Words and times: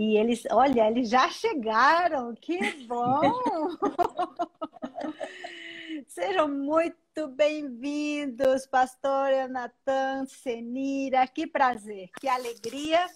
E 0.00 0.16
eles, 0.16 0.44
olha, 0.50 0.88
eles 0.88 1.10
já 1.10 1.28
chegaram, 1.28 2.34
que 2.34 2.58
bom! 2.86 3.20
Sejam 6.08 6.48
muito 6.48 7.28
bem-vindos, 7.36 8.66
pastor 8.66 9.46
Natan, 9.50 10.24
Senira, 10.24 11.26
que 11.26 11.46
prazer, 11.46 12.08
que 12.18 12.26
alegria 12.26 13.06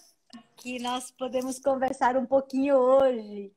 que 0.57 0.77
nós 0.77 1.09
podemos 1.09 1.57
conversar 1.57 2.15
um 2.15 2.25
pouquinho 2.27 2.75
hoje, 2.75 3.51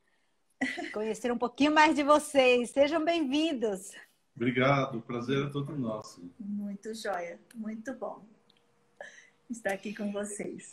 conhecer 0.95 1.31
um 1.31 1.37
pouquinho 1.37 1.75
mais 1.75 1.95
de 1.95 2.03
vocês. 2.03 2.71
Sejam 2.71 3.05
bem-vindos. 3.05 3.91
Obrigado, 4.35 4.97
o 4.97 5.03
prazer 5.03 5.49
é 5.49 5.51
todo 5.51 5.77
nosso. 5.77 6.33
Muito 6.41 6.95
joia, 6.95 7.39
muito 7.55 7.93
bom 7.93 8.25
estar 9.51 9.75
aqui 9.75 9.95
com 9.95 10.11
vocês. 10.11 10.71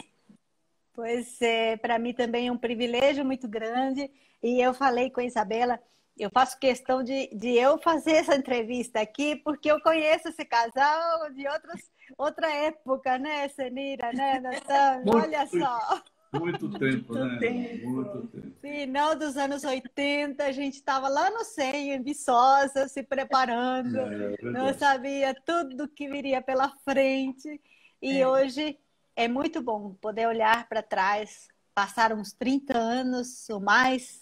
Pois 0.95 1.41
é, 1.41 1.75
para 1.75 1.99
mim 1.99 2.13
também 2.13 2.47
é 2.47 2.51
um 2.51 2.57
privilégio 2.57 3.25
muito 3.25 3.47
grande. 3.47 4.09
E 4.41 4.61
eu 4.61 4.73
falei 4.73 5.09
com 5.09 5.19
a 5.19 5.25
Isabela, 5.25 5.79
eu 6.17 6.29
faço 6.29 6.57
questão 6.57 7.03
de, 7.03 7.27
de 7.35 7.49
eu 7.49 7.77
fazer 7.77 8.13
essa 8.13 8.35
entrevista 8.35 9.01
aqui, 9.01 9.35
porque 9.35 9.69
eu 9.69 9.81
conheço 9.81 10.29
esse 10.29 10.45
casal 10.45 11.29
de 11.33 11.47
outros, 11.47 11.81
outra 12.17 12.49
época, 12.49 13.17
né, 13.17 13.47
Senira, 13.49 14.13
né, 14.13 14.39
Natan? 14.39 15.03
Olha 15.07 15.45
só. 15.47 16.01
Muito 16.39 16.69
tempo, 16.69 17.13
muito 17.13 17.25
né? 17.25 17.39
Tempo. 17.39 17.89
Muito 17.89 18.27
tempo. 18.27 18.55
Final 18.61 19.15
dos 19.15 19.37
anos 19.37 19.63
80, 19.63 20.43
a 20.43 20.51
gente 20.51 20.75
estava 20.75 21.07
lá 21.07 21.29
no 21.29 21.43
100, 21.43 21.91
em 21.93 22.01
Viçosa, 22.01 22.87
se 22.87 23.03
preparando. 23.03 23.97
É, 23.97 24.35
é 24.39 24.43
não 24.43 24.73
sabia 24.73 25.33
tudo 25.45 25.87
que 25.87 26.09
viria 26.09 26.41
pela 26.41 26.69
frente. 26.83 27.61
E 28.01 28.19
é. 28.19 28.27
hoje 28.27 28.77
é 29.15 29.27
muito 29.27 29.61
bom 29.61 29.93
poder 30.01 30.27
olhar 30.27 30.67
para 30.67 30.81
trás, 30.81 31.47
passar 31.73 32.13
uns 32.13 32.33
30 32.33 32.77
anos 32.77 33.49
ou 33.49 33.59
mais 33.59 34.19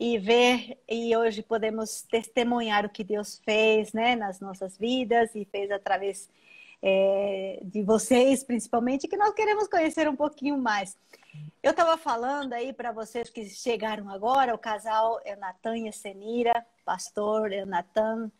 e 0.00 0.18
ver 0.18 0.78
e 0.88 1.16
hoje 1.16 1.42
podemos 1.42 2.02
testemunhar 2.02 2.84
o 2.84 2.88
que 2.88 3.04
Deus 3.04 3.40
fez, 3.44 3.92
né, 3.92 4.16
nas 4.16 4.40
nossas 4.40 4.76
vidas 4.76 5.34
e 5.34 5.44
fez 5.44 5.70
através 5.70 6.28
é, 6.82 7.60
de 7.62 7.82
vocês, 7.82 8.42
principalmente, 8.42 9.08
que 9.08 9.16
nós 9.16 9.32
queremos 9.34 9.68
conhecer 9.68 10.08
um 10.08 10.16
pouquinho 10.16 10.58
mais. 10.58 10.96
Eu 11.62 11.70
estava 11.70 11.96
falando 11.96 12.52
aí 12.52 12.72
para 12.72 12.92
vocês 12.92 13.30
que 13.30 13.48
chegaram 13.48 14.10
agora, 14.10 14.54
o 14.54 14.58
casal 14.58 15.20
Natan 15.38 15.78
e 15.78 15.92
Senira, 15.92 16.64
pastor 16.84 17.50
Natan, 17.66 18.30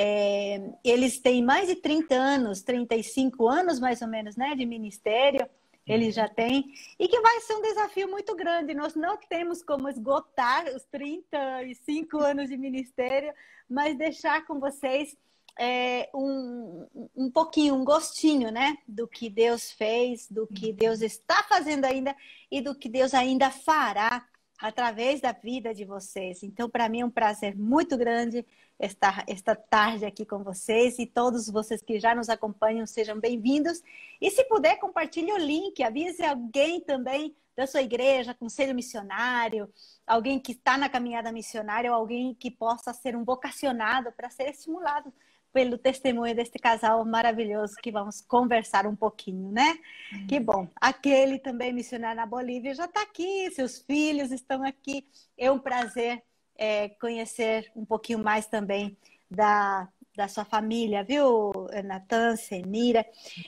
é, 0.00 0.60
eles 0.84 1.18
têm 1.18 1.42
mais 1.42 1.66
de 1.66 1.74
30 1.74 2.14
anos, 2.14 2.62
35 2.62 3.48
anos 3.48 3.80
mais 3.80 4.00
ou 4.00 4.06
menos, 4.06 4.36
né, 4.36 4.54
de 4.54 4.64
ministério, 4.64 5.44
eles 5.84 6.14
já 6.14 6.28
têm, 6.28 6.72
e 6.96 7.08
que 7.08 7.20
vai 7.20 7.40
ser 7.40 7.54
um 7.54 7.62
desafio 7.62 8.08
muito 8.08 8.36
grande. 8.36 8.74
Nós 8.74 8.94
não 8.94 9.16
temos 9.16 9.60
como 9.60 9.88
esgotar 9.88 10.66
os 10.68 10.84
35 10.84 12.18
anos 12.18 12.48
de 12.48 12.56
ministério, 12.56 13.32
mas 13.68 13.98
deixar 13.98 14.46
com 14.46 14.60
vocês 14.60 15.16
é, 15.58 16.08
um, 16.14 16.86
um 17.16 17.28
pouquinho, 17.28 17.74
um 17.74 17.84
gostinho, 17.84 18.52
né, 18.52 18.78
do 18.86 19.08
que 19.08 19.28
Deus 19.28 19.72
fez, 19.72 20.28
do 20.30 20.46
que 20.46 20.72
Deus 20.72 21.00
está 21.02 21.42
fazendo 21.42 21.86
ainda 21.86 22.14
e 22.52 22.60
do 22.60 22.72
que 22.72 22.88
Deus 22.88 23.14
ainda 23.14 23.50
fará 23.50 24.24
através 24.60 25.20
da 25.20 25.32
vida 25.32 25.74
de 25.74 25.84
vocês. 25.84 26.44
Então, 26.44 26.70
para 26.70 26.88
mim 26.88 27.00
é 27.00 27.04
um 27.04 27.10
prazer 27.10 27.56
muito 27.56 27.96
grande 27.96 28.46
estar 28.78 29.24
esta 29.26 29.56
tarde 29.56 30.04
aqui 30.04 30.24
com 30.24 30.42
vocês 30.44 30.98
e 30.98 31.06
todos 31.06 31.48
vocês 31.50 31.82
que 31.82 31.98
já 31.98 32.14
nos 32.14 32.28
acompanham 32.28 32.86
sejam 32.86 33.18
bem-vindos. 33.18 33.82
E 34.20 34.30
se 34.30 34.44
puder, 34.44 34.78
compartilhe 34.78 35.32
o 35.32 35.36
link, 35.36 35.82
avise 35.82 36.24
alguém 36.24 36.80
também 36.80 37.34
da 37.56 37.66
sua 37.66 37.82
igreja, 37.82 38.34
conselho 38.34 38.74
missionário, 38.74 39.68
alguém 40.06 40.38
que 40.38 40.52
está 40.52 40.78
na 40.78 40.88
caminhada 40.88 41.32
missionária 41.32 41.90
ou 41.90 41.96
alguém 41.96 42.32
que 42.32 42.52
possa 42.52 42.92
ser 42.92 43.16
um 43.16 43.24
vocacionado 43.24 44.12
para 44.12 44.30
ser 44.30 44.50
estimulado 44.50 45.12
pelo 45.52 45.76
testemunho 45.76 46.36
deste 46.36 46.56
casal 46.56 47.04
maravilhoso 47.04 47.74
que 47.82 47.90
vamos 47.90 48.20
conversar 48.20 48.86
um 48.86 48.94
pouquinho, 48.94 49.50
né? 49.50 49.76
Uhum. 50.12 50.26
Que 50.28 50.38
bom. 50.38 50.68
Aquele 50.76 51.38
também 51.38 51.72
missionário 51.72 52.16
na 52.16 52.26
Bolívia 52.26 52.74
já 52.74 52.84
está 52.84 53.02
aqui, 53.02 53.50
seus 53.50 53.80
filhos 53.80 54.30
estão 54.30 54.62
aqui. 54.62 55.08
É 55.36 55.50
um 55.50 55.58
prazer 55.58 56.22
é, 56.58 56.88
conhecer 56.88 57.70
um 57.74 57.84
pouquinho 57.84 58.18
mais 58.18 58.46
também 58.46 58.98
da, 59.30 59.88
da 60.16 60.26
sua 60.26 60.44
família, 60.44 61.04
viu, 61.04 61.52
Natan, 61.84 62.36
Senira? 62.36 63.06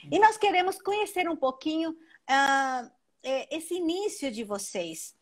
E 0.09 0.17
nós 0.17 0.37
queremos 0.37 0.81
conhecer 0.81 1.29
um 1.29 1.35
pouquinho 1.35 1.91
uh, 1.91 2.91
esse 3.51 3.75
início 3.75 4.31
de 4.31 4.43
vocês. 4.43 5.13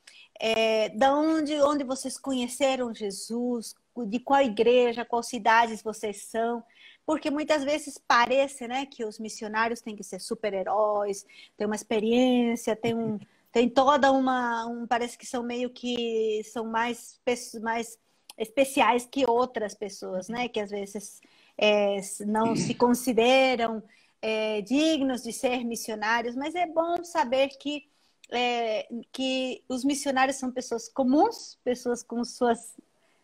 É, 0.41 0.87
da 0.89 1.13
onde, 1.13 1.53
onde 1.61 1.83
vocês 1.83 2.17
conheceram 2.17 2.93
Jesus, 2.93 3.75
de 4.07 4.19
qual 4.19 4.41
igreja, 4.41 5.03
qual 5.03 5.21
cidades 5.21 5.81
vocês 5.81 6.23
são, 6.23 6.63
porque 7.05 7.29
muitas 7.29 7.63
vezes 7.63 7.99
parece, 8.07 8.65
né, 8.67 8.85
que 8.85 9.03
os 9.03 9.19
missionários 9.19 9.81
têm 9.81 9.97
que 9.97 10.03
ser 10.03 10.19
super-heróis, 10.19 11.25
tem 11.57 11.65
uma 11.65 11.75
experiência, 11.75 12.73
tem 12.73 12.95
um 12.95 13.19
tem 13.51 13.69
toda 13.69 14.11
uma 14.11 14.65
um, 14.67 14.85
parece 14.85 15.17
que 15.17 15.25
são 15.25 15.43
meio 15.43 15.69
que 15.69 16.41
são 16.51 16.65
mais 16.65 17.19
mais 17.61 17.97
especiais 18.37 19.05
que 19.05 19.29
outras 19.29 19.73
pessoas, 19.73 20.29
né, 20.29 20.47
que 20.47 20.59
às 20.59 20.69
vezes 20.69 21.19
é, 21.57 21.97
não 22.25 22.55
se 22.55 22.73
consideram 22.73 23.83
é, 24.21 24.61
dignos 24.61 25.23
de 25.23 25.33
ser 25.33 25.65
missionários, 25.65 26.35
mas 26.35 26.55
é 26.55 26.65
bom 26.65 27.03
saber 27.03 27.49
que 27.59 27.89
é, 28.31 28.87
que 29.11 29.63
os 29.67 29.83
missionários 29.83 30.37
são 30.37 30.51
pessoas 30.51 30.87
comuns, 30.87 31.57
pessoas 31.63 32.03
com 32.03 32.23
suas 32.23 32.75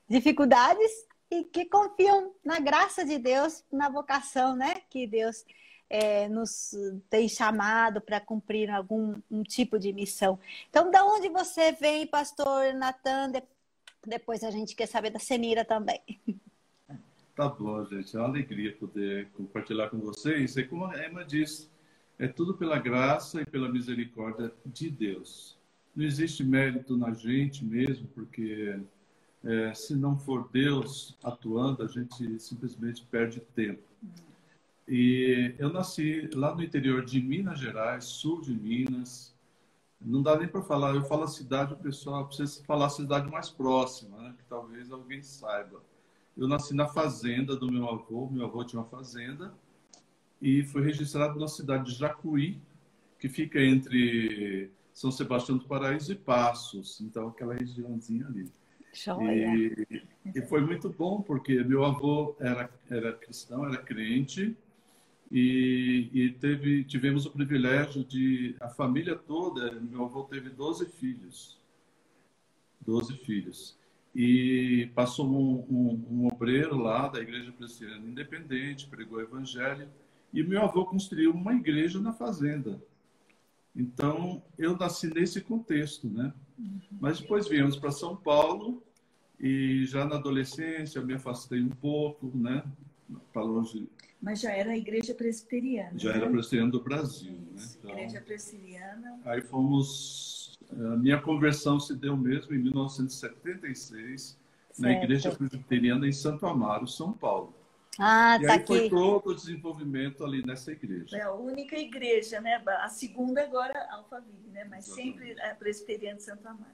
dificuldades 0.10 0.92
e 1.30 1.44
que 1.44 1.66
confiam 1.66 2.34
na 2.44 2.60
graça 2.60 3.06
de 3.06 3.18
Deus, 3.18 3.64
na 3.72 3.90
vocação, 3.90 4.56
né? 4.56 4.82
Que 4.90 5.06
Deus 5.06 5.46
é, 5.90 6.28
nos 6.28 6.72
tem 7.10 7.28
chamado 7.28 8.02
para 8.02 8.20
cumprir 8.20 8.70
algum 8.70 9.16
um 9.30 9.44
tipo 9.44 9.78
de 9.78 9.94
missão. 9.94 10.40
Então, 10.70 10.90
da 10.92 11.06
onde 11.06 11.30
você 11.30 11.72
vem, 11.72 12.08
pastor 12.08 12.74
Natan? 12.74 13.32
De, 13.32 13.44
depois 14.06 14.44
a 14.44 14.52
gente 14.52 14.76
quer 14.76 14.88
saber 14.88 15.10
da 15.10 15.20
Senira 15.20 15.64
também. 15.64 16.02
Tá 17.36 17.50
bom, 17.50 17.84
gente. 17.86 18.16
É 18.16 18.20
uma 18.20 18.30
alegria 18.30 18.74
poder 18.74 19.30
compartilhar 19.32 19.90
com 19.90 20.00
vocês. 20.00 20.56
E 20.56 20.64
como 20.64 20.86
a 20.86 21.06
Emma 21.06 21.26
disse, 21.26 21.70
é 22.18 22.28
tudo 22.28 22.54
pela 22.54 22.80
graça 22.80 23.42
e 23.42 23.46
pela 23.46 23.68
misericórdia 23.68 24.54
de 24.66 24.90
Deus. 24.90 25.58
Não 25.94 26.06
existe 26.06 26.44
mérito 26.44 26.96
na 26.98 27.14
gente 27.14 27.64
mesmo, 27.66 28.08
porque 28.16 28.80
é, 29.44 29.74
se 29.74 29.96
não 29.96 30.18
for 30.18 30.50
Deus 30.52 31.18
atuando, 31.24 31.84
a 31.84 31.88
gente 31.88 32.40
simplesmente 32.40 33.04
perde 33.04 33.42
tempo. 33.54 33.84
E 34.88 35.56
eu 35.58 35.72
nasci 35.72 36.30
lá 36.34 36.54
no 36.54 36.64
interior 36.64 37.04
de 37.04 37.20
Minas 37.20 37.60
Gerais, 37.60 38.06
sul 38.06 38.42
de 38.42 38.54
Minas. 38.54 39.36
Não 40.00 40.22
dá 40.22 40.38
nem 40.38 40.48
para 40.48 40.62
falar, 40.62 40.94
eu 40.94 41.04
falo 41.04 41.24
a 41.24 41.28
cidade, 41.28 41.74
o 41.74 41.78
pessoal 41.78 42.28
precisa 42.28 42.64
falar 42.64 42.88
a 42.88 42.90
cidade 42.90 43.30
mais 43.30 43.50
próxima, 43.50 44.18
né? 44.20 44.36
que 44.38 44.44
talvez 44.46 44.92
alguém 44.92 45.24
saiba. 45.24 45.82
Eu 46.38 46.48
nasci 46.48 46.76
na 46.76 46.86
fazenda 46.86 47.56
do 47.56 47.72
meu 47.72 47.90
avô, 47.90 48.30
meu 48.30 48.46
avô 48.46 48.64
tinha 48.64 48.82
uma 48.82 48.88
fazenda, 48.88 49.54
e 50.42 50.64
fui 50.64 50.84
registrado 50.84 51.40
na 51.40 51.48
cidade 51.48 51.86
de 51.86 51.98
Jacuí, 51.98 52.62
que 53.18 53.28
fica 53.30 53.60
entre 53.60 54.70
São 54.94 55.10
Sebastião 55.10 55.58
do 55.58 55.66
Paraíso 55.66 56.12
e 56.12 56.16
Passos, 56.16 57.02
então 57.02 57.30
aquela 57.30 57.56
regiãozinha 57.56 58.28
ali. 58.28 58.52
E, 59.22 60.04
e, 60.36 60.42
foi 60.44 60.62
muito 60.62 60.90
bom, 60.90 61.22
porque 61.22 61.64
meu 61.64 61.84
avô 61.84 62.36
era, 62.40 62.70
era 62.90 63.14
cristão, 63.14 63.66
era 63.66 63.78
crente, 63.78 64.56
e, 65.32 66.10
e, 66.14 66.32
teve, 66.34 66.84
tivemos 66.84 67.26
o 67.26 67.32
privilégio 67.32 68.04
de, 68.04 68.56
a 68.60 68.70
família 68.70 69.16
toda, 69.16 69.80
meu 69.82 70.06
avô 70.06 70.24
teve 70.24 70.50
12 70.50 70.88
filhos. 70.92 71.58
12 72.86 73.18
filhos. 73.18 73.78
E 74.14 74.90
passou 74.96 75.28
um, 75.28 75.66
um, 75.70 76.06
um 76.12 76.28
obreiro 76.28 76.78
lá 76.78 77.08
da 77.08 77.20
Igreja 77.20 77.52
Presbiteriana 77.52 78.08
Independente, 78.08 78.88
pregou 78.88 79.18
o 79.18 79.22
Evangelho, 79.22 79.90
e 80.32 80.44
meu 80.44 80.62
avô 80.62 80.86
construiu 80.86 81.32
uma 81.32 81.54
igreja 81.54 82.00
na 82.00 82.14
fazenda. 82.14 82.82
Então, 83.76 84.42
eu 84.58 84.78
nasci 84.78 85.14
nesse 85.14 85.42
contexto, 85.42 86.08
né? 86.08 86.34
Uhum. 86.58 86.80
Mas 87.00 87.20
depois 87.20 87.48
viemos 87.48 87.76
para 87.76 87.92
São 87.92 88.16
Paulo 88.16 88.82
e 89.40 89.86
já 89.86 90.06
na 90.06 90.16
adolescência 90.16 91.00
eu 91.00 91.06
me 91.06 91.14
afastei 91.14 91.62
um 91.62 91.70
pouco, 91.70 92.32
né? 92.34 92.64
Para 93.34 93.44
longe. 93.44 93.90
Mas 94.26 94.40
já 94.40 94.52
era 94.52 94.72
a 94.72 94.78
igreja 94.78 95.14
presbiteriana. 95.14 95.92
Já 96.00 96.10
né? 96.10 96.18
era 96.18 96.28
presbiteriana 96.28 96.72
do 96.72 96.84
Brasil, 96.84 97.32
né? 97.32 97.64
Então, 97.78 97.92
igreja 97.92 98.22
presbiteriana. 98.22 99.20
Aí 99.24 99.42
fomos. 99.42 100.58
A 100.72 100.98
minha 100.98 101.22
conversão 101.22 101.80
se 101.80 101.96
deu 101.96 102.18
mesmo 102.18 102.56
em 102.56 102.58
1976 102.58 104.22
certo. 104.22 104.82
na 104.82 104.92
igreja 104.94 105.30
presbiteriana 105.30 106.08
em 106.08 106.12
Santo 106.12 106.48
Amaro, 106.48 106.88
São 106.88 107.14
Paulo. 107.14 107.54
Ah, 108.00 108.40
e 108.42 108.48
tá 108.48 108.54
aí 108.54 108.60
aqui. 108.60 108.66
foi 108.66 108.90
todo 108.90 109.28
o 109.28 109.36
desenvolvimento 109.36 110.26
ali 110.26 110.44
nessa 110.44 110.72
igreja. 110.72 111.16
É 111.16 111.22
a 111.22 111.32
única 111.32 111.78
igreja, 111.78 112.42
né? 112.42 112.60
A 112.66 112.90
segunda 112.90 113.44
agora, 113.44 113.88
Alphaville, 113.92 114.50
né? 114.52 114.66
Mas 114.68 114.86
sempre 114.86 115.40
a 115.40 115.54
Presbiteriana 115.54 116.18
de 116.18 116.24
Santo 116.24 116.48
Amaro. 116.48 116.74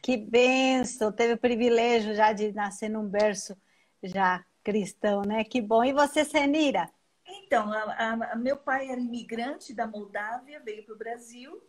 Que 0.00 0.16
benção! 0.16 1.10
Teve 1.10 1.32
o 1.32 1.38
privilégio 1.38 2.14
já 2.14 2.32
de 2.32 2.52
nascer 2.52 2.88
num 2.88 3.08
berço 3.08 3.56
já 4.00 4.44
cristão, 4.64 5.22
né? 5.22 5.44
Que 5.44 5.60
bom. 5.60 5.84
E 5.84 5.92
você, 5.92 6.24
Senira? 6.24 6.90
Então, 7.26 7.72
a, 7.72 8.32
a, 8.32 8.36
meu 8.36 8.56
pai 8.56 8.88
era 8.88 9.00
imigrante 9.00 9.72
da 9.74 9.86
Moldávia, 9.86 10.60
veio 10.60 10.84
para 10.84 10.94
o 10.94 10.98
Brasil, 10.98 11.62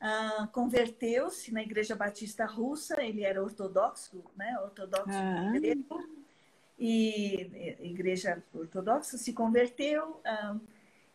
uh, 0.00 0.46
converteu-se 0.52 1.52
na 1.52 1.62
Igreja 1.62 1.94
Batista 1.94 2.46
Russa, 2.46 3.02
ele 3.02 3.22
era 3.22 3.42
ortodoxo, 3.42 4.24
né? 4.36 4.58
Ortodoxo 4.60 5.10
Ah. 5.10 5.52
grego, 5.52 5.98
e 6.78 7.76
Igreja 7.80 8.42
Ortodoxa 8.54 9.16
se 9.16 9.32
converteu. 9.32 10.20
Uh, 10.26 10.60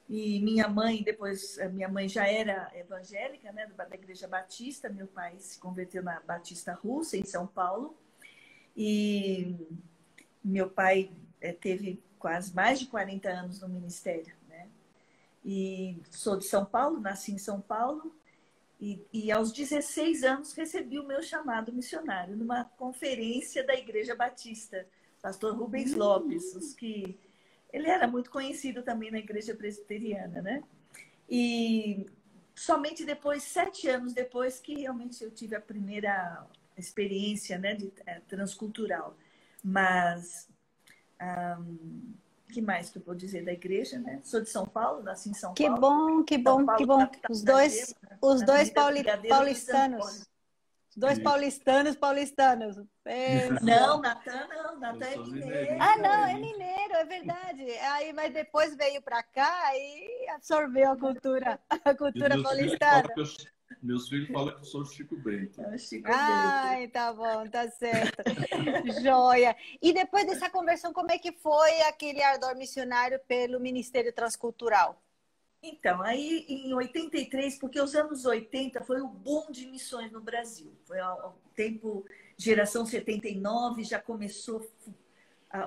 e 0.10 0.42
minha 0.42 0.68
mãe, 0.68 1.04
depois, 1.04 1.58
minha 1.72 1.88
mãe 1.88 2.10
já 2.10 2.28
era 2.28 2.70
evangélica, 2.76 3.50
né, 3.54 3.66
da 3.68 3.88
Igreja 3.94 4.28
Batista. 4.28 4.90
Meu 4.90 5.08
pai 5.08 5.40
se 5.40 5.58
converteu 5.58 6.04
na 6.04 6.20
Batista 6.20 6.74
Russa, 6.74 7.16
em 7.16 7.24
São 7.24 7.48
Paulo. 7.48 7.96
E 8.76 9.56
meu 10.44 10.70
pai 10.70 11.12
eh, 11.40 11.54
teve 11.54 12.02
quase 12.20 12.54
mais 12.54 12.80
de 12.80 12.88
40 12.88 13.30
anos 13.30 13.62
no 13.62 13.70
ministério, 13.70 14.34
né? 14.48 14.68
E 15.44 15.98
sou 16.10 16.38
de 16.38 16.46
São 16.46 16.66
Paulo, 16.66 17.00
nasci 17.00 17.32
em 17.32 17.38
São 17.38 17.60
Paulo. 17.60 18.14
E, 18.80 19.00
e 19.14 19.32
aos 19.32 19.52
16 19.52 20.24
anos 20.24 20.54
recebi 20.54 21.00
o 21.00 21.06
meu 21.06 21.22
chamado 21.22 21.72
missionário 21.72 22.36
numa 22.36 22.66
conferência 22.66 23.64
da 23.64 23.76
Igreja 23.76 24.16
Batista, 24.16 24.88
pastor 25.22 25.56
Rubens 25.56 25.94
Lopes, 25.94 26.56
os 26.56 26.74
que 26.74 27.20
ele 27.72 27.88
era 27.88 28.08
muito 28.08 28.30
conhecido 28.30 28.82
também 28.82 29.12
na 29.12 29.20
igreja 29.20 29.56
presbiteriana, 29.56 30.42
né? 30.42 30.64
E 31.30 32.06
somente 32.54 33.06
depois, 33.06 33.44
sete 33.44 33.88
anos 33.88 34.14
depois, 34.14 34.60
que 34.60 34.82
realmente 34.82 35.24
eu 35.24 35.32
tive 35.32 35.56
a 35.56 35.62
primeira 35.62 36.46
experiência 36.78 37.58
né, 37.58 37.74
de, 37.76 37.92
é, 38.06 38.20
transcultural. 38.28 39.16
Mas, 39.64 40.48
um, 41.60 42.14
que 42.52 42.62
mais 42.62 42.90
que 42.90 42.98
eu 42.98 43.04
vou 43.04 43.16
dizer 43.16 43.46
da 43.46 43.54
igreja, 43.54 44.00
né? 44.00 44.20
Sou 44.24 44.42
de 44.42 44.50
São 44.50 44.66
Paulo, 44.66 45.04
nasci 45.04 45.30
em 45.30 45.34
São 45.34 45.54
que 45.54 45.68
Paulo. 45.68 45.82
Bom, 45.82 46.24
que 46.24 46.38
bom, 46.38 46.66
Paulo, 46.66 46.78
que 46.78 46.86
bom. 46.86 47.08
Os 47.30 47.44
dois, 47.44 47.96
Gema, 48.02 48.20
os 48.22 48.44
dois 48.44 48.70
pauli, 48.72 49.04
paulistanos. 49.30 50.28
Os 50.90 50.98
dois 50.98 51.20
paulistanos, 51.20 51.96
paulistanos. 51.96 52.76
Pensa. 53.04 53.64
Não, 53.64 54.02
Natan 54.02 54.48
não, 54.48 54.80
Natan 54.80 55.06
é 55.06 55.18
mineiro. 55.18 55.50
mineiro. 55.52 55.78
Ah, 55.80 55.98
não, 55.98 56.26
é 56.26 56.34
mineiro, 56.36 56.94
é 56.96 57.06
verdade. 57.06 57.64
Aí, 57.72 58.14
mas 58.14 58.34
depois 58.34 58.76
veio 58.76 59.02
para 59.02 59.24
cá 59.24 59.78
e 59.78 60.28
absorveu 60.30 60.92
a 60.92 60.98
cultura, 60.98 61.60
a 61.70 61.96
cultura 61.96 62.42
paulistana. 62.42 63.08
que 63.14 63.20
eu- 63.22 63.26
meus 63.82 64.10
filhos 64.10 64.30
falam 64.30 64.54
que 64.54 64.62
eu 64.62 64.66
sou 64.66 64.86
Chico 64.86 65.16
Bento. 65.16 65.62
É 65.62 65.76
o 65.76 65.78
Chico 65.78 66.04
Bento. 66.04 66.18
Ai, 66.18 66.88
tá 66.88 67.14
bom, 67.14 67.48
tá 67.50 67.70
certo. 67.70 68.24
Joia. 69.02 69.56
E 69.82 69.94
depois 69.94 70.26
dessa 70.26 70.50
conversão, 70.50 70.94
como 70.94 71.12
é 71.12 71.18
que 71.18 71.32
foi 71.32 71.82
aquele 71.82 72.22
ardor 72.22 72.56
missionário 72.56 73.20
pelo 73.28 73.60
Ministério 73.60 74.14
Transcultural? 74.14 75.02
Então, 75.64 76.02
aí 76.02 76.46
em 76.50 76.74
83, 76.74 77.60
porque 77.60 77.80
os 77.80 77.94
anos 77.94 78.26
80 78.26 78.84
foi 78.84 79.00
o 79.00 79.08
boom 79.08 79.52
de 79.52 79.68
missões 79.68 80.12
no 80.12 80.20
Brasil. 80.20 80.74
Foi 80.86 81.00
o 81.00 81.34
tempo, 81.56 82.04
geração 82.36 82.86
79, 82.86 83.84
já 83.84 84.00
começou 84.00 84.68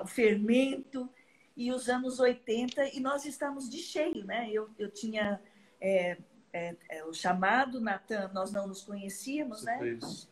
o 0.01 0.07
fermento, 0.07 1.09
e 1.55 1.71
os 1.71 1.87
anos 1.87 2.19
80, 2.19 2.95
e 2.95 2.99
nós 2.99 3.25
estamos 3.25 3.69
de 3.69 3.77
cheio, 3.77 4.25
né? 4.25 4.49
Eu, 4.51 4.69
eu 4.77 4.91
tinha 4.91 5.41
é, 5.79 6.17
é, 6.55 6.75
é, 6.87 7.03
o 7.03 7.13
chamado, 7.13 7.81
Natan, 7.81 8.29
nós 8.33 8.49
não 8.49 8.65
nos 8.65 8.81
conhecíamos, 8.81 9.59
Você 9.61 9.65
né? 9.65 9.77
fez. 9.77 10.29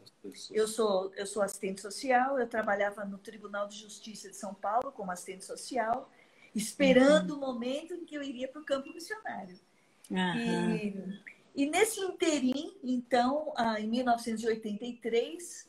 Eu 0.51 0.69
sou, 0.69 1.13
eu 1.15 1.27
sou 1.27 1.41
assistente 1.43 1.81
social, 1.81 2.39
eu 2.39 2.47
trabalhava 2.47 3.03
no 3.03 3.17
Tribunal 3.17 3.67
de 3.67 3.77
Justiça 3.77 4.29
de 4.29 4.35
São 4.37 4.53
Paulo 4.53 4.89
como 4.93 5.11
assistente 5.11 5.43
social, 5.43 6.09
esperando 6.55 7.35
o 7.35 7.39
momento 7.39 7.93
em 7.93 8.05
que 8.05 8.15
eu 8.15 8.23
iria 8.23 8.47
para 8.47 8.61
o 8.61 8.65
campo 8.65 8.93
missionário. 8.93 9.59
E, 10.37 11.03
e 11.53 11.65
nesse 11.65 11.99
interim, 11.99 12.73
então, 12.81 13.51
ah, 13.57 13.81
em 13.81 13.87
1983, 13.89 15.67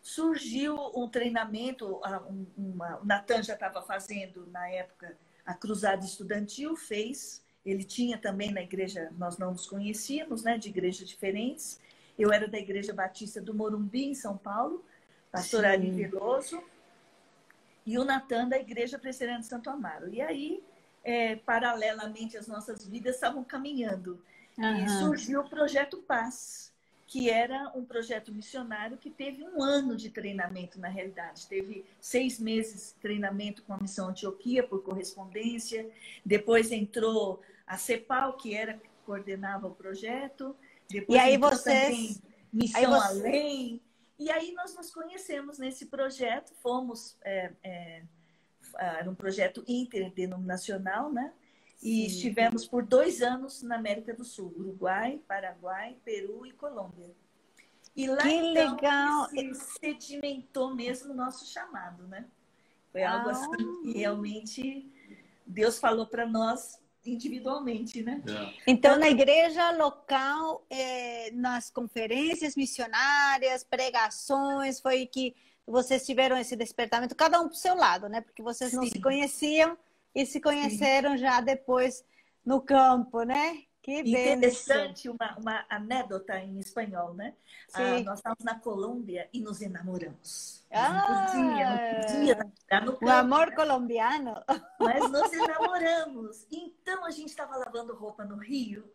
surgiu 0.00 0.76
um 0.94 1.08
treinamento, 1.08 2.00
ah, 2.04 2.22
um- 2.30 2.46
uma- 2.56 3.00
o 3.00 3.04
Natan 3.04 3.42
já 3.42 3.54
estava 3.54 3.82
fazendo, 3.82 4.46
na 4.52 4.68
época, 4.70 5.18
a 5.44 5.52
Cruzada 5.52 6.04
Estudantil, 6.04 6.76
fez, 6.76 7.42
ele 7.66 7.84
tinha 7.84 8.16
também 8.16 8.52
na 8.52 8.62
igreja, 8.62 9.12
nós 9.18 9.36
não 9.36 9.50
nos 9.50 9.66
conhecíamos, 9.66 10.44
né, 10.44 10.56
de 10.56 10.68
igrejas 10.68 11.08
diferentes, 11.08 11.80
eu 12.18 12.32
era 12.32 12.48
da 12.48 12.58
Igreja 12.58 12.92
Batista 12.94 13.40
do 13.40 13.52
Morumbi, 13.52 14.06
em 14.06 14.14
São 14.14 14.36
Paulo, 14.38 14.84
pastor 15.30 15.62
Sim. 15.62 15.66
Ari 15.66 15.90
Veloso, 15.90 16.62
e 17.84 17.98
o 17.98 18.04
Natan 18.04 18.48
da 18.48 18.58
Igreja 18.58 18.98
Presbiteriana 18.98 19.40
de 19.40 19.46
Santo 19.46 19.68
Amaro. 19.68 20.12
E 20.12 20.20
aí, 20.20 20.62
é, 21.04 21.36
paralelamente, 21.36 22.36
as 22.36 22.46
nossas 22.46 22.86
vidas 22.86 23.16
estavam 23.16 23.44
caminhando. 23.44 24.20
E 24.58 24.62
Aham. 24.62 24.88
surgiu 25.00 25.40
o 25.40 25.48
Projeto 25.48 25.98
Paz, 25.98 26.72
que 27.06 27.30
era 27.30 27.70
um 27.76 27.84
projeto 27.84 28.32
missionário 28.32 28.96
que 28.96 29.10
teve 29.10 29.44
um 29.44 29.62
ano 29.62 29.94
de 29.94 30.10
treinamento, 30.10 30.80
na 30.80 30.88
realidade. 30.88 31.46
Teve 31.46 31.84
seis 32.00 32.40
meses 32.40 32.92
de 32.94 33.00
treinamento 33.00 33.62
com 33.62 33.74
a 33.74 33.78
Missão 33.78 34.08
Antioquia, 34.08 34.64
por 34.64 34.82
correspondência. 34.82 35.88
Depois 36.24 36.72
entrou 36.72 37.40
a 37.66 37.76
CEPAL, 37.76 38.34
que 38.36 38.54
era 38.54 38.80
coordenava 39.04 39.66
o 39.66 39.74
projeto. 39.74 40.56
Depois 40.88 41.16
E 41.16 41.20
aí 41.20 41.34
entrou 41.34 41.50
vocês- 41.52 42.22
Missão 42.52 42.80
você- 42.90 43.08
Além. 43.20 43.80
E 44.18 44.30
aí 44.30 44.52
nós 44.54 44.74
nos 44.74 44.90
conhecemos 44.90 45.58
nesse 45.58 45.86
projeto, 45.86 46.54
fomos... 46.62 47.16
é, 47.22 47.52
é, 47.62 48.02
era 48.78 49.10
um 49.10 49.14
projeto 49.14 49.62
interdenominacional, 49.66 51.12
né? 51.12 51.32
E 51.82 52.00
Sim. 52.00 52.06
estivemos 52.06 52.66
por 52.66 52.84
dois 52.84 53.20
anos 53.22 53.62
na 53.62 53.76
América 53.76 54.14
do 54.14 54.24
Sul, 54.24 54.52
Uruguai, 54.56 55.20
Paraguai, 55.28 55.96
Peru 56.04 56.46
e 56.46 56.52
Colômbia. 56.52 57.14
E 57.94 58.06
lá 58.08 58.16
Que 58.22 58.30
então 58.30 58.74
legal! 58.74 59.28
se 59.28 59.54
sedimentou 59.80 60.74
mesmo 60.74 61.12
o 61.12 61.16
nosso 61.16 61.46
chamado, 61.46 62.06
né? 62.08 62.26
Foi 62.92 63.02
algo 63.04 63.28
Ah. 63.28 63.32
assim 63.32 63.82
que 63.82 63.98
realmente 63.98 64.90
Deus 65.46 65.78
falou 65.78 66.06
para 66.06 66.26
nós 66.26 66.78
individualmente, 67.06 68.02
né? 68.02 68.22
É. 68.28 68.70
Então, 68.70 68.98
na 68.98 69.08
igreja 69.08 69.70
local, 69.72 70.66
eh, 70.70 71.30
nas 71.32 71.70
conferências 71.70 72.56
missionárias, 72.56 73.64
pregações, 73.64 74.80
foi 74.80 75.06
que 75.06 75.34
vocês 75.66 76.06
tiveram 76.06 76.36
esse 76.36 76.54
despertamento, 76.54 77.14
cada 77.14 77.40
um 77.40 77.48
pro 77.48 77.56
seu 77.56 77.74
lado, 77.74 78.08
né? 78.08 78.20
Porque 78.20 78.42
vocês 78.42 78.72
não 78.72 78.84
Sim. 78.84 78.90
se 78.90 79.00
conheciam 79.00 79.76
e 80.14 80.24
se 80.24 80.40
conheceram 80.40 81.16
já 81.16 81.40
depois 81.40 82.04
no 82.44 82.60
campo, 82.60 83.22
né? 83.22 83.62
Que. 83.86 84.00
Interessante, 84.00 85.08
uma, 85.08 85.36
uma 85.38 85.64
anedota 85.68 86.36
em 86.40 86.58
espanhol, 86.58 87.14
né? 87.14 87.36
Ah, 87.72 88.00
nós 88.00 88.18
estávamos 88.18 88.42
na 88.44 88.58
Colômbia 88.58 89.28
e 89.32 89.40
nos 89.40 89.62
enamoramos. 89.62 90.66
Ah! 90.72 91.26
Podia, 91.30 91.70
não 91.70 92.00
podia 92.02 92.34
namorar 92.34 92.84
no 92.84 92.92
O 92.92 92.96
campo, 92.98 93.12
amor 93.12 93.46
né? 93.50 93.54
colombiano. 93.54 94.34
Mas 94.80 95.08
nos 95.08 95.32
enamoramos. 95.32 96.46
Então 96.50 97.04
a 97.04 97.12
gente 97.12 97.28
estava 97.28 97.56
lavando 97.56 97.94
roupa 97.94 98.24
no 98.24 98.36
Rio 98.36 98.92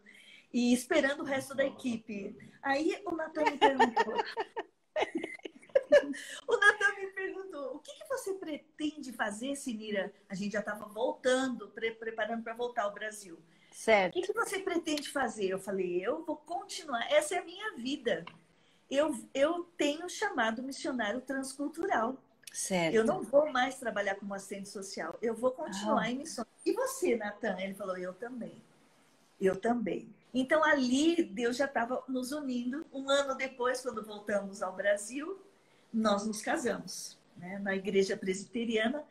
e 0.54 0.74
esperando 0.74 1.22
o 1.22 1.26
resto 1.26 1.56
da 1.56 1.64
equipe. 1.64 2.38
Aí 2.62 3.02
o 3.06 3.16
Natan 3.16 3.46
me 3.46 3.58
perguntou. 3.58 4.14
o 6.48 6.58
Natan 6.58 6.96
me 7.00 7.08
perguntou: 7.14 7.76
o 7.76 7.80
que, 7.80 7.94
que 7.94 8.08
você 8.10 8.34
pretende 8.34 9.14
fazer, 9.14 9.56
Sinira? 9.56 10.14
A 10.28 10.36
gente 10.36 10.52
já 10.52 10.60
estava 10.60 10.86
voltando, 10.86 11.70
pre- 11.70 11.92
preparando 11.92 12.44
para 12.44 12.54
voltar 12.54 12.84
ao 12.84 12.94
Brasil. 12.94 13.42
O 13.72 13.76
Certo. 13.76 14.14
que, 14.14 14.22
que 14.22 14.34
você 14.34 14.60
pretende 14.60 15.10
fazer? 15.10 15.48
Eu 15.50 15.60
falei: 15.60 16.06
eu 16.06 16.24
vou 16.26 16.36
continuar. 16.36 17.10
Essa 17.12 17.36
é 17.36 17.38
a 17.40 17.44
minha 17.46 17.76
vida. 17.78 18.26
Eu, 18.90 19.18
eu 19.34 19.64
tenho 19.78 20.10
chamado 20.10 20.62
missionário 20.62 21.22
transcultural. 21.22 22.18
Certo. 22.52 22.94
Eu 22.94 23.06
não 23.06 23.24
vou 23.24 23.50
mais 23.50 23.76
trabalhar 23.80 24.16
como 24.16 24.34
assistente 24.34 24.68
social. 24.68 25.18
Eu 25.22 25.34
vou 25.34 25.52
continuar 25.52 26.02
Ah. 26.04 26.12
em 26.12 26.18
missões. 26.18 26.48
E 26.66 26.74
você, 26.74 27.16
Natan? 27.16 27.58
Ele 27.60 27.74
falou, 27.74 27.98
eu 27.98 28.14
também. 28.14 28.62
Eu 29.40 29.56
também. 29.56 30.14
Então, 30.34 30.62
ali, 30.64 31.24
Deus 31.24 31.56
já 31.56 31.66
estava 31.66 32.04
nos 32.10 32.34
unindo. 32.34 32.86
Um 32.92 33.10
ano 33.10 33.36
depois, 33.36 33.82
quando 33.82 34.04
voltamos 34.04 34.62
ao 34.62 34.74
Brasil, 34.76 35.42
nós 35.94 36.26
nos 36.28 36.42
casamos, 36.42 37.18
né? 37.38 37.58
na 37.60 37.74
igreja 37.76 38.18
presbiteriana. 38.18 39.04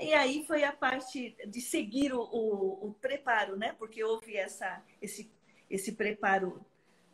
E 0.00 0.14
aí 0.14 0.44
foi 0.46 0.64
a 0.64 0.72
parte 0.72 1.36
de 1.46 1.60
seguir 1.60 2.12
o, 2.12 2.20
o, 2.20 2.88
o 2.88 2.94
preparo, 3.00 3.56
né? 3.56 3.74
Porque 3.78 4.02
houve 4.02 4.36
essa, 4.36 4.82
esse, 5.02 5.30
esse 5.68 5.92
preparo 5.92 6.64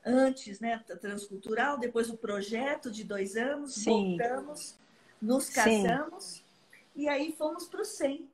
antes, 0.04 0.60
né? 0.60 0.78
Transcultural, 1.00 1.78
depois 1.78 2.10
o 2.10 2.16
projeto 2.16 2.90
de 2.90 3.04
dois 3.04 3.36
anos, 3.36 3.74
Sim. 3.74 4.16
voltamos, 4.18 4.78
nos 5.20 5.44
Sim. 5.44 5.54
casamos 5.54 6.44
e 6.94 7.08
aí 7.08 7.32
fomos 7.32 7.66
para 7.66 7.80
o 7.80 7.84
100. 7.84 8.28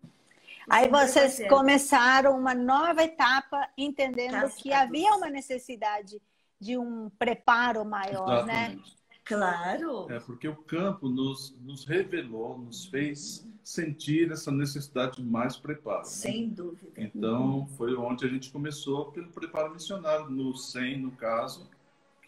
Aí 0.68 0.88
vocês 0.88 1.48
começaram 1.48 2.38
uma 2.38 2.54
nova 2.54 3.02
etapa, 3.02 3.68
entendendo 3.76 4.48
que 4.56 4.72
havia 4.72 5.14
uma 5.14 5.30
necessidade 5.30 6.20
de 6.60 6.76
um 6.76 7.08
preparo 7.18 7.84
maior, 7.84 8.44
né? 8.44 8.64
Exatamente. 8.64 8.90
né? 8.90 8.99
Claro. 9.30 10.10
É 10.10 10.18
porque 10.18 10.48
o 10.48 10.56
campo 10.56 11.08
nos, 11.08 11.56
nos 11.62 11.84
revelou, 11.84 12.58
nos 12.58 12.86
fez 12.86 13.48
sentir 13.62 14.32
essa 14.32 14.50
necessidade 14.50 15.18
de 15.18 15.22
mais 15.22 15.56
preparo. 15.56 16.00
Né? 16.00 16.04
Sem 16.04 16.48
né? 16.48 16.54
dúvida. 16.56 16.90
Então, 16.96 17.68
foi 17.76 17.94
onde 17.94 18.26
a 18.26 18.28
gente 18.28 18.50
começou 18.50 19.12
pelo 19.12 19.28
preparo 19.28 19.72
missionário, 19.72 20.28
no 20.28 20.56
SEM, 20.56 21.02
no 21.02 21.12
caso, 21.12 21.70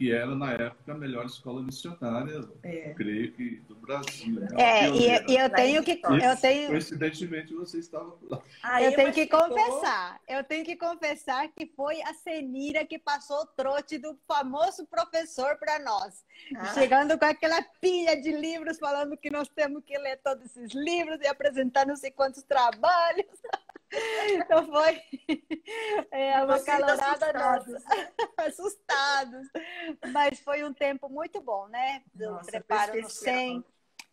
que 0.03 0.13
era 0.13 0.35
na 0.35 0.53
época 0.53 0.91
a 0.91 0.95
melhor 0.97 1.27
escola 1.27 1.63
missionária, 1.63 2.41
é. 2.65 2.93
creio 2.95 3.31
que 3.35 3.61
do 3.69 3.77
Brasil. 3.77 4.35
Né? 4.35 4.49
É, 4.59 4.89
e, 4.89 5.33
e, 5.33 5.37
eu 5.39 5.49
tenho 5.49 5.81
que 5.85 5.93
eu 6.03 6.37
tenho 6.41 6.71
coincidentemente 6.71 7.55
você 7.55 7.79
estava 7.79 8.13
lá. 8.29 8.43
Aí 8.65 8.87
eu 8.87 8.97
tenho 8.97 9.13
que 9.13 9.23
ficou... 9.23 9.45
confessar, 9.45 10.21
eu 10.27 10.43
tenho 10.43 10.65
que 10.65 10.75
confessar 10.75 11.47
que 11.53 11.67
foi 11.77 12.03
a 12.03 12.13
Senira 12.15 12.85
que 12.85 12.99
passou 12.99 13.43
o 13.43 13.47
trote 13.47 13.97
do 13.97 14.19
famoso 14.27 14.85
professor 14.87 15.57
para 15.57 15.79
nós, 15.79 16.25
ah. 16.57 16.75
chegando 16.75 17.17
com 17.17 17.25
aquela 17.25 17.63
pilha 17.81 18.21
de 18.21 18.33
livros 18.33 18.81
falando 18.81 19.17
que 19.17 19.31
nós 19.31 19.49
temos 19.51 19.85
que 19.85 19.97
ler 19.99 20.17
todos 20.17 20.47
esses 20.47 20.73
livros 20.75 21.21
e 21.21 21.29
apresentar 21.29 21.87
não 21.87 21.95
sei 21.95 22.11
quantos 22.11 22.43
trabalhos. 22.43 23.27
Então 24.35 24.67
foi 24.67 25.03
é, 26.11 26.43
uma 26.43 26.59
calorada 26.61 27.33
nossa. 27.33 27.83
assustados. 28.39 29.49
Mas 30.13 30.41
foi 30.41 30.65
um 30.65 30.73
tempo 30.73 31.09
muito 31.09 31.41
bom, 31.41 31.67
né? 31.69 32.03
Do 32.15 32.31
nossa, 32.31 32.51
preparo 32.51 33.01
no 33.01 33.11
100. 33.11 33.65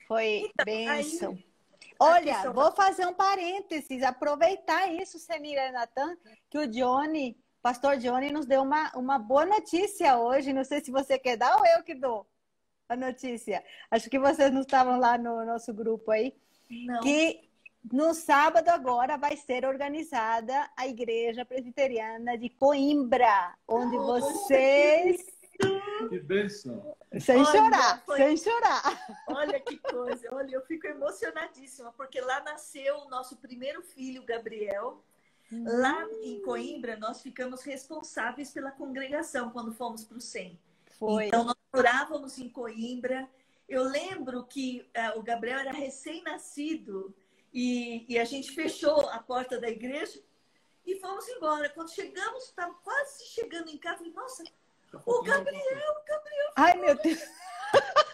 Foi 0.07 0.49
então, 0.49 0.65
bênção. 0.65 1.31
Aí... 1.31 1.49
Olha, 2.01 2.51
vou 2.51 2.71
fazer 2.71 3.05
um 3.05 3.13
parênteses, 3.13 4.03
aproveitar 4.03 4.87
isso, 4.87 5.19
Senira 5.19 5.67
e 5.67 5.71
Natan, 5.71 6.17
que 6.49 6.57
o 6.57 6.67
Johnny, 6.67 7.37
pastor 7.61 7.97
Johnny, 7.97 8.31
nos 8.31 8.45
deu 8.45 8.61
uma, 8.61 8.89
uma 8.95 9.19
boa 9.19 9.45
notícia 9.45 10.17
hoje. 10.17 10.53
Não 10.53 10.63
sei 10.63 10.83
se 10.83 10.91
você 10.91 11.19
quer 11.19 11.35
dar 11.35 11.57
ou 11.57 11.65
eu 11.65 11.83
que 11.83 11.93
dou 11.93 12.25
a 12.87 12.95
notícia. 12.95 13.63
Acho 13.91 14.09
que 14.09 14.17
vocês 14.17 14.51
não 14.51 14.61
estavam 14.61 14.97
lá 14.97 15.17
no 15.17 15.45
nosso 15.45 15.73
grupo 15.73 16.09
aí. 16.11 16.33
Não. 16.69 17.01
Que 17.01 17.48
no 17.91 18.13
sábado 18.13 18.69
agora 18.69 19.17
vai 19.17 19.37
ser 19.37 19.65
organizada 19.65 20.69
a 20.75 20.87
Igreja 20.87 21.45
Presbiteriana 21.45 22.37
de 22.37 22.49
Coimbra, 22.49 23.55
onde 23.67 23.97
oh, 23.97 24.03
vocês. 24.03 25.25
Que 26.09 26.19
bênção! 26.19 26.95
Sem 27.19 27.37
olha, 27.37 27.51
chorar, 27.51 28.03
foi... 28.05 28.17
sem 28.17 28.37
chorar. 28.37 28.83
Olha 29.27 29.59
que 29.59 29.77
coisa, 29.77 30.27
olha, 30.31 30.55
eu 30.55 30.61
fico 30.61 30.87
emocionadíssima, 30.87 31.91
porque 31.93 32.21
lá 32.21 32.41
nasceu 32.41 32.97
o 32.99 33.09
nosso 33.09 33.37
primeiro 33.37 33.81
filho, 33.81 34.23
Gabriel. 34.23 35.03
Hum. 35.51 35.63
Lá 35.65 36.07
em 36.21 36.41
Coimbra, 36.41 36.95
nós 36.97 37.21
ficamos 37.21 37.63
responsáveis 37.63 38.51
pela 38.51 38.71
congregação 38.71 39.49
quando 39.49 39.73
fomos 39.73 40.03
para 40.03 40.17
o 40.17 40.21
SEM. 40.21 40.59
Foi. 40.99 41.27
Então, 41.27 41.43
nós 41.43 41.57
morávamos 41.73 42.37
em 42.37 42.49
Coimbra. 42.49 43.27
Eu 43.67 43.83
lembro 43.83 44.43
que 44.43 44.87
uh, 44.95 45.19
o 45.19 45.23
Gabriel 45.23 45.59
era 45.59 45.71
recém-nascido 45.71 47.13
e, 47.53 48.05
e 48.07 48.19
a 48.19 48.25
gente 48.25 48.51
fechou 48.51 49.09
a 49.09 49.19
porta 49.19 49.59
da 49.59 49.69
igreja 49.69 50.21
e 50.85 50.99
fomos 50.99 51.27
embora. 51.29 51.69
Quando 51.69 51.91
chegamos, 51.91 52.45
estava 52.45 52.73
quase 52.75 53.25
chegando 53.27 53.69
em 53.69 53.77
casa, 53.77 53.97
falei, 53.97 54.13
nossa, 54.13 54.43
o 55.05 55.21
Gabriel, 55.21 55.61
o 55.61 56.05
Gabriel. 56.07 56.51
Ai, 56.55 56.77
meu 56.77 56.95
Deus. 56.95 57.19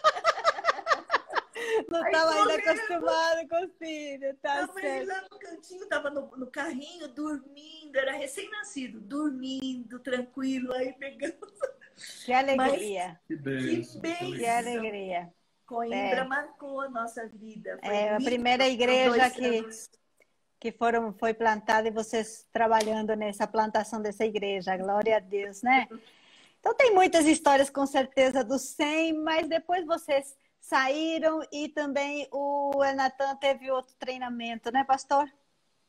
Não 1.90 2.04
estava 2.04 2.30
ainda 2.32 2.54
acostumado 2.54 3.48
com 3.48 3.64
o 3.64 3.68
filho, 3.78 4.34
tá 4.36 4.66
Tava 4.66 4.72
certo. 4.80 5.08
lá 5.08 5.22
no 5.30 5.38
cantinho, 5.38 5.82
estava 5.82 6.10
no, 6.10 6.36
no, 6.36 6.46
carrinho, 6.50 7.08
dormindo, 7.08 7.96
era 7.96 8.12
recém-nascido, 8.12 9.00
dormindo, 9.00 9.98
tranquilo, 10.00 10.72
aí 10.72 10.92
pegamos. 10.92 11.36
Que 12.24 12.32
alegria. 12.32 13.08
Mas, 13.08 13.26
que 13.26 13.36
bem. 13.36 14.32
Que, 14.32 14.38
que 14.38 14.46
alegria. 14.46 15.32
Coimbra 15.66 16.20
é. 16.20 16.24
marcou 16.24 16.80
a 16.80 16.88
nossa 16.88 17.26
vida. 17.26 17.78
Foi 17.84 17.94
é 17.94 18.14
a 18.14 18.20
primeira 18.20 18.68
igreja 18.68 19.28
que, 19.30 19.64
que 20.60 20.72
foram, 20.72 21.12
foi 21.12 21.34
plantada 21.34 21.88
e 21.88 21.90
vocês 21.90 22.46
trabalhando 22.52 23.14
nessa 23.16 23.46
plantação 23.46 24.00
dessa 24.00 24.24
igreja. 24.24 24.76
Glória 24.76 25.16
a 25.16 25.20
Deus, 25.20 25.62
né? 25.62 25.86
Então 26.58 26.74
tem 26.74 26.92
muitas 26.92 27.24
histórias 27.26 27.70
com 27.70 27.86
certeza 27.86 28.42
do 28.42 28.58
100, 28.58 29.22
mas 29.22 29.46
depois 29.46 29.86
vocês 29.86 30.36
saíram 30.60 31.40
e 31.52 31.68
também 31.68 32.26
o 32.32 32.72
Natan 32.96 33.36
teve 33.36 33.70
outro 33.70 33.94
treinamento, 33.96 34.72
né, 34.72 34.82
pastor? 34.82 35.30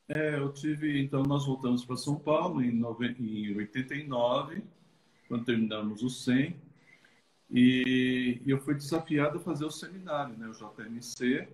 É, 0.07 0.35
eu 0.35 0.53
tive, 0.53 1.01
então 1.01 1.23
nós 1.23 1.47
voltamos 1.47 1.83
para 1.83 1.97
São 1.97 2.19
Paulo 2.19 2.61
em, 2.61 2.71
nove, 2.71 3.07
em 3.19 3.57
89, 3.57 4.63
quando 5.27 5.45
terminamos 5.45 6.03
o 6.03 6.11
100. 6.11 6.55
E, 7.51 8.41
eu 8.45 8.59
fui 8.59 8.75
desafiado 8.75 9.37
a 9.37 9.41
fazer 9.41 9.65
o 9.65 9.71
seminário, 9.71 10.35
né, 10.37 10.47
o 10.47 10.51
JMC, 10.51 11.47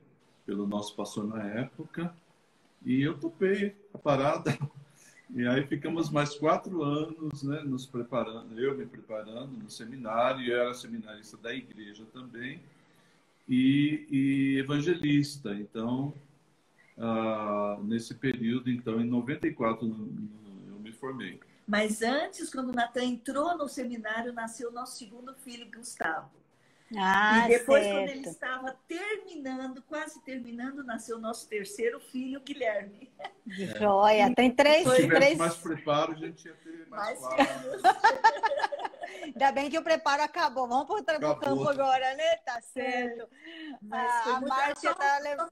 pelo 0.46 0.68
nosso 0.68 0.96
pastor 0.96 1.28
na 1.28 1.44
época, 1.44 2.14
e 2.86 3.02
eu 3.02 3.18
topei 3.18 3.76
a 3.94 3.98
parada. 3.98 4.58
E 5.36 5.48
aí 5.48 5.66
ficamos 5.66 6.12
mais 6.12 6.36
quatro 6.36 6.84
anos, 6.84 7.42
né, 7.42 7.62
nos 7.62 7.88
preparando, 7.88 8.60
eu 8.60 8.78
me 8.78 8.86
preparando 8.86 9.52
no 9.52 9.70
seminário, 9.70 10.46
eu 10.46 10.62
era 10.62 10.74
seminarista 10.76 11.38
da 11.38 11.52
igreja 11.52 12.06
também, 12.14 12.60
e, 13.50 14.06
e 14.12 14.58
evangelista. 14.60 15.54
Então, 15.56 16.14
ah, 16.98 17.80
nesse 17.84 18.14
período, 18.14 18.70
então, 18.70 19.02
em 19.02 19.06
94, 19.06 19.88
eu 19.88 20.80
me 20.80 20.92
formei. 20.92 21.40
Mas 21.68 22.02
antes, 22.02 22.50
quando 22.50 22.70
o 22.70 22.74
Natan 22.74 23.04
entrou 23.04 23.58
no 23.58 23.68
seminário, 23.68 24.34
nasceu 24.34 24.70
o 24.70 24.74
nosso 24.74 24.98
segundo 24.98 25.34
filho, 25.36 25.70
Gustavo. 25.72 26.30
Ah, 26.96 27.46
e 27.46 27.58
depois, 27.58 27.84
certo. 27.84 27.98
quando 27.98 28.10
ele 28.10 28.30
estava 28.30 28.78
terminando, 28.88 29.82
quase 29.84 30.22
terminando, 30.24 30.84
nasceu 30.84 31.18
o 31.18 31.22
nosso 31.22 31.48
terceiro 31.48 32.00
filho, 32.00 32.40
Guilherme. 32.42 33.12
Joia. 33.48 34.34
Tem 34.36 34.52
três. 34.52 34.88
Se 34.88 34.96
tivesse 34.96 35.08
três... 35.08 35.38
mais 35.38 35.56
preparo, 35.56 36.12
a 36.12 36.16
gente 36.16 36.46
ia 36.46 36.54
ter 36.56 36.88
mais, 36.88 37.20
mais 37.20 37.82
Ainda 39.24 39.52
bem 39.52 39.70
que 39.70 39.78
o 39.78 39.84
preparo 39.84 40.22
acabou. 40.22 40.68
Vamos 40.68 41.02
para 41.04 41.18
o 41.18 41.36
campo 41.38 41.68
agora, 41.68 42.14
né? 42.16 42.36
Tá 42.38 42.62
certo. 42.62 43.28
É, 43.92 43.96
a, 43.96 44.36
a 44.36 44.42
Márcia 44.42 44.92
está 44.92 45.18
levando. 45.20 45.52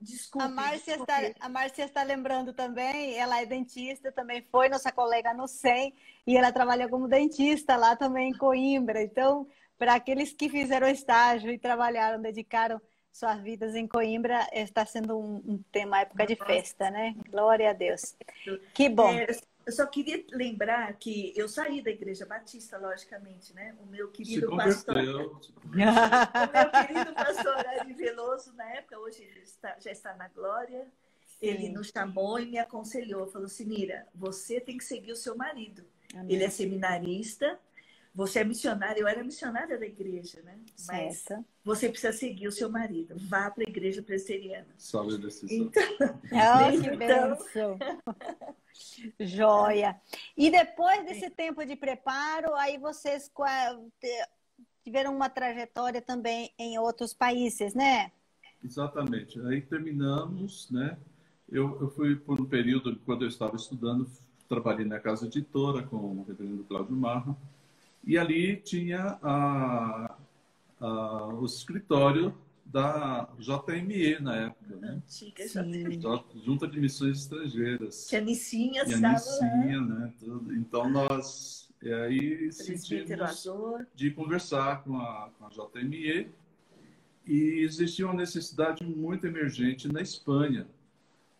Desculpe, 0.00 0.46
a 0.46 0.48
Márcia, 0.48 0.94
está, 0.94 1.16
a 1.40 1.48
Márcia 1.48 1.84
está 1.84 2.02
lembrando 2.02 2.52
também, 2.52 3.16
ela 3.16 3.40
é 3.40 3.46
dentista, 3.46 4.12
também 4.12 4.46
foi 4.50 4.68
nossa 4.68 4.92
colega 4.92 5.34
no 5.34 5.48
SEM, 5.48 5.92
e 6.26 6.36
ela 6.36 6.52
trabalha 6.52 6.88
como 6.88 7.08
dentista 7.08 7.76
lá 7.76 7.96
também 7.96 8.30
em 8.30 8.36
Coimbra. 8.36 9.02
Então, 9.02 9.48
para 9.76 9.94
aqueles 9.94 10.32
que 10.32 10.48
fizeram 10.48 10.88
estágio 10.88 11.50
e 11.50 11.58
trabalharam, 11.58 12.20
dedicaram 12.20 12.80
suas 13.12 13.40
vidas 13.40 13.74
em 13.74 13.86
Coimbra, 13.86 14.46
está 14.52 14.86
sendo 14.86 15.18
um, 15.18 15.42
um 15.44 15.64
tema, 15.72 16.00
época 16.00 16.26
de 16.26 16.36
festa, 16.36 16.90
né? 16.90 17.14
Glória 17.28 17.70
a 17.70 17.72
Deus. 17.72 18.14
Que 18.72 18.88
bom. 18.88 19.10
É, 19.10 19.26
eu 19.66 19.72
só 19.72 19.86
queria 19.86 20.24
lembrar 20.32 20.92
que 20.94 21.32
eu 21.36 21.48
saí 21.48 21.82
da 21.82 21.90
Igreja 21.90 22.26
Batista, 22.26 22.78
logicamente, 22.78 23.54
né? 23.54 23.74
O 23.82 23.86
meu 23.86 24.08
querido 24.08 24.56
pastor. 24.56 24.96
o 25.62 25.68
meu 25.68 26.86
querido 26.86 27.14
pastor 27.14 27.66
Ari 27.66 27.92
Veloso, 27.92 28.52
na 28.54 28.68
época, 28.70 28.98
hoje 28.98 29.22
ele 29.22 29.40
está, 29.40 29.76
já 29.78 29.90
está 29.90 30.14
na 30.14 30.28
glória. 30.28 30.86
Sim. 31.26 31.46
Ele 31.46 31.68
nos 31.68 31.88
chamou 31.88 32.38
e 32.38 32.46
me 32.46 32.58
aconselhou, 32.58 33.26
falou: 33.26 33.48
Sinira, 33.48 34.06
você 34.14 34.60
tem 34.60 34.76
que 34.76 34.84
seguir 34.84 35.12
o 35.12 35.16
seu 35.16 35.36
marido. 35.36 35.84
Amém. 36.14 36.34
Ele 36.34 36.44
é 36.44 36.50
seminarista, 36.50 37.58
você 38.14 38.40
é 38.40 38.44
missionária, 38.44 39.00
eu 39.00 39.06
era 39.06 39.22
missionária 39.22 39.78
da 39.78 39.86
igreja, 39.86 40.42
né? 40.42 40.58
Mas 40.88 41.18
certo. 41.18 41.44
você 41.64 41.88
precisa 41.88 42.12
seguir 42.12 42.48
o 42.48 42.52
seu 42.52 42.68
marido. 42.68 43.14
Vá 43.28 43.50
para 43.50 43.64
a 43.64 43.70
igreja 43.70 44.02
presbiteriana. 44.02 44.68
Salve 44.76 45.14
a 45.14 45.18
decisão. 45.18 45.56
Então, 45.56 45.82
oh, 46.02 46.70
que 46.82 46.88
então... 46.88 46.98
bênção. 46.98 47.78
Joia. 49.20 50.00
E 50.36 50.50
depois 50.50 51.04
desse 51.04 51.30
tempo 51.30 51.64
de 51.64 51.76
preparo, 51.76 52.54
aí 52.54 52.78
vocês 52.78 53.30
tiveram 54.82 55.14
uma 55.14 55.28
trajetória 55.28 56.02
também 56.02 56.52
em 56.58 56.78
outros 56.78 57.14
países, 57.14 57.74
né? 57.74 58.10
Exatamente. 58.62 59.40
Aí 59.46 59.60
terminamos, 59.60 60.68
né? 60.70 60.98
Eu, 61.48 61.80
eu 61.80 61.90
fui 61.90 62.16
por 62.16 62.40
um 62.40 62.44
período, 62.44 62.98
quando 63.04 63.22
eu 63.22 63.28
estava 63.28 63.56
estudando, 63.56 64.10
trabalhei 64.48 64.84
na 64.84 64.98
casa 64.98 65.26
editora 65.26 65.82
com 65.84 65.96
o 65.96 66.24
reverendo 66.26 66.64
Cláudio 66.64 66.96
Marra 66.96 67.36
e 68.04 68.18
ali 68.18 68.56
tinha 68.56 69.18
a, 69.22 70.16
a, 70.80 71.26
o 71.34 71.44
escritório 71.44 72.34
da 72.64 73.28
JME 73.38 74.20
na 74.20 74.36
época. 74.36 74.76
Né? 74.76 75.02
Antiga 75.04 75.46
JME. 75.46 76.00
Junta 76.44 76.68
de 76.68 76.80
Missões 76.80 77.18
Estrangeiras. 77.18 78.06
Que 78.08 78.16
a 78.16 78.20
Nicinha 78.20 78.82
estava 78.84 79.14
Nicinha, 79.14 79.80
né? 79.80 80.12
Tudo. 80.20 80.54
Então 80.54 80.88
nós 80.88 81.60
e 81.82 81.90
aí 81.90 82.52
sentimos 82.52 83.08
de 83.94 84.10
conversar 84.10 84.84
com 84.84 84.98
a, 84.98 85.30
com 85.38 85.46
a 85.46 85.48
JME 85.48 86.30
e 87.26 87.64
existia 87.64 88.04
uma 88.04 88.14
necessidade 88.14 88.84
muito 88.84 89.26
emergente 89.26 89.88
na 89.88 90.02
Espanha 90.02 90.66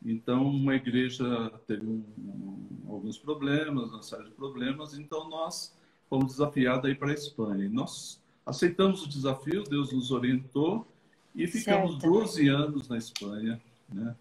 Então, 0.02 0.46
uma 0.46 0.74
igreja 0.74 1.50
teve 1.66 1.86
um, 1.86 2.02
um, 2.18 2.68
alguns 2.88 3.18
problemas, 3.18 3.90
uma 3.90 4.02
série 4.02 4.24
de 4.24 4.30
problemas, 4.30 4.94
então 4.94 5.28
nós 5.28 5.76
fomos 6.10 6.32
desafiados 6.32 6.84
a 6.84 6.90
ir 6.90 6.98
para 6.98 7.12
a 7.12 7.14
Espanha. 7.14 7.64
E 7.64 7.68
nós 7.68 8.20
aceitamos 8.44 9.04
o 9.04 9.08
desafio, 9.08 9.62
Deus 9.62 9.92
nos 9.92 10.10
orientou 10.10 10.86
e 11.34 11.46
ficamos 11.46 11.92
certo. 11.92 12.10
12 12.10 12.48
anos 12.48 12.88
na 12.88 12.98
Espanha, 12.98 13.60
né? 13.88 14.16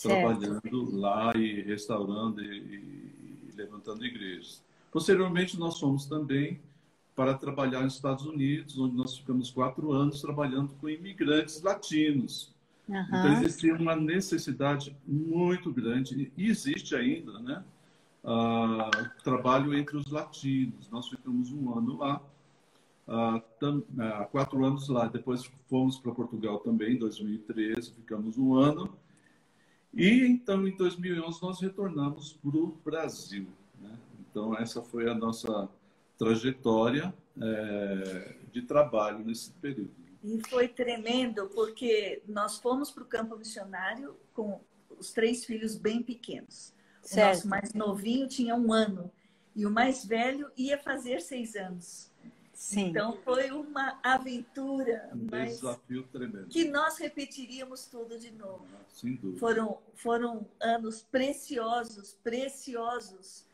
trabalhando 0.00 0.96
lá 0.96 1.32
e 1.34 1.62
restaurando 1.62 2.42
e, 2.42 2.58
e, 2.58 3.52
levantando 3.56 4.04
igrejas. 4.04 4.62
Posteriormente, 4.90 5.58
nós 5.58 5.80
fomos 5.80 6.06
também 6.06 6.60
para 7.14 7.34
trabalhar 7.34 7.82
nos 7.82 7.94
Estados 7.94 8.24
Unidos, 8.24 8.78
onde 8.78 8.96
nós 8.96 9.16
ficamos 9.18 9.50
quatro 9.50 9.92
anos 9.92 10.20
trabalhando 10.20 10.72
com 10.80 10.88
imigrantes 10.88 11.60
latinos. 11.62 12.50
Uhum. 12.88 13.00
Então, 13.00 13.32
existia 13.42 13.74
uma 13.74 13.94
necessidade 13.94 14.96
muito 15.06 15.70
grande, 15.70 16.32
e 16.36 16.46
existe 16.46 16.94
ainda, 16.94 17.38
né? 17.38 17.62
Uh, 18.24 19.22
trabalho 19.24 19.76
entre 19.76 19.96
os 19.96 20.10
latinos. 20.10 20.88
Nós 20.90 21.08
ficamos 21.08 21.50
um 21.50 21.76
ano 21.76 21.98
lá, 21.98 22.22
uh, 23.08 23.36
uh, 23.36 24.28
quatro 24.30 24.64
anos 24.64 24.88
lá. 24.88 25.06
Depois 25.08 25.50
fomos 25.68 25.98
para 25.98 26.12
Portugal 26.12 26.60
também, 26.60 26.94
em 26.94 26.98
2013, 26.98 27.92
ficamos 27.92 28.38
um 28.38 28.54
ano. 28.54 28.96
E 29.92 30.24
então, 30.24 30.66
em 30.66 30.76
2011, 30.76 31.42
nós 31.42 31.60
retornamos 31.60 32.32
para 32.34 32.56
o 32.56 32.78
Brasil. 32.84 33.46
Né? 33.80 33.98
Então, 34.20 34.56
essa 34.56 34.80
foi 34.80 35.08
a 35.10 35.14
nossa 35.14 35.68
trajetória 36.16 37.12
é, 37.40 38.36
de 38.52 38.62
trabalho 38.62 39.18
nesse 39.24 39.50
período. 39.52 39.90
E 40.22 40.40
foi 40.48 40.68
tremendo, 40.68 41.48
porque 41.48 42.22
nós 42.28 42.58
fomos 42.58 42.90
para 42.90 43.02
o 43.02 43.06
campo 43.06 43.36
missionário 43.36 44.16
com 44.32 44.60
os 44.98 45.12
três 45.12 45.44
filhos 45.44 45.76
bem 45.76 46.02
pequenos. 46.02 46.71
O 47.10 47.16
nosso 47.16 47.48
mais 47.48 47.74
novinho 47.74 48.28
tinha 48.28 48.54
um 48.54 48.72
ano 48.72 49.10
e 49.54 49.66
o 49.66 49.70
mais 49.70 50.04
velho 50.04 50.50
ia 50.56 50.78
fazer 50.78 51.20
seis 51.20 51.56
anos. 51.56 52.10
Sim. 52.54 52.90
Então 52.90 53.16
foi 53.24 53.50
uma 53.50 53.98
aventura, 54.02 55.10
um 55.12 55.26
desafio 55.26 56.04
tremendo. 56.12 56.46
que 56.46 56.64
nós 56.68 56.96
repetiríamos 56.98 57.86
tudo 57.86 58.18
de 58.18 58.30
novo. 58.30 58.66
Ah, 58.74 58.84
sem 58.88 59.16
dúvida. 59.16 59.40
Foram 59.40 59.78
foram 59.94 60.46
anos 60.60 61.02
preciosos, 61.02 62.16
preciosos. 62.22 63.44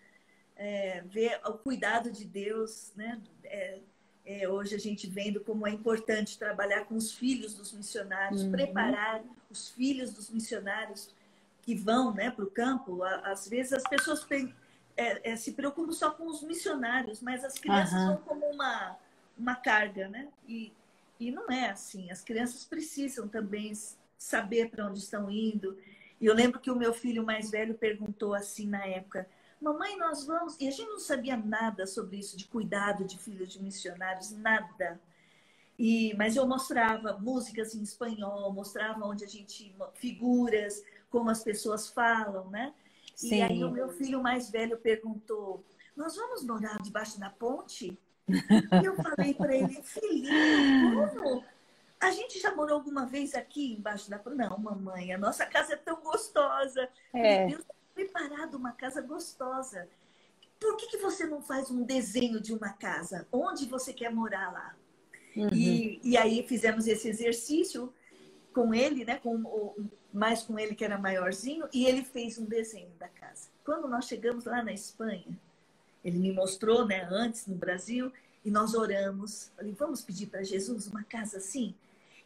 É, 0.55 1.03
ver 1.03 1.41
o 1.47 1.53
cuidado 1.53 2.11
de 2.11 2.25
Deus, 2.25 2.93
né? 2.97 3.23
É, 3.45 3.79
é, 4.27 4.47
hoje 4.47 4.75
a 4.75 4.79
gente 4.79 5.07
vendo 5.07 5.41
como 5.41 5.67
é 5.67 5.71
importante 5.71 6.37
trabalhar 6.37 6.85
com 6.85 6.97
os 6.97 7.13
filhos 7.13 7.55
dos 7.55 7.73
missionários, 7.73 8.43
uhum. 8.43 8.51
preparar 8.51 9.25
os 9.49 9.71
filhos 9.71 10.13
dos 10.13 10.29
missionários 10.29 11.15
que 11.69 11.75
vão, 11.75 12.15
né, 12.15 12.31
para 12.31 12.47
o 12.47 12.51
campo. 12.51 13.03
Às 13.03 13.47
vezes 13.47 13.75
as 13.75 13.83
pessoas 13.83 14.27
é, 14.97 15.33
é, 15.33 15.37
se 15.37 15.53
preocupam 15.53 15.93
só 15.93 16.11
com 16.11 16.27
os 16.27 16.43
missionários, 16.43 17.21
mas 17.21 17.45
as 17.45 17.59
crianças 17.59 17.93
uhum. 17.93 18.07
vão 18.07 18.17
como 18.25 18.47
uma, 18.47 18.97
uma 19.37 19.55
carga, 19.55 20.09
né? 20.09 20.29
E, 20.49 20.73
e 21.21 21.31
não 21.31 21.51
é 21.51 21.69
assim. 21.69 22.11
As 22.11 22.23
crianças 22.23 22.65
precisam 22.65 23.29
também 23.29 23.75
saber 24.17 24.71
para 24.71 24.87
onde 24.87 25.01
estão 25.01 25.31
indo. 25.31 25.77
E 26.19 26.25
eu 26.25 26.35
lembro 26.35 26.59
que 26.59 26.71
o 26.71 26.75
meu 26.75 26.95
filho 26.95 27.23
mais 27.23 27.51
velho 27.51 27.75
perguntou 27.75 28.33
assim 28.33 28.67
na 28.67 28.87
época: 28.87 29.29
Mamãe, 29.61 29.99
nós 29.99 30.25
vamos. 30.25 30.57
E 30.59 30.67
a 30.67 30.71
gente 30.71 30.89
não 30.89 30.99
sabia 30.99 31.37
nada 31.37 31.87
sobre 31.87 32.17
isso, 32.17 32.35
de 32.35 32.47
cuidado 32.47 33.05
de 33.05 33.19
filhos 33.19 33.53
de 33.53 33.63
missionários, 33.63 34.31
nada. 34.31 34.99
E, 35.79 36.15
mas 36.17 36.35
eu 36.35 36.47
mostrava 36.47 37.19
músicas 37.19 37.75
em 37.75 37.83
espanhol, 37.83 38.51
mostrava 38.55 39.05
onde 39.05 39.23
a 39.23 39.29
gente. 39.29 39.77
figuras, 39.97 40.83
como 41.11 41.31
as 41.31 41.43
pessoas 41.43 41.89
falam, 41.89 42.49
né? 42.51 42.75
Sim. 43.15 43.37
E 43.37 43.43
aí 43.43 43.65
o 43.65 43.71
meu 43.71 43.89
filho 43.89 44.23
mais 44.23 44.51
velho 44.51 44.79
perguntou: 44.79 45.65
Nós 45.97 46.17
vamos 46.17 46.45
morar 46.45 46.81
debaixo 46.83 47.19
da 47.19 47.31
ponte? 47.31 47.99
E 48.29 48.85
eu 48.87 48.95
falei 48.97 49.35
para 49.35 49.57
ele: 49.57 49.83
Filhinho, 49.83 51.11
como? 51.15 51.45
A 52.01 52.13
gente 52.13 52.39
já 52.39 52.55
morou 52.55 52.77
alguma 52.77 53.07
vez 53.07 53.35
aqui 53.35 53.75
embaixo 53.75 54.09
da 54.09 54.19
ponte? 54.19 54.37
Não, 54.37 54.57
mamãe, 54.59 55.13
a 55.13 55.19
nossa 55.19 55.45
casa 55.45 55.73
é 55.73 55.77
tão 55.77 56.01
gostosa. 56.01 56.89
É. 57.13 57.47
Deus 57.47 57.65
preparado 57.93 58.55
uma 58.55 58.71
casa 58.71 59.03
gostosa. 59.03 59.89
Por 60.61 60.77
que, 60.77 60.87
que 60.87 60.99
você 60.99 61.27
não 61.27 61.43
faz 61.43 61.71
um 61.71 61.83
desenho 61.83 62.41
de 62.41 62.53
uma 62.53 62.73
casa? 62.73 63.27
Onde 63.33 63.67
você 63.67 63.93
quer 63.93 64.13
morar 64.13 64.53
lá? 64.53 64.77
Uhum. 65.37 65.49
E, 65.53 66.01
e 66.05 66.17
aí 66.17 66.47
fizemos 66.47 66.87
esse 66.87 67.09
exercício 67.09 67.93
com 68.59 68.75
ele, 68.75 69.05
né? 69.05 69.21
Com 69.23 69.37
o, 69.37 69.87
mais 70.13 70.43
com 70.43 70.59
ele 70.59 70.75
que 70.75 70.85
era 70.85 70.99
maiorzinho, 70.99 71.69
e 71.73 71.87
ele 71.87 72.03
fez 72.03 72.39
um 72.39 72.45
desenho 72.45 72.91
da 72.99 73.07
casa. 73.07 73.49
Quando 73.65 73.87
nós 73.87 74.07
chegamos 74.07 74.47
lá 74.47 74.65
na 74.65 74.73
Espanha, 74.73 75.27
ele 76.05 76.19
me 76.19 76.33
mostrou, 76.33 76.85
né, 76.85 77.07
antes 77.09 77.47
no 77.47 77.55
Brasil, 77.55 78.13
e 78.45 78.51
nós 78.51 78.75
oramos. 78.75 79.53
Falei, 79.55 79.73
vamos 79.79 80.03
pedir 80.03 80.27
para 80.27 80.43
Jesus 80.43 80.89
uma 80.89 81.05
casa 81.05 81.37
assim, 81.37 81.73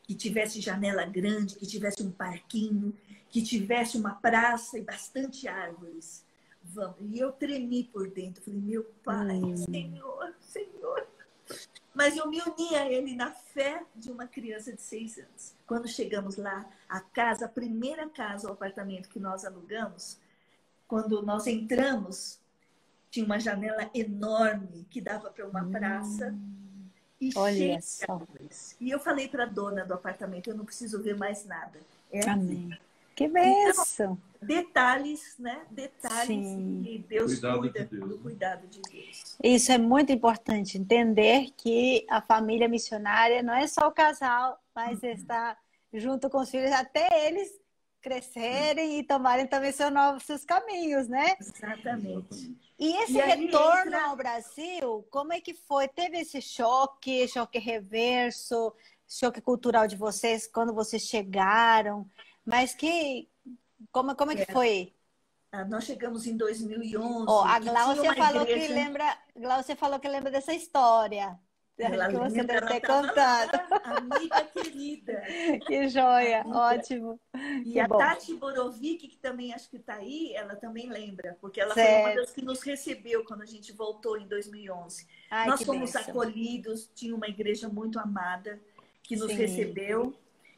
que 0.05 0.15
tivesse 0.15 0.59
janela 0.59 1.05
grande, 1.05 1.57
que 1.57 1.67
tivesse 1.67 2.03
um 2.03 2.11
parquinho, 2.11 2.97
que 3.29 3.43
tivesse 3.43 3.99
uma 3.99 4.15
praça 4.15 4.79
e 4.79 4.83
bastante 4.83 5.47
árvores. 5.47 6.25
Vamos. 6.63 6.97
E 7.11 7.19
eu 7.19 7.31
tremi 7.33 7.85
por 7.85 8.09
dentro. 8.09 8.43
Falei, 8.43 8.61
meu 8.61 8.85
pai, 9.05 9.37
hum. 9.37 9.57
Senhor, 9.57 10.35
Senhor. 10.41 11.07
Mas 11.95 12.17
eu 12.17 12.27
me 12.29 12.41
uni 12.41 12.75
a 12.75 12.91
ele 12.91 13.15
na 13.15 13.31
fé 13.31 13.83
de 13.95 14.11
uma 14.11 14.27
criança 14.27 14.73
de 14.73 14.81
seis 14.81 15.19
anos. 15.19 15.55
Quando 15.67 15.87
chegamos 15.87 16.37
lá, 16.37 16.67
a 16.89 17.01
casa, 17.01 17.45
a 17.47 17.49
primeira 17.49 18.09
casa, 18.09 18.49
o 18.49 18.53
apartamento 18.53 19.09
que 19.09 19.19
nós 19.19 19.45
alugamos, 19.45 20.19
quando 20.89 21.23
nós 21.23 21.47
entramos, 21.47 22.41
tinha 23.11 23.27
uma 23.27 23.39
janela 23.39 23.91
enorme 23.95 24.87
que 24.91 25.01
dava 25.01 25.31
para 25.31 25.47
uma 25.47 25.65
praça. 25.67 26.29
Hum, 26.29 26.87
e 27.21 27.31
olha 27.37 27.81
só. 27.83 28.23
E 28.81 28.91
eu 28.91 28.99
falei 28.99 29.29
para 29.29 29.45
a 29.45 29.47
dona 29.47 29.85
do 29.85 29.95
apartamento, 29.95 30.49
eu 30.49 30.57
não 30.57 30.65
preciso 30.65 31.03
ver 31.03 31.17
mais 31.17 31.45
nada. 31.45 31.79
É 32.11 32.29
Amém. 32.29 32.73
Assim. 32.73 32.83
Que 33.15 33.29
bênção! 33.29 34.13
Então, 34.15 34.32
detalhes, 34.43 35.37
né? 35.39 35.63
Detalhes 35.71 36.27
Sim. 36.27 36.83
que 36.85 36.99
Deus 37.09 37.33
cuidado 37.33 37.61
cuida 37.61 37.85
de 37.85 37.97
Deus. 37.97 38.09
do 38.09 38.19
cuidado 38.19 38.67
de 38.67 38.81
Deus. 38.83 39.37
Isso 39.43 39.73
é 39.73 39.79
muito 39.79 40.13
importante, 40.13 40.79
entender 40.79 41.51
que 41.57 42.05
a 42.09 42.21
família 42.21 42.69
missionária 42.69 43.43
não 43.43 43.55
é 43.55 43.67
só 43.67 43.89
o 43.89 43.93
casal, 43.93 44.59
mas 44.75 45.03
uhum. 45.03 45.09
está 45.11 45.57
junto 45.93 46.29
com 46.31 46.39
os 46.39 46.51
filhos, 46.51 46.73
até 46.73 47.29
eles 47.29 47.51
crescerem 48.01 48.99
e 48.99 49.05
tomarem 49.05 49.47
também 49.47 49.71
seus 49.71 49.93
novos 49.93 50.25
seus 50.25 50.45
caminhos, 50.45 51.07
né? 51.07 51.37
Exatamente. 51.39 52.57
E 52.79 52.97
esse 53.05 53.17
e 53.17 53.21
retorno 53.21 53.93
entra... 53.93 54.07
ao 54.07 54.17
Brasil, 54.17 55.07
como 55.09 55.33
é 55.33 55.41
que 55.41 55.55
foi? 55.55 55.87
Teve 55.87 56.19
esse 56.19 56.43
choque, 56.43 57.29
choque 57.29 57.59
reverso, 57.59 58.75
choque 59.09 59.41
cultural 59.41 59.87
de 59.87 59.95
vocês 59.95 60.49
quando 60.49 60.75
vocês 60.75 61.03
chegaram? 61.03 62.05
Mas 62.45 62.75
que 62.75 63.29
como 63.91 64.15
como 64.15 64.33
é 64.33 64.37
que 64.37 64.51
é. 64.51 64.53
foi? 64.53 64.95
Ah, 65.51 65.65
nós 65.65 65.85
chegamos 65.85 66.27
em 66.27 66.37
2011. 66.37 67.27
Oh, 67.29 67.41
a 67.41 67.59
Glaucia 67.59 68.15
falou 68.15 68.43
igreja... 68.43 68.67
que 68.67 68.73
lembra, 68.73 69.19
Glaucia 69.37 69.77
falou 69.77 70.01
que 70.01 70.09
lembra 70.09 70.31
dessa 70.31 70.55
história. 70.55 71.39
Ela 71.79 72.09
que 72.09 72.17
você 72.17 72.45
deve 72.45 72.67
ter 72.67 72.81
contado. 72.81 73.61
amiga 73.85 74.45
querida. 74.45 75.23
Que 75.67 75.89
joia, 75.89 76.43
amiga. 76.43 76.59
ótimo. 76.59 77.21
E 77.65 77.73
que 77.73 77.81
a 77.81 77.89
bom. 77.89 77.99
Tati 77.99 78.35
Borovic, 78.35 79.09
que 79.09 79.17
também 79.17 79.53
acho 79.53 79.69
que 79.69 79.77
está 79.77 79.95
aí, 79.95 80.33
ela 80.35 80.55
também 80.55 80.89
lembra, 80.89 81.37
porque 81.41 81.61
ela 81.61 81.75
certo. 81.75 82.03
foi 82.03 82.13
uma 82.13 82.21
das 82.21 82.31
que 82.31 82.43
nos 82.43 82.63
recebeu 82.63 83.25
quando 83.25 83.43
a 83.43 83.47
gente 83.47 83.73
voltou 83.73 84.19
em 84.19 84.27
2011. 84.27 85.07
Ai, 85.31 85.49
Nós 85.49 85.63
fomos 85.63 85.97
acolhidos, 85.97 86.91
tinha 86.95 87.15
uma 87.15 87.27
igreja 87.27 87.69
muito 87.69 87.99
amada 87.99 88.61
que 89.03 89.17
nos 89.17 89.31
Sim. 89.31 89.37
recebeu. 89.39 90.15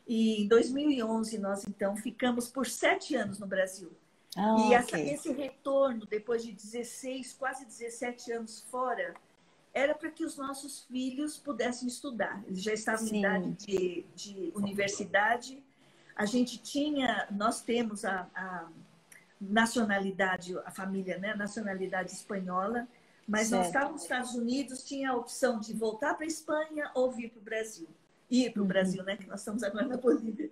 E 0.06 0.42
em 0.42 0.48
2011 0.48 1.38
nós 1.38 1.66
então 1.66 1.96
ficamos 1.96 2.48
por 2.48 2.66
sete 2.66 3.14
anos 3.16 3.38
no 3.38 3.46
Brasil. 3.46 3.90
Ah, 4.36 4.56
e 4.58 4.74
essa, 4.74 4.96
okay. 4.96 5.10
esse 5.10 5.32
retorno, 5.32 6.06
depois 6.06 6.42
de 6.42 6.52
16, 6.52 7.34
quase 7.34 7.64
17 7.64 8.32
anos 8.32 8.60
fora, 8.70 9.14
era 9.72 9.94
para 9.94 10.10
que 10.10 10.24
os 10.24 10.36
nossos 10.36 10.84
filhos 10.84 11.38
pudessem 11.38 11.88
estudar. 11.88 12.42
Eles 12.46 12.62
já 12.62 12.72
estavam 12.72 13.06
Sim. 13.06 13.16
em 13.16 13.20
idade 13.20 13.52
de, 13.52 14.06
de, 14.14 14.52
universidade. 14.54 15.62
A 16.16 16.26
gente 16.26 16.58
tinha, 16.58 17.26
nós 17.30 17.60
temos 17.60 18.04
a, 18.04 18.28
a 18.34 18.68
nacionalidade, 19.40 20.56
a 20.64 20.70
família, 20.70 21.18
né, 21.18 21.34
nacionalidade 21.34 22.12
espanhola, 22.12 22.86
mas 23.26 23.48
certo. 23.48 23.58
nós 23.58 23.66
estávamos 23.66 23.94
nos 23.94 24.02
Estados 24.02 24.34
Unidos, 24.34 24.84
tinha 24.84 25.10
a 25.10 25.16
opção 25.16 25.58
de 25.58 25.72
voltar 25.72 26.14
para 26.14 26.24
a 26.24 26.28
Espanha 26.28 26.90
ou 26.94 27.10
vir 27.10 27.30
para 27.30 27.40
o 27.40 27.42
Brasil. 27.42 27.88
Ir 28.30 28.50
para 28.50 28.60
o 28.60 28.62
uhum. 28.62 28.68
Brasil, 28.68 29.02
né, 29.04 29.16
que 29.16 29.26
nós 29.26 29.40
estamos 29.40 29.62
agora 29.62 29.86
na 29.86 29.96
Bolívia. 29.96 30.50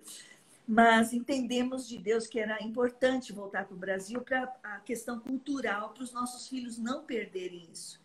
Mas 0.67 1.11
entendemos 1.11 1.87
de 1.87 1.97
Deus 1.97 2.25
que 2.25 2.39
era 2.39 2.63
importante 2.63 3.33
voltar 3.33 3.65
para 3.65 3.75
o 3.75 3.77
Brasil 3.77 4.21
para 4.21 4.53
a 4.63 4.79
questão 4.79 5.19
cultural, 5.19 5.89
para 5.89 6.03
os 6.03 6.13
nossos 6.13 6.47
filhos 6.47 6.77
não 6.77 7.03
perderem 7.03 7.67
isso. 7.71 7.99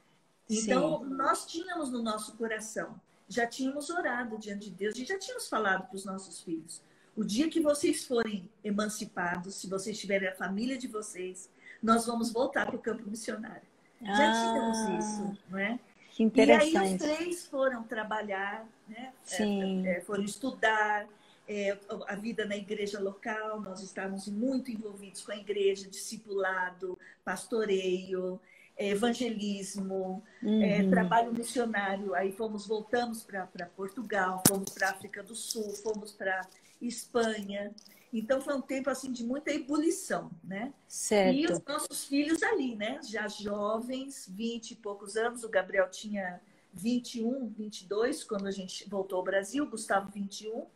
Então, 0.50 1.00
Sim. 1.00 1.10
nós 1.10 1.46
tínhamos 1.46 1.90
no 1.90 2.02
nosso 2.02 2.36
coração, 2.36 2.98
já 3.28 3.46
tínhamos 3.46 3.90
orado 3.90 4.38
diante 4.38 4.70
de 4.70 4.76
Deus 4.76 4.96
e 4.96 5.04
já 5.04 5.18
tínhamos 5.18 5.48
falado 5.48 5.86
para 5.86 5.96
os 5.96 6.04
nossos 6.04 6.40
filhos. 6.40 6.82
o 7.14 7.24
dia 7.24 7.50
que 7.50 7.60
vocês 7.60 8.06
forem 8.06 8.48
emancipados, 8.62 9.56
se 9.56 9.66
vocês 9.66 9.98
tiverem 9.98 10.28
a 10.28 10.34
família 10.36 10.78
de 10.78 10.86
vocês, 10.86 11.50
nós 11.82 12.06
vamos 12.06 12.30
voltar 12.30 12.66
para 12.66 12.76
o 12.76 12.78
campo 12.78 13.08
missionário. 13.10 13.66
Já 14.00 14.30
ah, 14.30 14.32
tínhamos 14.32 15.04
isso, 15.04 15.38
não 15.50 15.58
é? 15.58 15.80
Que 16.18 16.24
interessante. 16.24 16.72
E 16.72 16.76
aí 16.76 16.94
os 16.96 17.00
três 17.00 17.46
foram 17.46 17.84
trabalhar, 17.84 18.66
né? 18.88 19.12
Sim. 19.22 19.86
É, 19.86 19.98
é, 19.98 20.00
foram 20.00 20.24
estudar 20.24 21.06
é, 21.46 21.78
a 22.08 22.16
vida 22.16 22.44
na 22.44 22.56
igreja 22.56 22.98
local. 22.98 23.60
Nós 23.60 23.80
estávamos 23.84 24.26
muito 24.26 24.68
envolvidos 24.68 25.22
com 25.22 25.30
a 25.30 25.36
igreja, 25.36 25.88
discipulado, 25.88 26.98
pastoreio, 27.24 28.40
é, 28.76 28.88
evangelismo, 28.88 30.20
é, 30.42 30.82
uhum. 30.82 30.90
trabalho 30.90 31.32
missionário. 31.32 32.12
Aí 32.16 32.32
fomos, 32.32 32.66
voltamos 32.66 33.22
para 33.22 33.46
Portugal, 33.76 34.42
fomos 34.48 34.70
para 34.70 34.90
África 34.90 35.22
do 35.22 35.36
Sul, 35.36 35.70
fomos 35.84 36.10
para 36.10 36.40
Espanha. 36.82 37.72
Então 38.12 38.40
foi 38.40 38.54
um 38.54 38.60
tempo 38.60 38.88
assim 38.88 39.12
de 39.12 39.24
muita 39.24 39.50
ebulição, 39.50 40.30
né? 40.42 40.72
Certo. 40.86 41.36
E 41.36 41.46
os 41.46 41.62
nossos 41.64 42.04
filhos 42.04 42.42
ali, 42.42 42.74
né? 42.74 43.00
Já 43.02 43.28
jovens, 43.28 44.26
20 44.28 44.70
e 44.70 44.76
poucos 44.76 45.16
anos, 45.16 45.44
o 45.44 45.48
Gabriel 45.48 45.90
tinha 45.90 46.40
21, 46.72 47.48
22 47.48 48.24
quando 48.24 48.46
a 48.46 48.50
gente 48.50 48.88
voltou 48.88 49.18
ao 49.18 49.24
Brasil, 49.24 49.64
o 49.64 49.70
Gustavo 49.70 50.10
21 50.10 50.66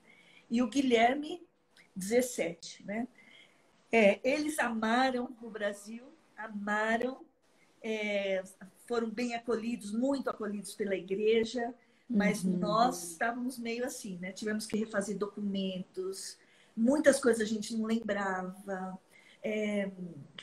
e 0.51 0.62
o 0.62 0.68
Guilherme 0.68 1.42
17, 1.97 2.85
né? 2.85 3.09
É, 3.90 4.21
eles 4.25 4.59
amaram 4.59 5.37
o 5.42 5.51
Brasil, 5.51 6.05
amaram, 6.37 7.25
é, 7.83 8.42
foram 8.87 9.11
bem 9.11 9.35
acolhidos, 9.35 9.92
muito 9.92 10.31
acolhidos 10.31 10.75
pela 10.75 10.95
igreja, 10.95 11.75
mas 12.09 12.45
uhum. 12.45 12.59
nós 12.59 13.12
estávamos 13.12 13.59
meio 13.59 13.85
assim, 13.85 14.18
né? 14.18 14.33
Tivemos 14.33 14.66
que 14.66 14.77
refazer 14.77 15.16
documentos, 15.16 16.38
muitas 16.77 17.21
coisas 17.21 17.43
a 17.43 17.47
gente 17.47 17.77
não 17.77 17.87
lembrava. 17.87 18.99
É, 19.43 19.91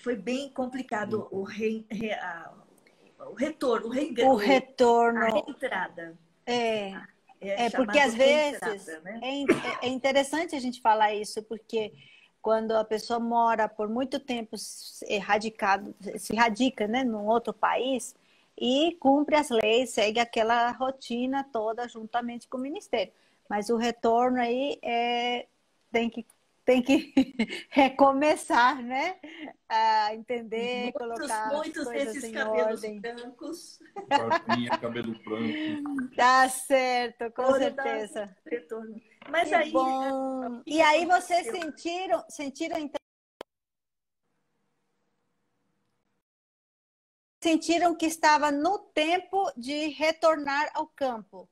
foi 0.02 0.16
bem 0.16 0.50
complicado 0.50 1.28
o, 1.32 1.44
re, 1.44 1.86
re, 1.90 2.12
a, 2.12 2.52
o 3.20 3.34
retorno, 3.34 3.88
o, 3.88 3.90
re, 3.90 4.14
o 4.24 4.36
retorno, 4.36 5.24
a 5.24 5.40
entrada. 5.40 6.18
É, 6.46 6.92
é, 7.40 7.66
é 7.66 7.70
porque 7.70 8.00
às 8.00 8.14
vezes 8.14 8.60
né? 9.04 9.20
É, 9.24 9.42
é, 9.42 9.46
é 9.84 9.88
interessante 9.88 10.56
a 10.56 10.60
gente 10.60 10.82
falar 10.82 11.14
isso, 11.14 11.42
porque 11.44 11.94
quando 12.42 12.72
a 12.72 12.84
pessoa 12.84 13.20
mora 13.20 13.68
por 13.68 13.88
muito 13.88 14.20
tempo 14.20 14.56
erradicado, 15.08 15.94
se 16.18 16.36
radica 16.36 16.88
né, 16.88 17.04
num 17.04 17.26
outro 17.28 17.54
país, 17.54 18.16
e 18.60 18.98
cumpre 19.00 19.36
as 19.38 19.50
leis, 19.50 19.92
segue 19.92 20.20
aquela 20.20 20.70
rotina 20.72 21.46
toda 21.46 21.88
juntamente 21.88 22.48
com 22.48 22.58
o 22.58 22.62
ministério. 22.62 23.14
Mas 23.50 23.70
o 23.70 23.78
retorno 23.78 24.40
aí 24.42 24.78
é, 24.82 25.48
tem 25.92 26.10
que 26.10 26.26
tem 26.70 26.84
que 26.84 27.12
recomeçar, 27.72 28.80
né? 28.84 29.20
A 29.68 30.14
entender, 30.14 30.84
muitos, 30.84 31.02
colocar 31.02 31.48
muitos 31.52 31.88
desses 31.88 32.24
em 32.26 32.32
cabelos 32.32 32.84
ordem. 32.84 33.02
brancos. 33.02 33.80
Barbinha, 34.08 34.78
cabelo 34.78 35.14
branco. 35.24 36.16
Tá 36.16 36.48
certo, 36.48 37.32
com 37.32 37.44
Toda 37.44 37.58
certeza. 37.58 38.38
Retorno. 38.46 39.02
Mas 39.30 39.50
Que 39.50 39.56
aí, 39.56 39.72
bom. 39.72 40.62
E 40.64 40.80
aí 40.80 41.08
vocês 41.08 41.48
sentiram, 41.48 42.24
sentiram 42.30 42.78
então 42.78 43.00
sentiram 47.42 47.96
que 47.96 48.06
estava 48.06 48.52
no 48.52 48.78
tempo 48.78 49.52
de 49.58 49.88
retornar 49.88 50.70
ao 50.76 50.86
campo, 50.86 51.50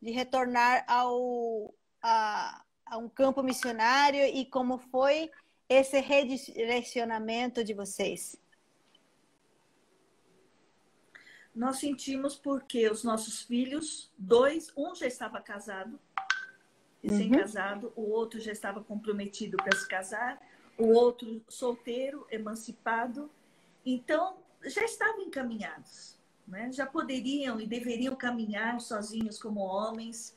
de 0.00 0.12
retornar 0.12 0.84
ao, 0.86 1.74
a 2.00 2.62
um 2.98 3.08
campo 3.08 3.42
missionário 3.42 4.24
e 4.24 4.44
como 4.44 4.78
foi 4.78 5.30
esse 5.68 5.98
redirecionamento 6.00 7.64
de 7.64 7.74
vocês? 7.74 8.36
nós 11.54 11.78
sentimos 11.78 12.34
porque 12.36 12.88
os 12.88 13.04
nossos 13.04 13.42
filhos, 13.42 14.10
dois, 14.16 14.72
um 14.76 14.94
já 14.94 15.06
estava 15.06 15.40
casado, 15.40 16.00
recém-casado, 17.02 17.92
uhum. 17.96 18.04
o 18.04 18.10
outro 18.10 18.40
já 18.40 18.52
estava 18.52 18.82
comprometido 18.82 19.56
para 19.58 19.76
se 19.76 19.86
casar, 19.86 20.40
o 20.78 20.86
outro 20.88 21.42
solteiro, 21.48 22.26
emancipado. 22.30 23.30
Então, 23.84 24.38
já 24.64 24.82
estavam 24.84 25.22
encaminhados, 25.22 26.18
né? 26.46 26.72
já 26.72 26.86
poderiam 26.86 27.60
e 27.60 27.66
deveriam 27.66 28.16
caminhar 28.16 28.80
sozinhos 28.80 29.40
como 29.40 29.60
homens. 29.60 30.36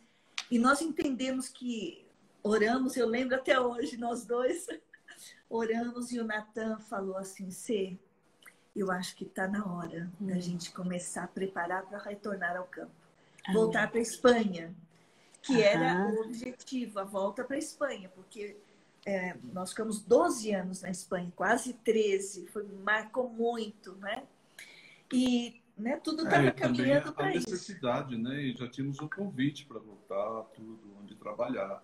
E 0.52 0.60
nós 0.60 0.82
entendemos 0.82 1.48
que 1.48 2.05
oramos, 2.45 2.95
eu 2.95 3.08
lembro 3.08 3.36
até 3.36 3.60
hoje, 3.60 3.97
nós 3.97 4.23
dois 4.23 4.67
oramos 5.49 6.12
e 6.12 6.19
o 6.19 6.23
Natan 6.23 6.77
falou 6.79 7.17
assim: 7.17 7.49
Cê, 7.49 7.97
eu 8.75 8.91
acho 8.91 9.15
que 9.15 9.23
está 9.23 9.47
na 9.47 9.65
hora 9.65 10.12
hum. 10.21 10.27
da 10.27 10.39
gente 10.39 10.71
começar 10.71 11.23
a 11.23 11.27
preparar 11.27 11.86
para 11.88 11.97
retornar 11.97 12.55
ao 12.55 12.65
campo. 12.65 12.91
Voltar 13.51 13.89
para 13.89 13.99
a 13.99 14.01
Espanha, 14.01 14.73
que 15.41 15.62
era 15.62 16.08
o 16.08 16.21
objetivo, 16.21 16.99
a 16.99 17.03
volta 17.03 17.43
para 17.43 17.55
a 17.55 17.60
Espanha, 17.60 18.10
porque 18.10 18.58
é, 19.05 19.36
nós 19.53 19.69
ficamos 19.69 20.01
12 20.01 20.51
anos 20.51 20.81
na 20.81 20.89
Espanha, 20.89 21.31
quase 21.36 21.73
13, 21.73 22.47
foi, 22.47 22.63
marcou 22.84 23.29
muito, 23.29 23.93
né? 23.97 24.23
E 25.13 25.62
né, 25.77 25.97
tudo 25.97 26.23
estava 26.23 26.47
é, 26.47 26.51
caminhando 26.51 27.13
para 27.13 27.36
isso. 27.36 27.47
A 27.47 27.51
necessidade, 27.51 28.17
né? 28.17 28.41
E 28.41 28.55
já 28.55 28.67
tínhamos 28.67 28.99
um 28.99 29.08
convite 29.08 29.65
para 29.67 29.77
voltar, 29.77 30.43
tudo, 30.55 30.97
onde 30.99 31.13
trabalhar, 31.13 31.84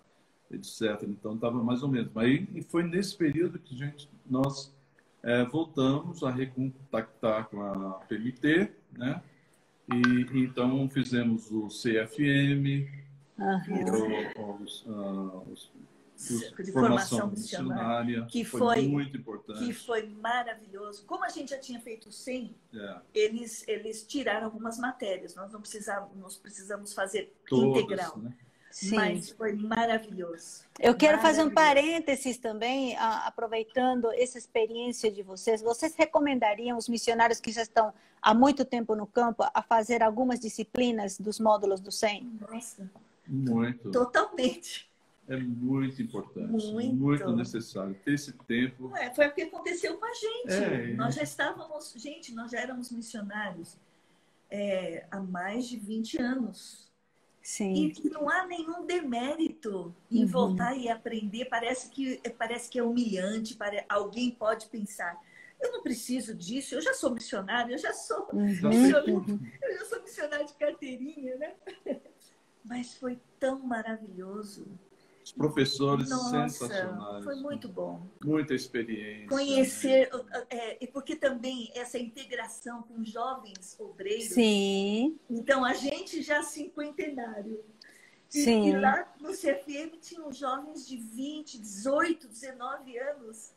etc. 0.52 1.02
Então 1.04 1.34
estava 1.34 1.62
mais 1.62 1.82
ou 1.82 1.88
menos. 1.88 2.16
Aí 2.16 2.48
e 2.54 2.62
foi 2.62 2.82
nesse 2.82 3.16
período 3.16 3.58
que 3.58 3.76
gente, 3.76 4.08
nós 4.28 4.72
é, 5.22 5.44
voltamos 5.44 6.22
a 6.22 6.30
recontactar 6.30 7.48
com 7.48 7.62
a 7.62 8.00
PMT, 8.08 8.72
né? 8.92 9.22
E 9.88 10.44
então 10.44 10.88
fizemos 10.88 11.50
o 11.50 11.68
CFM, 11.68 12.88
uhum. 13.38 14.62
os, 14.62 14.86
uh, 14.86 15.46
os 15.50 15.70
de 16.62 16.72
formação 16.72 17.28
missionária, 17.28 18.26
que 18.26 18.44
foi, 18.44 18.60
foi, 18.60 18.88
muito 18.88 19.16
importante. 19.16 19.64
Que 19.64 19.72
foi 19.72 20.06
maravilhoso. 20.06 21.04
Como 21.04 21.24
a 21.24 21.28
gente 21.28 21.50
já 21.50 21.58
tinha 21.58 21.80
feito 21.80 22.12
100, 22.12 22.54
é. 22.74 22.96
eles, 23.12 23.66
eles 23.66 24.04
tiraram 24.06 24.46
algumas 24.46 24.78
matérias. 24.78 25.34
Nós 25.34 25.52
não 25.52 25.60
precisamos, 25.60 26.16
nós 26.16 26.36
precisamos 26.36 26.92
fazer 26.94 27.34
Todas, 27.48 27.82
integral. 27.82 28.18
Né? 28.18 28.32
Sim. 28.72 28.96
Mas 28.96 29.30
foi 29.30 29.52
maravilhoso. 29.52 30.64
Eu 30.80 30.94
quero 30.94 31.20
fazer 31.20 31.44
um 31.44 31.50
parênteses 31.50 32.38
também, 32.38 32.96
aproveitando 32.96 34.10
essa 34.12 34.38
experiência 34.38 35.10
de 35.10 35.22
vocês. 35.22 35.60
Vocês 35.60 35.94
recomendariam 35.94 36.78
os 36.78 36.88
missionários 36.88 37.38
que 37.38 37.52
já 37.52 37.62
estão 37.62 37.92
há 38.20 38.32
muito 38.32 38.64
tempo 38.64 38.96
no 38.96 39.06
campo 39.06 39.44
a 39.52 39.62
fazer 39.62 40.02
algumas 40.02 40.40
disciplinas 40.40 41.18
dos 41.18 41.38
módulos 41.38 41.80
do 41.80 41.92
SEM? 41.92 42.32
Nossa. 42.40 42.90
Muito. 43.28 43.90
Totalmente. 43.90 44.90
É 45.28 45.36
muito 45.36 46.02
importante, 46.02 46.50
muito, 46.50 46.96
muito 46.96 47.36
necessário 47.36 47.94
ter 48.04 48.14
esse 48.14 48.32
tempo. 48.32 48.88
Ué, 48.88 49.14
foi 49.14 49.28
o 49.28 49.32
que 49.32 49.42
aconteceu 49.42 49.96
com 49.96 50.04
a 50.04 50.12
gente. 50.12 50.52
É, 50.52 50.94
nós 50.94 51.14
já 51.14 51.22
estávamos, 51.22 51.94
gente, 51.96 52.34
nós 52.34 52.50
já 52.50 52.58
éramos 52.58 52.90
missionários 52.90 53.76
é, 54.50 55.06
há 55.10 55.20
mais 55.20 55.68
de 55.68 55.76
20 55.78 56.20
anos. 56.20 56.81
Sim. 57.42 57.92
E 58.02 58.08
não 58.08 58.30
há 58.30 58.46
nenhum 58.46 58.86
demérito 58.86 59.94
em 60.10 60.22
uhum. 60.22 60.28
voltar 60.28 60.76
e 60.76 60.88
aprender. 60.88 61.46
Parece 61.46 61.90
que, 61.90 62.20
parece 62.38 62.70
que 62.70 62.78
é 62.78 62.82
humilhante, 62.82 63.56
para, 63.56 63.84
alguém 63.88 64.30
pode 64.30 64.66
pensar. 64.66 65.20
Eu 65.60 65.72
não 65.72 65.82
preciso 65.82 66.34
disso, 66.34 66.74
eu 66.74 66.80
já 66.80 66.94
sou 66.94 67.10
missionário, 67.10 67.74
eu 67.74 67.78
já 67.78 67.92
sou, 67.92 68.28
uhum. 68.32 69.40
eu 69.62 69.78
já 69.78 69.84
sou 69.86 70.02
missionário 70.02 70.46
de 70.46 70.54
carteirinha, 70.54 71.36
né? 71.36 71.54
Mas 72.64 72.94
foi 72.94 73.18
tão 73.38 73.58
maravilhoso 73.60 74.66
os 75.32 75.36
professores 75.36 76.10
Nossa, 76.10 76.48
sensacionais. 76.48 77.24
Foi 77.24 77.36
muito 77.36 77.68
bom. 77.68 78.06
Muita 78.24 78.54
experiência. 78.54 79.28
Conhecer, 79.28 80.10
é, 80.50 80.86
porque 80.86 81.16
também 81.16 81.70
essa 81.74 81.98
integração 81.98 82.82
com 82.82 83.04
jovens 83.04 83.76
obreiros. 83.78 84.34
Sim. 84.34 85.18
Então, 85.28 85.64
a 85.64 85.74
gente 85.74 86.22
já 86.22 86.42
cinquentenário. 86.42 87.64
E, 88.34 88.44
Sim. 88.44 88.68
e 88.68 88.78
lá 88.78 89.12
no 89.20 89.32
CFM 89.32 89.98
tinham 90.00 90.32
jovens 90.32 90.86
de 90.86 90.96
20, 90.96 91.58
18, 91.58 92.28
19 92.28 92.98
anos 92.98 93.52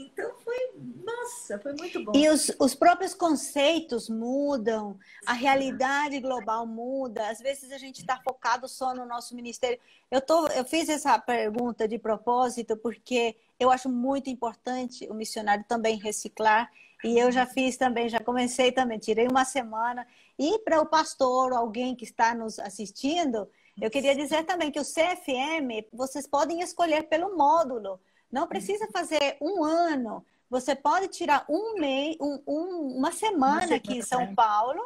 então 0.00 0.32
foi, 0.44 0.56
nossa, 1.04 1.58
foi 1.58 1.72
muito 1.72 2.04
bom. 2.04 2.12
E 2.14 2.28
os, 2.28 2.52
os 2.60 2.74
próprios 2.74 3.14
conceitos 3.14 4.08
mudam, 4.08 4.96
a 5.26 5.32
realidade 5.32 6.20
global 6.20 6.64
muda. 6.64 7.28
Às 7.28 7.40
vezes 7.40 7.72
a 7.72 7.78
gente 7.78 8.00
está 8.00 8.16
focado 8.22 8.68
só 8.68 8.94
no 8.94 9.04
nosso 9.04 9.34
ministério. 9.34 9.78
Eu, 10.08 10.20
tô, 10.20 10.46
eu 10.48 10.64
fiz 10.64 10.88
essa 10.88 11.18
pergunta 11.18 11.88
de 11.88 11.98
propósito 11.98 12.76
porque 12.76 13.36
eu 13.58 13.70
acho 13.70 13.88
muito 13.88 14.30
importante 14.30 15.08
o 15.10 15.14
missionário 15.14 15.64
também 15.66 15.96
reciclar. 15.98 16.70
E 17.04 17.18
eu 17.18 17.32
já 17.32 17.44
fiz 17.44 17.76
também, 17.76 18.08
já 18.08 18.20
comecei 18.20 18.70
também, 18.70 18.98
tirei 18.98 19.26
uma 19.26 19.44
semana. 19.44 20.06
E 20.38 20.60
para 20.60 20.80
o 20.80 20.86
pastor, 20.86 21.52
alguém 21.52 21.96
que 21.96 22.04
está 22.04 22.34
nos 22.34 22.58
assistindo, 22.58 23.48
Eu 23.80 23.90
queria 23.90 24.14
dizer 24.14 24.44
também 24.44 24.72
que 24.72 24.80
o 24.80 24.84
CFM, 24.84 25.86
vocês 25.92 26.26
podem 26.26 26.60
escolher 26.60 27.04
pelo 27.04 27.36
módulo. 27.36 28.00
Não 28.30 28.46
precisa 28.46 28.86
fazer 28.92 29.36
um 29.40 29.64
ano. 29.64 30.24
Você 30.50 30.74
pode 30.74 31.08
tirar 31.08 31.44
um 31.48 31.78
mês, 31.78 32.16
um, 32.20 32.40
um, 32.46 32.96
uma 32.96 33.12
semana 33.12 33.76
aqui 33.76 33.98
em 33.98 34.02
São 34.02 34.34
Paulo 34.34 34.80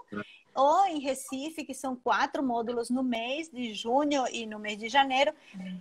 ou 0.55 0.87
em 0.87 0.99
Recife, 0.99 1.65
que 1.65 1.75
são 1.75 1.97
quatro 1.97 2.43
módulos 2.43 2.91
no 2.91 3.03
mês 3.03 3.49
de 3.49 3.73
junho 3.73 4.25
e 4.31 4.47
no 4.47 4.59
mês 4.59 4.79
de 4.79 4.89
janeiro, 4.89 5.33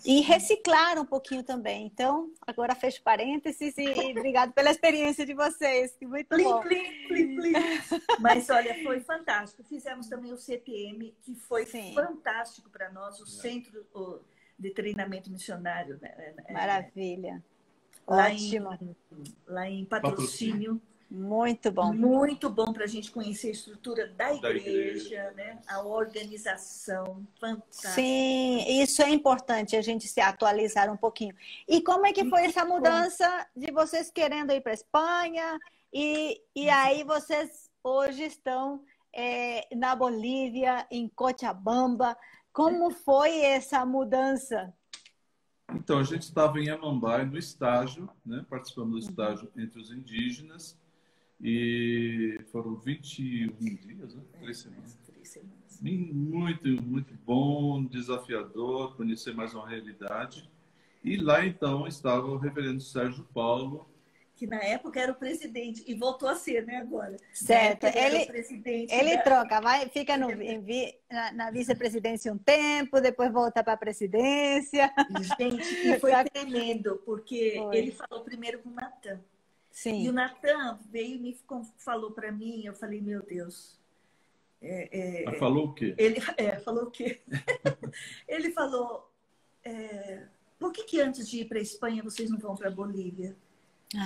e 0.05 0.21
reciclar 0.21 0.97
um 0.99 1.05
pouquinho 1.05 1.43
também. 1.43 1.85
Então, 1.85 2.31
agora 2.45 2.73
fecho 2.73 3.01
parênteses 3.01 3.77
e, 3.77 3.83
e 3.83 4.11
obrigado 4.11 4.53
pela 4.53 4.71
experiência 4.71 5.25
de 5.25 5.33
vocês, 5.33 5.95
que 5.97 6.05
muito 6.05 6.29
plim, 6.29 6.43
bom. 6.43 6.61
Plim, 6.61 7.07
plim, 7.07 7.35
plim. 7.35 7.53
Mas 8.19 8.49
olha, 8.49 8.81
foi 8.83 9.01
fantástico. 9.01 9.63
Fizemos 9.63 10.07
também 10.07 10.31
o 10.31 10.37
CPM, 10.37 11.13
que 11.21 11.35
foi 11.35 11.65
Sim. 11.65 11.93
fantástico 11.93 12.69
para 12.69 12.89
nós, 12.91 13.19
o 13.19 13.25
Centro 13.25 13.85
de 14.57 14.69
Treinamento 14.69 15.29
Missionário. 15.29 15.99
Né? 16.01 16.33
Lá. 18.07 18.31
Em, 18.31 18.59
lá 19.47 19.69
em 19.69 19.85
patrocínio. 19.85 20.81
Muito 21.09 21.69
bom. 21.69 21.93
Muito 21.93 22.49
bom 22.49 22.71
para 22.71 22.85
a 22.85 22.87
gente 22.87 23.11
conhecer 23.11 23.49
a 23.49 23.51
estrutura 23.51 24.07
da 24.07 24.33
igreja, 24.33 24.41
da 24.41 24.53
igreja, 24.53 25.31
né? 25.35 25.59
a 25.67 25.81
organização. 25.81 27.27
Fantástica. 27.37 27.89
Sim, 27.89 28.81
isso 28.81 29.01
é 29.01 29.09
importante, 29.09 29.75
a 29.75 29.81
gente 29.81 30.07
se 30.07 30.21
atualizar 30.21 30.89
um 30.89 30.95
pouquinho. 30.95 31.35
E 31.67 31.81
como 31.81 32.05
é 32.05 32.13
que 32.13 32.29
foi 32.29 32.45
essa 32.45 32.63
mudança 32.63 33.45
de 33.53 33.71
vocês 33.73 34.09
querendo 34.09 34.53
ir 34.53 34.61
para 34.61 34.71
a 34.71 34.73
Espanha 34.73 35.59
e, 35.93 36.41
e 36.55 36.69
aí 36.69 37.03
vocês 37.03 37.69
hoje 37.83 38.23
estão 38.23 38.81
é, 39.13 39.67
na 39.75 39.95
Bolívia, 39.95 40.87
em 40.89 41.09
Cochabamba. 41.09 42.17
Como 42.53 42.89
foi 43.03 43.41
essa 43.41 43.85
mudança? 43.85 44.73
Então, 45.75 45.99
a 45.99 46.03
gente 46.03 46.23
estava 46.23 46.59
em 46.59 46.69
Amambai 46.69 47.25
no 47.25 47.37
estágio, 47.37 48.09
né? 48.25 48.45
participando 48.49 48.91
do 48.91 48.99
estágio 48.99 49.49
entre 49.55 49.79
os 49.79 49.91
indígenas, 49.91 50.77
e 51.43 52.39
foram 52.51 52.75
21 52.75 53.75
dias, 53.75 54.13
né? 54.13 54.21
Três 54.39 54.57
semanas. 54.57 54.99
Muito, 55.81 56.67
muito 56.83 57.15
bom, 57.25 57.83
desafiador, 57.83 58.95
conhecer 58.95 59.33
mais 59.33 59.53
uma 59.55 59.67
realidade. 59.67 60.47
E 61.03 61.17
lá 61.17 61.43
então 61.43 61.87
estava 61.87 62.27
o 62.27 62.37
reverendo 62.37 62.79
Sérgio 62.79 63.23
Paulo, 63.33 63.87
que 64.41 64.47
na 64.47 64.57
época 64.57 64.99
era 64.99 65.11
o 65.11 65.15
presidente 65.15 65.83
e 65.85 65.93
voltou 65.93 66.27
a 66.27 66.33
ser, 66.33 66.65
né, 66.65 66.77
agora. 66.77 67.15
Certo. 67.31 67.85
Ele, 67.85 68.87
ele 68.89 69.17
da... 69.17 69.21
troca, 69.21 69.61
vai, 69.61 69.87
fica 69.87 70.17
no, 70.17 70.29
na, 71.11 71.31
na 71.31 71.51
vice-presidência 71.51 72.33
um 72.33 72.39
tempo, 72.39 72.99
depois 72.99 73.31
volta 73.31 73.63
para 73.63 73.73
a 73.73 73.77
presidência. 73.77 74.91
Gente, 75.37 75.87
e 75.87 75.99
foi 75.99 76.11
tremendo, 76.33 76.99
porque 77.05 77.53
foi. 77.55 77.77
ele 77.77 77.91
falou 77.91 78.23
primeiro 78.23 78.57
com 78.63 78.69
o 78.69 78.73
Natan. 78.73 79.21
Sim. 79.69 80.05
E 80.05 80.09
o 80.09 80.11
Natan 80.11 80.79
veio 80.89 81.17
e 81.17 81.19
me 81.19 81.37
falou 81.77 82.09
para 82.09 82.31
mim, 82.31 82.65
eu 82.65 82.73
falei, 82.73 82.99
meu 82.99 83.21
Deus. 83.21 83.79
É, 84.59 85.27
é, 85.29 85.31
falou 85.37 85.67
o 85.67 85.73
quê? 85.75 85.93
Ele 85.99 86.17
é, 86.37 86.59
falou 86.61 86.85
o 86.85 86.89
quê? 86.89 87.21
ele 88.27 88.49
falou, 88.49 89.07
é, 89.63 90.23
por 90.57 90.71
que, 90.71 90.83
que 90.83 90.99
antes 90.99 91.29
de 91.29 91.41
ir 91.41 91.45
para 91.45 91.59
a 91.59 91.61
Espanha 91.61 92.01
vocês 92.01 92.27
não 92.31 92.39
vão 92.39 92.55
para 92.55 92.69
a 92.69 92.71
Bolívia? 92.71 93.37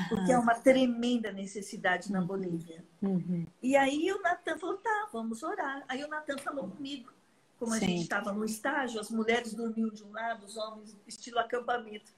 Porque 0.10 0.32
é 0.32 0.38
uma 0.38 0.56
tremenda 0.56 1.32
necessidade 1.32 2.12
na 2.12 2.22
Bolívia. 2.22 2.84
Uhum. 3.02 3.46
E 3.62 3.76
aí 3.76 4.12
o 4.12 4.22
Natan 4.22 4.58
falou, 4.58 4.78
tá, 4.78 5.10
vamos 5.14 5.44
orar. 5.44 5.84
Aí 5.88 6.04
o 6.04 6.08
Natan 6.08 6.38
falou 6.40 6.70
comigo, 6.70 7.12
como 7.60 7.72
Sim. 7.74 7.78
a 7.78 7.80
gente 7.82 8.02
estava 8.02 8.32
no 8.34 8.44
estágio, 8.44 9.00
as 9.00 9.10
mulheres 9.10 9.54
dormiam 9.54 9.90
de 9.90 10.04
um 10.04 10.12
lado, 10.12 10.46
os 10.46 10.58
homens 10.58 10.98
estilo 11.08 11.40
acampamento. 11.40 12.12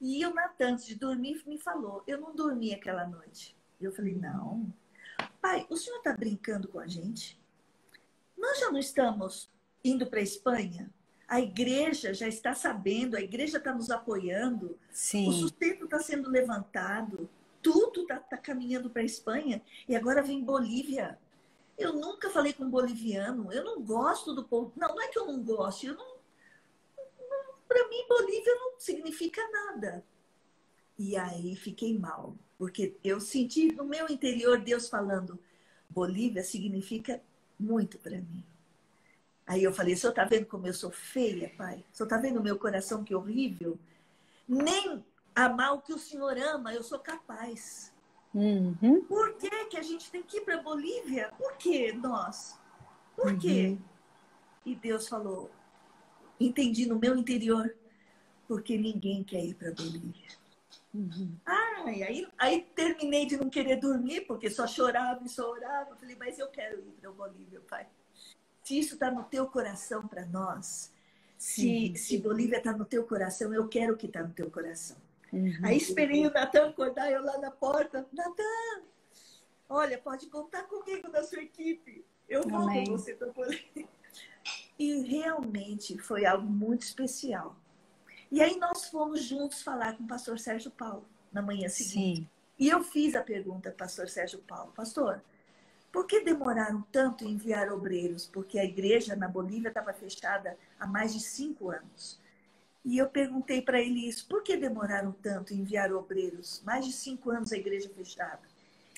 E 0.00 0.26
o 0.26 0.34
Natan, 0.34 0.72
antes 0.72 0.86
de 0.86 0.96
dormir, 0.96 1.42
me 1.46 1.58
falou, 1.58 2.02
eu 2.06 2.20
não 2.20 2.34
dormi 2.34 2.74
aquela 2.74 3.06
noite. 3.06 3.56
Eu 3.80 3.92
falei, 3.92 4.14
não. 4.14 4.72
Pai, 5.40 5.66
o 5.70 5.76
senhor 5.76 5.98
está 5.98 6.12
brincando 6.12 6.68
com 6.68 6.80
a 6.80 6.86
gente? 6.86 7.40
Nós 8.36 8.58
já 8.58 8.70
não 8.70 8.78
estamos 8.78 9.48
indo 9.84 10.06
para 10.06 10.18
a 10.18 10.22
Espanha? 10.22 10.90
A 11.26 11.40
igreja 11.40 12.12
já 12.12 12.28
está 12.28 12.54
sabendo, 12.54 13.16
a 13.16 13.20
igreja 13.20 13.58
está 13.58 13.72
nos 13.72 13.90
apoiando, 13.90 14.78
Sim. 14.90 15.28
o 15.28 15.32
sustento 15.32 15.84
está 15.84 15.98
sendo 15.98 16.30
levantado, 16.30 17.28
tudo 17.62 18.02
está 18.02 18.18
tá 18.18 18.36
caminhando 18.36 18.90
para 18.90 19.02
a 19.02 19.06
Espanha 19.06 19.62
e 19.88 19.96
agora 19.96 20.22
vem 20.22 20.44
Bolívia. 20.44 21.18
Eu 21.76 21.94
nunca 21.94 22.30
falei 22.30 22.52
com 22.52 22.68
boliviano, 22.68 23.52
eu 23.52 23.64
não 23.64 23.82
gosto 23.82 24.34
do 24.34 24.44
povo. 24.44 24.72
Não, 24.76 24.88
não 24.88 25.02
é 25.02 25.08
que 25.08 25.18
eu 25.18 25.26
não 25.26 25.42
gosto, 25.42 25.86
eu 25.86 25.94
não. 25.96 26.06
não 26.06 27.54
para 27.66 27.88
mim, 27.88 28.06
Bolívia 28.08 28.54
não 28.54 28.78
significa 28.78 29.40
nada. 29.50 30.04
E 30.96 31.16
aí 31.16 31.56
fiquei 31.56 31.98
mal, 31.98 32.36
porque 32.56 32.96
eu 33.02 33.20
senti 33.20 33.72
no 33.72 33.84
meu 33.84 34.08
interior 34.08 34.60
Deus 34.60 34.88
falando: 34.88 35.38
Bolívia 35.90 36.44
significa 36.44 37.20
muito 37.58 37.98
para 37.98 38.18
mim. 38.18 38.44
Aí 39.46 39.62
eu 39.62 39.72
falei, 39.72 39.94
o 39.94 39.96
senhor 39.96 40.10
está 40.10 40.24
vendo 40.24 40.46
como 40.46 40.66
eu 40.66 40.72
sou 40.72 40.90
feia, 40.90 41.52
pai? 41.56 41.84
O 41.92 41.96
senhor 41.96 42.06
está 42.06 42.16
vendo 42.16 42.40
o 42.40 42.42
meu 42.42 42.58
coração 42.58 43.04
que 43.04 43.14
horrível? 43.14 43.78
Nem 44.48 45.04
amar 45.34 45.74
o 45.74 45.82
que 45.82 45.92
o 45.92 45.98
senhor 45.98 46.36
ama, 46.38 46.72
eu 46.72 46.82
sou 46.82 46.98
capaz. 46.98 47.92
Uhum. 48.32 49.04
Por 49.04 49.36
que, 49.36 49.66
que 49.66 49.76
a 49.76 49.82
gente 49.82 50.10
tem 50.10 50.22
que 50.22 50.38
ir 50.38 50.40
para 50.40 50.62
Bolívia? 50.62 51.30
Por 51.36 51.56
que 51.56 51.92
nós? 51.92 52.58
Por 53.14 53.32
uhum. 53.32 53.38
quê? 53.38 53.78
E 54.64 54.74
Deus 54.74 55.06
falou, 55.08 55.50
entendi 56.40 56.86
no 56.86 56.98
meu 56.98 57.14
interior, 57.14 57.76
porque 58.48 58.78
ninguém 58.78 59.22
quer 59.22 59.44
ir 59.44 59.54
para 59.54 59.72
Bolívia. 59.72 60.28
Uhum. 60.94 61.36
Ai, 61.44 62.02
aí, 62.02 62.28
aí 62.38 62.62
terminei 62.74 63.26
de 63.26 63.36
não 63.36 63.50
querer 63.50 63.76
dormir, 63.76 64.22
porque 64.22 64.48
só 64.48 64.66
chorava 64.66 65.22
e 65.22 65.28
só 65.28 65.50
orava. 65.50 65.94
Falei, 65.96 66.16
mas 66.18 66.38
eu 66.38 66.48
quero 66.48 66.78
ir 66.78 66.92
para 66.98 67.10
Bolívia, 67.10 67.60
pai 67.68 67.86
se 68.64 68.78
isso 68.78 68.94
está 68.94 69.10
no 69.10 69.22
teu 69.24 69.46
coração 69.46 70.08
para 70.08 70.24
nós, 70.24 70.90
se, 71.36 71.94
se 71.96 72.16
Bolívia 72.16 72.56
está 72.56 72.72
no 72.72 72.86
teu 72.86 73.04
coração, 73.04 73.52
eu 73.52 73.68
quero 73.68 73.94
que 73.94 74.06
está 74.06 74.22
no 74.22 74.32
teu 74.32 74.50
coração. 74.50 74.96
Uhum. 75.30 75.52
Aí 75.62 75.76
esperei 75.76 76.26
o 76.26 76.32
Natan 76.32 76.70
acordar, 76.70 77.12
eu 77.12 77.22
lá 77.22 77.36
na 77.36 77.50
porta, 77.50 78.06
Natan, 78.10 78.82
olha, 79.68 79.98
pode 79.98 80.26
contar 80.28 80.62
comigo 80.62 81.08
na 81.08 81.22
sua 81.22 81.42
equipe. 81.42 82.06
Eu 82.26 82.42
vou 82.48 82.62
Amém. 82.62 82.86
com 82.86 82.92
você 82.92 83.14
para 83.14 83.30
Bolívia. 83.30 83.86
E 84.78 85.02
realmente 85.02 85.98
foi 85.98 86.24
algo 86.24 86.46
muito 86.46 86.82
especial. 86.82 87.54
E 88.32 88.40
aí 88.40 88.58
nós 88.58 88.86
fomos 88.86 89.22
juntos 89.22 89.62
falar 89.62 89.96
com 89.96 90.04
o 90.04 90.08
pastor 90.08 90.38
Sérgio 90.38 90.70
Paulo 90.70 91.06
na 91.30 91.42
manhã 91.42 91.68
seguinte. 91.68 92.20
Sim. 92.22 92.28
E 92.58 92.68
eu 92.68 92.82
fiz 92.82 93.14
a 93.14 93.22
pergunta 93.22 93.68
ao 93.68 93.74
pastor 93.74 94.08
Sérgio 94.08 94.38
Paulo, 94.40 94.72
pastor, 94.72 95.22
por 95.94 96.08
que 96.08 96.24
demoraram 96.24 96.82
tanto 96.90 97.24
em 97.24 97.34
enviar 97.34 97.72
obreiros? 97.72 98.26
Porque 98.26 98.58
a 98.58 98.64
igreja 98.64 99.14
na 99.14 99.28
Bolívia 99.28 99.68
estava 99.68 99.92
fechada 99.92 100.58
há 100.76 100.88
mais 100.88 101.14
de 101.14 101.20
cinco 101.20 101.70
anos. 101.70 102.20
E 102.84 102.98
eu 102.98 103.08
perguntei 103.08 103.62
para 103.62 103.80
ele 103.80 104.08
isso: 104.08 104.26
por 104.26 104.42
que 104.42 104.56
demoraram 104.56 105.12
tanto 105.12 105.54
em 105.54 105.58
enviar 105.58 105.92
obreiros? 105.92 106.60
Mais 106.66 106.84
de 106.84 106.92
cinco 106.92 107.30
anos 107.30 107.52
a 107.52 107.56
igreja 107.56 107.88
fechada. 107.90 108.40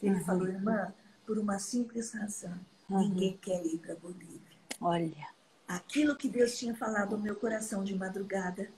Ele 0.03 0.15
uhum. 0.15 0.25
falou, 0.25 0.49
irmã, 0.49 0.95
por 1.27 1.39
uma 1.39 1.59
simples 1.59 2.13
razão: 2.13 2.59
uhum. 2.89 3.11
ninguém 3.11 3.37
quer 3.37 3.63
ir 3.67 3.77
para 3.77 3.93
a 3.93 3.97
Bolívia. 3.97 4.57
Olha. 4.81 5.29
Aquilo 5.69 6.17
que 6.17 6.31
Deus 6.31 6.57
tinha 6.57 6.75
falado 6.75 7.15
ao 7.15 7.21
meu 7.21 7.37
coração 7.37 7.85
de 7.85 7.95
madrugada 7.95 8.71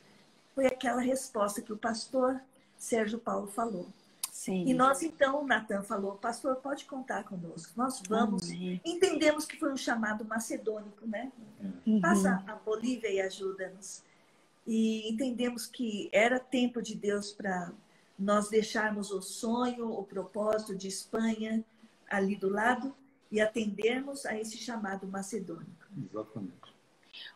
foi 0.57 0.67
aquela 0.67 1.01
resposta 1.01 1.63
que 1.63 1.73
o 1.73 1.79
pastor 1.79 2.41
Sérgio 2.77 3.21
Paulo 3.21 3.47
falou. 3.47 3.87
Sim. 4.39 4.63
E 4.69 4.73
nós, 4.73 5.03
então, 5.03 5.43
o 5.43 5.45
Natan 5.45 5.83
falou, 5.83 6.13
pastor, 6.13 6.55
pode 6.55 6.85
contar 6.85 7.25
conosco. 7.25 7.73
Nós 7.77 8.01
vamos. 8.09 8.49
Amém. 8.49 8.81
Entendemos 8.85 9.45
que 9.45 9.59
foi 9.59 9.73
um 9.73 9.77
chamado 9.77 10.25
macedônico, 10.25 11.05
né? 11.05 11.33
Uhum. 11.85 12.01
Passa 12.01 12.41
a 12.47 12.55
Bolívia 12.55 13.11
e 13.11 13.21
ajuda-nos. 13.21 14.05
E 14.65 15.11
entendemos 15.13 15.67
que 15.67 16.09
era 16.13 16.39
tempo 16.39 16.81
de 16.81 16.95
Deus 16.95 17.33
para 17.33 17.73
nós 18.17 18.49
deixarmos 18.49 19.11
o 19.11 19.21
sonho, 19.21 19.91
o 19.91 20.05
propósito 20.05 20.77
de 20.77 20.87
Espanha 20.87 21.65
ali 22.09 22.37
do 22.37 22.49
lado 22.49 22.95
e 23.33 23.41
atendermos 23.41 24.25
a 24.25 24.39
esse 24.39 24.57
chamado 24.57 25.05
macedônico. 25.09 25.85
Exatamente. 26.09 26.55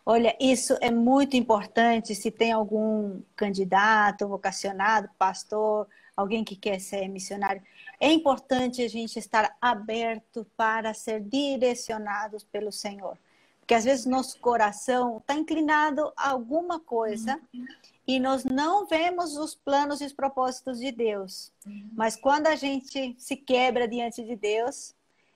Olha, 0.05 0.37
isso 0.39 0.77
é 0.79 0.89
muito 0.89 1.35
importante. 1.35 2.15
Se 2.15 2.31
tem 2.31 2.53
algum 2.53 3.21
candidato, 3.35 4.25
vocacionado, 4.25 5.09
pastor, 5.19 5.85
alguém 6.15 6.43
que 6.43 6.55
quer 6.55 6.79
ser 6.79 7.07
missionário, 7.07 7.61
é 7.99 8.11
importante 8.11 8.81
a 8.81 8.87
gente 8.87 9.17
estar 9.17 9.55
aberto 9.61 10.45
para 10.55 10.93
ser 10.93 11.21
direcionados 11.21 12.43
pelo 12.43 12.71
Senhor. 12.71 13.17
Porque 13.59 13.73
às 13.73 13.85
vezes 13.85 14.05
nosso 14.05 14.39
coração 14.39 15.17
está 15.17 15.35
inclinado 15.35 16.11
a 16.17 16.29
alguma 16.29 16.79
coisa 16.79 17.39
uhum. 17.53 17.65
e 18.05 18.19
nós 18.19 18.43
não 18.43 18.85
vemos 18.85 19.37
os 19.37 19.55
planos 19.55 20.01
e 20.01 20.05
os 20.05 20.13
propósitos 20.13 20.79
de 20.79 20.91
Deus. 20.91 21.51
Uhum. 21.65 21.89
Mas 21.93 22.15
quando 22.15 22.47
a 22.47 22.55
gente 22.55 23.15
se 23.17 23.37
quebra 23.37 23.87
diante 23.87 24.23
de 24.23 24.35
Deus, 24.35 24.93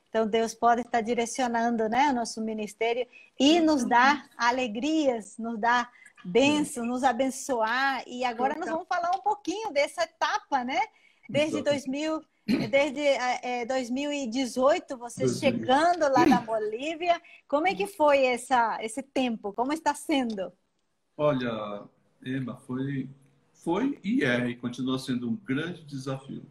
Então, 0.09 0.25
Deus 0.27 0.53
pode 0.53 0.81
estar 0.81 1.01
direcionando 1.01 1.87
né, 1.89 2.09
o 2.09 2.13
nosso 2.13 2.41
ministério 2.41 3.05
e 3.39 3.59
nos 3.59 3.83
dar 3.85 4.27
alegrias, 4.37 5.37
nos 5.37 5.59
dar 5.59 5.91
bênçãos, 6.27 6.87
nos 6.87 7.03
abençoar. 7.03 8.03
E 8.05 8.23
agora 8.23 8.55
nós 8.55 8.69
vamos 8.69 8.87
falar 8.87 9.11
um 9.15 9.21
pouquinho 9.21 9.71
dessa 9.71 10.03
etapa, 10.03 10.63
né? 10.63 10.79
Desde 11.29 11.61
2000, 11.61 12.21
desde 12.69 13.01
é, 13.01 13.65
2018, 13.65 14.97
você 14.97 15.27
chegando 15.27 16.01
lá 16.01 16.25
na 16.25 16.41
Bolívia. 16.41 17.21
Como 17.47 17.67
é 17.67 17.73
que 17.73 17.87
foi 17.87 18.25
essa, 18.25 18.77
esse 18.81 19.01
tempo? 19.01 19.53
Como 19.53 19.73
está 19.73 19.93
sendo? 19.93 20.51
Olha, 21.15 21.83
Emma, 22.23 22.55
foi, 22.57 23.09
foi 23.53 23.99
e 24.03 24.23
é, 24.23 24.47
e 24.47 24.55
continua 24.55 24.99
sendo 24.99 25.29
um 25.29 25.35
grande 25.35 25.83
desafio. 25.83 26.43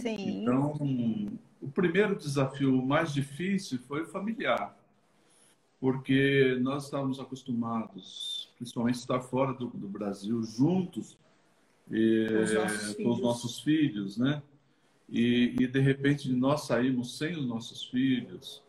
Sim. 0.00 0.42
Então, 0.42 0.74
o 1.60 1.68
primeiro 1.68 2.16
desafio 2.16 2.80
mais 2.82 3.12
difícil 3.12 3.78
foi 3.80 4.02
o 4.02 4.06
familiar, 4.06 4.76
porque 5.80 6.56
nós 6.60 6.84
estávamos 6.84 7.20
acostumados, 7.20 8.37
principalmente 8.58 8.96
estar 8.96 9.20
fora 9.20 9.54
do, 9.54 9.68
do 9.68 9.88
Brasil, 9.88 10.42
juntos 10.42 11.16
e, 11.90 12.26
os 12.26 12.94
com 12.96 13.10
os 13.10 13.20
nossos 13.20 13.60
filhos, 13.60 14.18
né? 14.18 14.42
E, 15.08 15.54
e, 15.58 15.66
de 15.66 15.80
repente 15.80 16.30
nós 16.30 16.66
saímos 16.66 17.16
sem 17.16 17.34
os 17.34 17.46
nossos 17.46 17.84
filhos, 17.84 18.62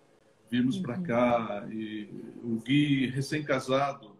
vimos 0.49 0.77
uhum. 0.77 0.83
para 0.83 0.97
cá 0.99 1.67
e 1.69 2.07
o 2.41 2.61
Gui 2.63 3.07
recém-casado, 3.07 4.15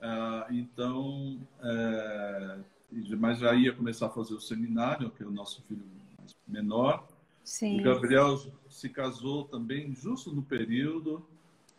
ah, 0.00 0.46
então, 0.50 1.40
é, 1.60 2.58
mas 3.18 3.38
já 3.38 3.54
ia 3.54 3.72
começar 3.72 4.06
a 4.06 4.10
fazer 4.10 4.34
o 4.34 4.40
seminário, 4.40 5.10
que 5.10 5.22
é 5.22 5.26
o 5.26 5.30
nosso 5.30 5.62
filho 5.62 5.84
menor. 6.46 7.06
Sim. 7.42 7.80
O 7.80 7.82
Gabriel 7.82 8.38
se 8.68 8.88
casou 8.88 9.44
também 9.44 9.94
justo 9.94 10.32
no 10.32 10.42
período, 10.42 11.26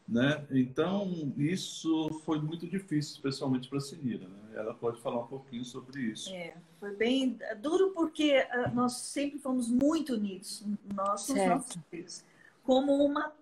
né? 0.08 0.46
Então, 0.52 1.34
isso 1.38 2.10
foi 2.24 2.40
muito 2.40 2.66
difícil, 2.66 3.16
especialmente 3.16 3.68
para 3.68 3.80
a 3.80 3.82
Sinira, 3.82 4.28
né? 4.28 4.40
Ela 4.56 4.74
pode 4.74 5.02
falar 5.02 5.20
um 5.20 5.28
pouquinho 5.28 5.66
sobre 5.66 6.02
isso. 6.02 6.32
É, 6.32 6.56
foi 6.80 6.96
bem 6.96 7.38
duro 7.62 7.92
porque 7.92 8.40
uh, 8.40 8.74
nós 8.74 8.94
sempre 8.94 9.38
fomos 9.40 9.70
muito 9.70 10.14
unidos, 10.14 10.64
nós 10.96 11.22
somos 11.22 11.46
nossos 11.46 11.78
filhos, 11.92 12.24
como 12.64 12.94
uma 13.04 13.34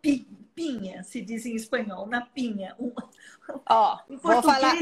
pinha, 0.56 1.04
se 1.04 1.22
diz 1.22 1.46
em 1.46 1.56
espanhol, 1.56 2.08
na 2.08 2.22
pinha. 2.22 2.76
Um... 2.80 2.92
Ó, 3.70 3.98
oh, 3.98 4.14
em 4.14 4.18
português, 4.18 4.24
vou 4.24 4.42
falar 4.42 4.76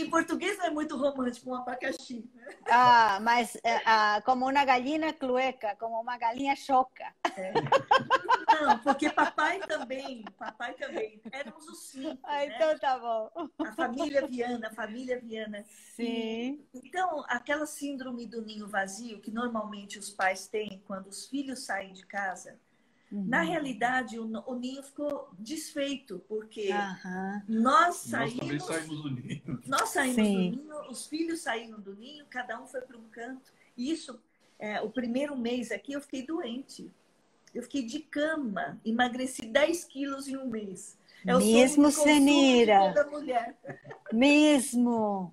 em 0.00 0.10
português 0.10 0.58
não 0.58 0.66
é 0.66 0.70
muito 0.70 0.96
romântico 0.96 1.50
um 1.50 1.54
abacaxi. 1.54 2.28
Né? 2.34 2.46
Ah, 2.66 3.18
mas 3.20 3.56
ah, 3.84 4.22
como 4.24 4.48
uma 4.48 4.64
galinha 4.64 5.12
clueca, 5.12 5.76
como 5.78 6.00
uma 6.00 6.16
galinha 6.16 6.56
choca. 6.56 7.14
É. 7.36 7.52
Não, 8.60 8.78
porque 8.78 9.10
papai 9.10 9.58
também, 9.60 10.24
papai 10.38 10.74
também. 10.74 11.20
Éramos 11.32 11.66
os 11.68 11.78
cinco. 11.88 12.18
Ah, 12.22 12.38
né? 12.38 12.46
então 12.46 12.78
tá 12.78 12.98
bom. 12.98 13.50
A 13.64 13.72
família 13.72 14.26
Viana, 14.26 14.68
a 14.68 14.72
família 14.72 15.20
Viana. 15.20 15.64
Sim. 15.94 16.64
E, 16.72 16.80
então, 16.84 17.24
aquela 17.28 17.66
síndrome 17.66 18.26
do 18.26 18.42
ninho 18.42 18.68
vazio 18.68 19.20
que 19.20 19.30
normalmente 19.30 19.98
os 19.98 20.10
pais 20.10 20.46
têm 20.46 20.82
quando 20.86 21.08
os 21.08 21.26
filhos 21.26 21.64
saem 21.64 21.92
de 21.92 22.06
casa, 22.06 22.58
Uhum. 23.14 23.26
Na 23.26 23.42
realidade, 23.42 24.18
o, 24.18 24.24
o, 24.44 24.54
ninho 24.56 24.82
ficou 24.82 25.28
desfeito, 25.38 26.20
porque 26.28 26.70
uhum. 26.72 27.42
nós 27.46 27.94
saímos. 27.94 28.48
Nós 28.48 28.64
saímos 28.64 29.02
do 29.02 29.10
ninho. 29.10 29.62
Nós 29.66 29.88
saímos 29.90 30.16
Sim. 30.16 30.50
do 30.50 30.56
ninho, 30.56 30.90
os 30.90 31.06
filhos 31.06 31.40
saíram 31.40 31.78
do 31.78 31.94
ninho, 31.94 32.26
cada 32.28 32.60
um 32.60 32.66
foi 32.66 32.80
para 32.80 32.98
um 32.98 33.08
canto. 33.12 33.52
E 33.76 33.92
isso, 33.92 34.20
é, 34.58 34.80
o 34.80 34.90
primeiro 34.90 35.36
mês 35.36 35.70
aqui, 35.70 35.92
eu 35.92 36.00
fiquei 36.00 36.26
doente. 36.26 36.90
Eu 37.54 37.62
fiquei 37.62 37.84
de 37.86 38.00
cama, 38.00 38.80
emagreci 38.84 39.46
10 39.46 39.84
quilos 39.84 40.26
em 40.26 40.36
um 40.36 40.48
mês. 40.48 40.98
É 41.24 41.38
Mesmo, 41.38 41.92
Senira. 41.92 42.92
Mesmo. 44.12 45.32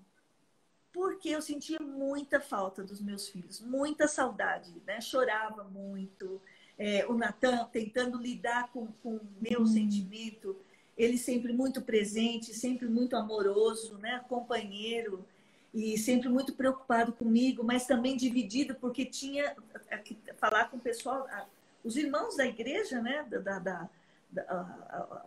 Porque 0.93 1.29
eu 1.29 1.41
sentia 1.41 1.79
muita 1.79 2.39
falta 2.39 2.83
dos 2.83 3.01
meus 3.01 3.27
filhos, 3.27 3.59
muita 3.59 4.07
saudade, 4.07 4.71
né? 4.85 5.01
Chorava 5.01 5.63
muito 5.63 6.39
é, 6.81 7.05
o 7.05 7.13
Natan 7.13 7.65
tentando 7.65 8.17
lidar 8.17 8.71
com 8.71 8.87
o 9.03 9.21
meu 9.39 9.61
hum. 9.61 9.65
sentimento, 9.67 10.57
ele 10.97 11.15
sempre 11.15 11.53
muito 11.53 11.79
presente, 11.79 12.55
sempre 12.55 12.87
muito 12.87 13.15
amoroso, 13.15 13.99
né? 13.99 14.25
companheiro, 14.27 15.23
e 15.71 15.95
sempre 15.95 16.27
muito 16.27 16.55
preocupado 16.55 17.13
comigo, 17.13 17.63
mas 17.63 17.85
também 17.85 18.17
dividido, 18.17 18.73
porque 18.73 19.05
tinha 19.05 19.55
que 20.03 20.17
falar 20.37 20.71
com 20.71 20.77
o 20.77 20.79
pessoal, 20.79 21.27
os 21.83 21.95
irmãos 21.95 22.35
da 22.35 22.47
igreja, 22.47 22.99
né? 22.99 23.27
da, 23.29 23.59
da, 23.59 23.89
da 24.31 25.25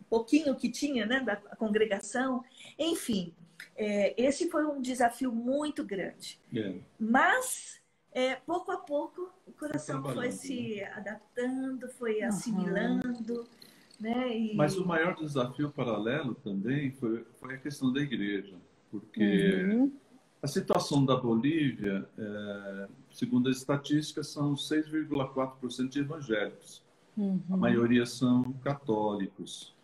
um 0.00 0.04
pouquinho 0.08 0.54
que 0.54 0.70
tinha 0.70 1.04
né? 1.04 1.18
da 1.18 1.34
congregação, 1.56 2.44
enfim. 2.78 3.34
É, 3.76 4.14
esse 4.16 4.48
foi 4.48 4.64
um 4.64 4.80
desafio 4.80 5.32
muito 5.32 5.84
grande. 5.84 6.38
É. 6.54 6.76
Mas 7.00 7.81
é, 8.14 8.36
pouco 8.36 8.70
a 8.70 8.76
pouco 8.76 9.30
o 9.46 9.52
coração 9.52 10.02
foi 10.02 10.30
se 10.30 10.76
né? 10.76 10.92
adaptando, 10.94 11.88
foi 11.88 12.22
assimilando. 12.22 13.32
Uhum. 13.32 13.44
Né? 14.00 14.36
E... 14.36 14.56
Mas 14.56 14.76
o 14.76 14.86
maior 14.86 15.14
desafio 15.14 15.70
paralelo 15.70 16.34
também 16.34 16.90
foi, 16.92 17.24
foi 17.38 17.54
a 17.54 17.58
questão 17.58 17.92
da 17.92 18.00
igreja, 18.00 18.56
porque 18.90 19.64
uhum. 19.64 19.92
a 20.42 20.46
situação 20.46 21.04
da 21.04 21.16
Bolívia, 21.16 22.08
é, 22.18 22.88
segundo 23.12 23.48
as 23.48 23.58
estatísticas, 23.58 24.28
são 24.28 24.54
6,4% 24.54 25.88
de 25.88 26.00
evangélicos. 26.00 26.82
Uhum. 27.16 27.40
A 27.50 27.56
maioria 27.56 28.04
são 28.04 28.52
católicos. 28.64 29.74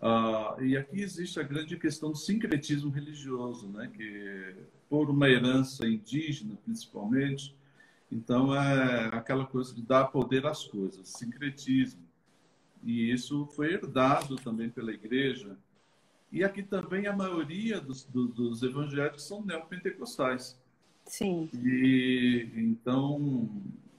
Ah, 0.00 0.56
e 0.60 0.76
aqui 0.76 1.00
existe 1.00 1.40
a 1.40 1.42
grande 1.42 1.76
questão 1.76 2.12
do 2.12 2.16
sincretismo 2.16 2.90
religioso, 2.90 3.68
né? 3.68 3.90
que 3.92 4.54
por 4.88 5.10
uma 5.10 5.28
herança 5.28 5.86
indígena, 5.86 6.56
principalmente, 6.64 7.54
então, 8.10 8.54
é 8.54 9.06
aquela 9.12 9.44
coisa 9.44 9.74
de 9.74 9.82
dar 9.82 10.06
poder 10.06 10.46
às 10.46 10.64
coisas, 10.64 11.08
sincretismo. 11.08 12.00
E 12.82 13.10
isso 13.12 13.46
foi 13.54 13.74
herdado 13.74 14.36
também 14.36 14.70
pela 14.70 14.92
igreja. 14.92 15.56
E 16.32 16.42
aqui 16.42 16.62
também 16.62 17.06
a 17.06 17.12
maioria 17.14 17.80
dos, 17.80 18.04
dos, 18.04 18.32
dos 18.34 18.62
evangélicos 18.62 19.26
são 19.26 19.44
neopentecostais. 19.44 20.58
Sim. 21.04 21.48
E 21.52 22.48
então, 22.54 23.48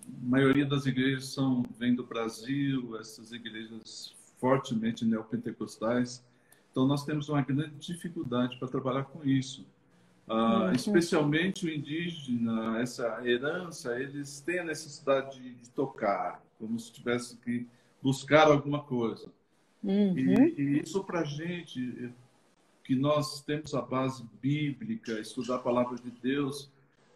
a 0.08 0.30
maioria 0.30 0.66
das 0.66 0.86
igrejas 0.86 1.28
são, 1.28 1.64
vem 1.78 1.94
do 1.94 2.04
Brasil, 2.04 2.98
essas 3.00 3.32
igrejas 3.32 4.16
fortemente 4.40 5.06
neopentecostais. 5.06 6.24
Então, 6.72 6.88
nós 6.88 7.04
temos 7.04 7.30
uma 7.30 7.42
grande 7.42 7.76
dificuldade 7.76 8.58
para 8.58 8.68
trabalhar 8.68 9.04
com 9.06 9.24
isso. 9.28 9.66
Uh, 10.30 10.72
especialmente 10.76 11.66
o 11.66 11.74
indígena, 11.74 12.80
essa 12.80 13.20
herança, 13.26 14.00
eles 14.00 14.40
têm 14.42 14.60
a 14.60 14.64
necessidade 14.64 15.42
de, 15.42 15.56
de 15.56 15.70
tocar, 15.72 16.40
como 16.60 16.80
se 16.80 16.92
tivesse 16.92 17.36
que 17.38 17.66
buscar 18.00 18.48
alguma 18.48 18.84
coisa. 18.84 19.28
Uhum. 19.84 20.16
E, 20.16 20.54
e, 20.56 20.80
isso 20.82 21.04
para 21.04 21.22
a 21.22 21.24
gente, 21.24 22.14
que 22.84 22.96
nós 22.96 23.42
temos 23.42 23.74
a 23.74 23.82
base 23.82 24.24
bíblica, 24.40 25.14
estudar 25.20 25.56
a 25.56 25.60
palavra 25.60 25.98
de 25.98 26.12
Deus, 26.12 26.70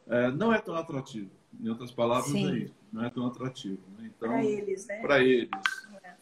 é, 0.08 0.32
não 0.32 0.52
é 0.52 0.60
tão 0.60 0.76
atrativo. 0.76 1.30
Em 1.62 1.69
outras 1.69 1.91
palavras, 1.91 2.34
é 2.34 2.39
isso, 2.39 2.73
não 2.91 3.06
é 3.06 3.12
tão 3.12 3.28
atrativo. 3.28 3.82
Né? 3.97 4.12
Então, 4.15 4.30
para 4.30 4.43
eles, 4.43 4.88
né? 4.88 5.02
Para 5.02 5.23
eles. 5.23 5.49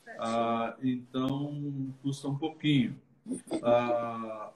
É 0.08 0.16
ah, 0.20 0.76
então, 0.84 1.94
custa 2.04 2.28
um 2.28 2.38
pouquinho. 2.38 3.00
Ah, 3.64 4.52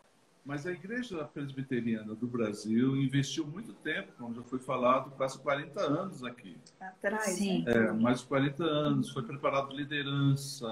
mas 0.46 0.68
a 0.68 0.72
Igreja 0.72 1.24
Presbiteriana 1.26 2.14
do 2.14 2.28
Brasil 2.28 2.96
investiu 2.96 3.48
muito 3.48 3.74
tempo, 3.74 4.12
como 4.18 4.36
já 4.36 4.44
foi 4.44 4.60
falado, 4.60 5.10
quase 5.12 5.40
40 5.40 5.82
anos 5.82 6.24
aqui. 6.24 6.56
Atrás, 6.80 7.32
Sim. 7.32 7.64
Né? 7.64 7.74
É, 7.74 7.92
mais 7.92 8.20
de 8.20 8.28
40 8.28 8.64
anos. 8.64 9.10
Foi 9.10 9.24
preparado 9.24 9.76
liderança. 9.76 10.68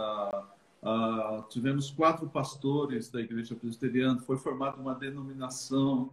Uh, 0.84 1.42
tivemos 1.50 1.90
quatro 1.90 2.30
pastores 2.30 3.10
da 3.10 3.20
Igreja 3.20 3.56
Presbiteriana. 3.56 4.20
Foi 4.20 4.38
formada 4.38 4.78
uma 4.78 4.94
denominação. 4.94 6.12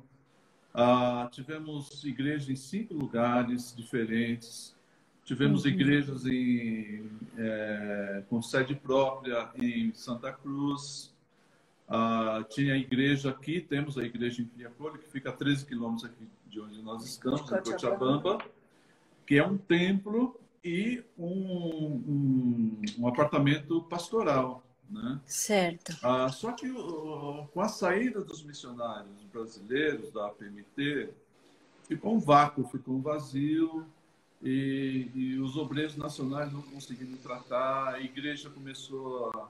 Uh, 0.74 1.28
tivemos 1.30 2.02
igreja 2.02 2.50
em 2.50 2.56
cinco 2.56 2.94
lugares 2.94 3.74
diferentes. 3.76 4.74
Tivemos 5.22 5.64
uhum. 5.64 5.70
igrejas 5.70 6.24
em, 6.26 7.08
é, 7.36 8.22
com 8.28 8.42
sede 8.42 8.74
própria 8.74 9.50
em 9.54 9.92
Santa 9.94 10.32
Cruz, 10.32 11.14
ah, 11.92 12.44
tinha 12.48 12.74
a 12.74 12.76
igreja 12.76 13.30
aqui, 13.30 13.60
temos 13.60 13.98
a 13.98 14.04
igreja 14.04 14.40
em 14.40 14.44
Criapoli, 14.44 14.98
que 15.00 15.08
fica 15.08 15.30
a 15.30 15.32
13 15.32 15.66
quilômetros 15.66 16.04
aqui 16.04 16.28
de 16.46 16.60
onde 16.60 16.80
nós 16.82 17.04
estamos, 17.04 17.40
em 17.40 17.62
Cochabamba, 17.72 18.38
que 19.26 19.36
é 19.36 19.44
um 19.44 19.58
templo 19.58 20.38
e 20.64 21.02
um, 21.18 21.26
um, 21.26 22.82
um 22.96 23.08
apartamento 23.08 23.82
pastoral. 23.82 24.62
Né? 24.88 25.20
Certo. 25.26 25.96
Ah, 26.00 26.28
só 26.28 26.52
que 26.52 26.70
uh, 26.70 27.48
com 27.52 27.60
a 27.60 27.68
saída 27.68 28.20
dos 28.20 28.44
missionários 28.44 29.24
brasileiros 29.32 30.12
da 30.12 30.28
APMT, 30.28 31.10
ficou 31.88 32.14
um 32.14 32.20
vácuo, 32.20 32.68
ficou 32.68 32.94
um 32.94 33.00
vazio. 33.00 33.84
e, 34.40 35.10
e, 35.12 35.38
os 35.40 35.56
obreiros 35.56 35.96
nacionais 35.96 36.52
não 36.52 36.62
conseguindo 36.62 37.16
tratar, 37.16 37.94
a 37.94 38.00
igreja 38.00 38.48
começou 38.48 39.30
a, 39.34 39.48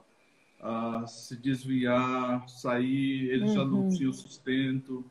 a 0.61 1.07
se 1.07 1.35
desviar, 1.35 2.47
sair, 2.47 3.31
eles 3.31 3.49
uhum. 3.49 3.55
já 3.55 3.65
não 3.65 3.79
uhum. 3.81 3.89
tinham 3.89 4.13
sustento, 4.13 5.03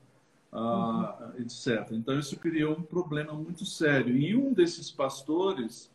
uh, 0.52 0.56
uhum. 0.56 1.40
etc. 1.40 1.88
Então 1.90 2.18
isso 2.18 2.38
criou 2.38 2.76
um 2.78 2.82
problema 2.82 3.32
muito 3.32 3.66
sério. 3.66 4.16
E 4.16 4.36
um 4.36 4.52
desses 4.52 4.92
pastores, 4.92 5.90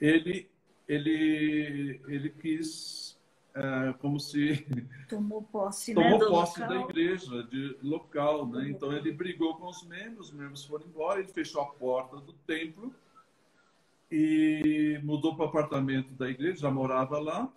ele, 0.00 0.48
ele, 0.88 2.00
ele 2.08 2.28
quis 2.30 3.16
é, 3.54 3.92
como 4.00 4.18
se 4.18 4.66
tomou 5.08 5.42
posse, 5.42 5.94
tomou 5.94 6.18
né, 6.18 6.26
posse 6.26 6.60
da 6.60 6.76
igreja 6.80 7.42
de 7.44 7.76
local, 7.82 8.46
né? 8.46 8.68
Então 8.68 8.92
ele 8.92 9.12
brigou 9.12 9.54
com 9.56 9.68
os 9.68 9.86
membros, 9.86 10.28
os 10.28 10.32
membros 10.32 10.64
foram 10.64 10.86
embora, 10.86 11.20
ele 11.20 11.28
fechou 11.28 11.62
a 11.62 11.66
porta 11.66 12.16
do 12.16 12.32
templo 12.32 12.92
e 14.10 15.00
mudou 15.04 15.36
para 15.36 15.46
o 15.46 15.48
apartamento 15.48 16.12
da 16.14 16.28
igreja, 16.28 16.62
já 16.62 16.70
morava 16.70 17.18
lá 17.18 17.52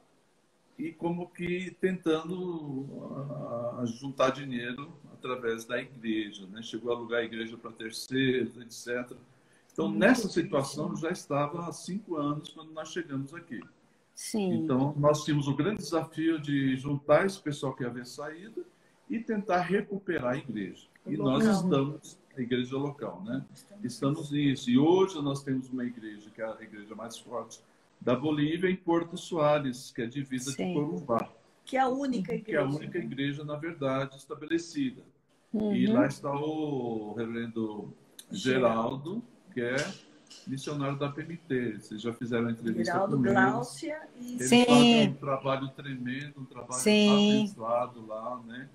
e 0.81 0.91
como 0.91 1.27
que 1.29 1.75
tentando 1.79 2.35
uh, 2.35 3.85
juntar 3.85 4.31
dinheiro 4.31 4.91
através 5.13 5.63
da 5.63 5.79
igreja, 5.79 6.47
né? 6.47 6.63
Chegou 6.63 6.91
a 6.91 6.95
alugar 6.95 7.19
a 7.19 7.23
igreja 7.23 7.55
para 7.55 7.71
terceiros, 7.71 8.57
etc. 8.57 9.15
Então 9.71 9.91
nessa 9.91 10.27
situação 10.27 10.95
já 10.95 11.11
estava 11.11 11.67
há 11.67 11.71
cinco 11.71 12.17
anos 12.17 12.49
quando 12.49 12.71
nós 12.71 12.89
chegamos 12.89 13.31
aqui. 13.33 13.61
Sim. 14.15 14.53
Então, 14.53 14.93
nós 14.97 15.23
tínhamos 15.23 15.47
o 15.47 15.55
grande 15.55 15.77
desafio 15.77 16.39
de 16.39 16.75
juntar 16.75 17.25
esse 17.25 17.39
pessoal 17.39 17.73
que 17.73 17.85
havia 17.85 18.05
saído 18.05 18.65
e 19.09 19.19
tentar 19.19 19.61
recuperar 19.61 20.33
a 20.33 20.37
igreja. 20.37 20.85
E 21.07 21.17
nós 21.17 21.43
estamos, 21.43 22.19
a 22.35 22.41
igreja 22.41 22.77
local, 22.77 23.23
né? 23.23 23.43
Estamos 23.83 24.31
nisso. 24.31 24.69
E 24.69 24.77
hoje 24.77 25.19
nós 25.21 25.43
temos 25.43 25.69
uma 25.69 25.85
igreja, 25.85 26.29
que 26.29 26.41
é 26.41 26.45
a 26.45 26.61
igreja 26.61 26.93
mais 26.93 27.17
forte 27.17 27.61
da 28.01 28.15
Bolívia, 28.15 28.69
em 28.69 28.75
Porto 28.75 29.15
Soares, 29.15 29.91
que 29.91 30.01
é 30.01 30.07
divisa 30.07 30.51
Sim. 30.51 30.69
de 30.69 30.73
Corumbá. 30.73 31.29
Que 31.63 31.77
é 31.77 31.79
a 31.79 31.87
única 31.87 32.33
igreja. 32.33 32.43
Que 32.43 32.55
é 32.55 32.59
a 32.59 32.65
única 32.65 32.97
igreja, 32.97 33.43
na 33.45 33.55
verdade, 33.55 34.17
estabelecida. 34.17 35.03
Uhum. 35.53 35.75
E 35.75 35.85
lá 35.85 36.07
está 36.07 36.31
o 36.33 37.13
reverendo 37.13 37.93
Geraldo, 38.31 39.23
que 39.53 39.61
é 39.61 39.75
missionário 40.47 40.97
da 40.97 41.09
PMT. 41.09 41.79
Vocês 41.79 42.01
já 42.01 42.13
fizeram 42.13 42.49
entrevista 42.49 42.93
Geraldo 42.93 43.17
com 43.17 43.23
Gláucia 43.23 44.01
eles. 44.15 44.29
E... 44.29 44.33
Eles 44.33 44.49
Sim. 44.49 44.65
fazem 44.65 45.09
um 45.09 45.13
trabalho 45.13 45.69
tremendo, 45.69 46.33
um 46.39 46.45
trabalho 46.45 46.81
Sim. 46.81 47.37
abençoado 47.37 48.05
lá, 48.07 48.41
né? 48.47 48.69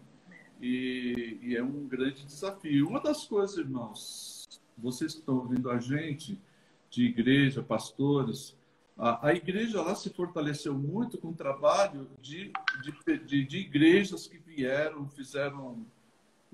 E, 0.61 1.39
e, 1.43 1.57
é 1.57 1.63
um 1.63 1.87
grande 1.87 2.25
desafio. 2.25 2.89
Uma 2.89 3.01
das 3.01 3.27
coisas, 3.27 3.59
irmãos, 3.59 4.47
vocês 4.79 5.13
que 5.13 5.21
estão 5.21 5.37
ouvindo 5.37 5.71
a 5.71 5.79
gente, 5.79 6.41
de 6.89 7.05
igreja, 7.05 7.63
pastores, 7.63 8.56
a, 8.97 9.29
a 9.29 9.35
igreja 9.35 9.83
lá 9.83 9.95
se 9.95 10.11
fortaleceu 10.11 10.75
muito 10.75 11.19
com 11.19 11.29
o 11.29 11.35
trabalho 11.35 12.09
de, 12.21 12.51
de, 12.83 13.19
de, 13.19 13.45
de 13.45 13.59
igrejas 13.59 14.27
que 14.27 14.39
vieram, 14.39 15.09
fizeram 15.09 15.85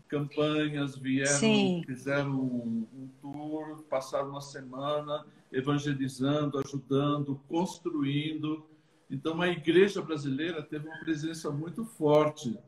campanhas, 0.08 0.94
vieram, 0.94 1.38
Sim. 1.38 1.82
fizeram 1.86 2.32
um, 2.32 2.86
um, 2.94 3.08
tour, 3.22 3.82
passaram 3.88 4.28
uma 4.30 4.42
semana 4.42 5.24
evangelizando, 5.50 6.58
ajudando, 6.58 7.40
construindo. 7.48 8.66
Então, 9.10 9.40
a 9.40 9.48
igreja 9.48 10.02
brasileira 10.02 10.62
teve 10.62 10.86
uma 10.86 10.98
presença 10.98 11.50
muito 11.50 11.84
forte 11.84 12.58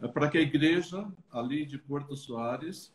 é, 0.00 0.06
para 0.06 0.28
que 0.28 0.38
a 0.38 0.40
igreja 0.40 1.08
ali 1.32 1.66
de 1.66 1.78
Porto 1.78 2.16
Soares 2.16 2.92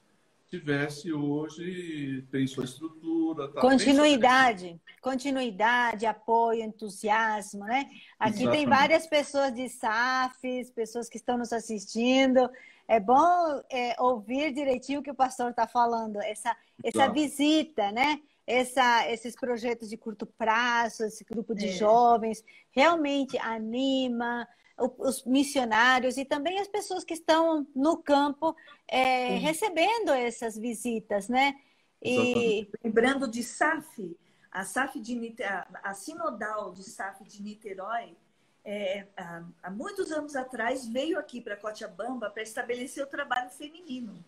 tivesse 0.50 1.14
hoje, 1.14 2.26
tem 2.32 2.47
sua 2.47 2.66
estrutura. 2.66 3.47
Tá 3.50 3.62
continuidade, 3.62 4.82
continuidade, 5.02 6.06
apoio, 6.06 6.64
entusiasmo, 6.64 7.66
né? 7.66 7.86
Aqui 8.20 8.39
Exatamente. 8.39 8.52
tem 8.52 8.66
várias 8.66 9.08
pessoas 9.08 9.54
de 9.54 9.70
SAFs, 9.70 10.72
pessoas 10.72 11.08
que 11.08 11.18
estão 11.18 11.38
nos 11.38 11.54
assistindo, 11.54 12.50
é 12.88 13.00
bom 13.00 13.62
é, 13.70 13.95
ouvir 14.02 14.52
direitinho 14.52 15.02
o 15.02 15.04
que 15.04 15.12
o 15.12 15.16
pastor 15.16 15.52
está 15.52 15.68
falando, 15.68 16.20
essa, 16.22 16.56
essa 16.84 17.06
tá. 17.06 17.08
visita, 17.08 17.91
né? 17.91 18.20
Essa, 18.47 19.08
esses 19.12 19.36
projetos 19.36 19.88
de 19.88 19.95
curto 19.95 20.26
prazo, 20.26 21.04
esse 21.04 21.24
grupo 21.24 21.54
de 21.54 21.68
é. 21.68 21.72
jovens, 21.72 22.43
realmente 22.72 23.38
anima 23.38 24.47
os 24.80 25.23
missionários 25.25 26.17
e 26.17 26.25
também 26.25 26.59
as 26.59 26.67
pessoas 26.67 27.03
que 27.03 27.13
estão 27.13 27.67
no 27.75 27.97
campo 27.97 28.55
é, 28.88 29.38
recebendo 29.38 30.09
essas 30.11 30.57
visitas, 30.57 31.27
né? 31.27 31.55
E... 32.01 32.69
Lembrando 32.84 33.27
de 33.27 33.43
SAF, 33.43 34.17
a 34.51 34.63
SAF 34.63 34.99
de 34.99 35.36
a 35.84 35.93
Sinodal 35.93 36.73
de 36.73 36.84
SAF 36.84 37.23
de 37.25 37.41
Niterói, 37.41 38.15
é, 38.63 39.07
há, 39.15 39.43
há, 39.63 39.71
muitos 39.71 40.11
anos 40.11 40.36
atrás, 40.36 40.88
veio 40.88 41.17
aqui 41.17 41.41
para 41.41 41.55
Cochabamba 41.55 42.30
para 42.30 42.43
estabelecer 42.43 43.03
o 43.03 43.07
trabalho 43.07 43.49
feminino. 43.49 44.23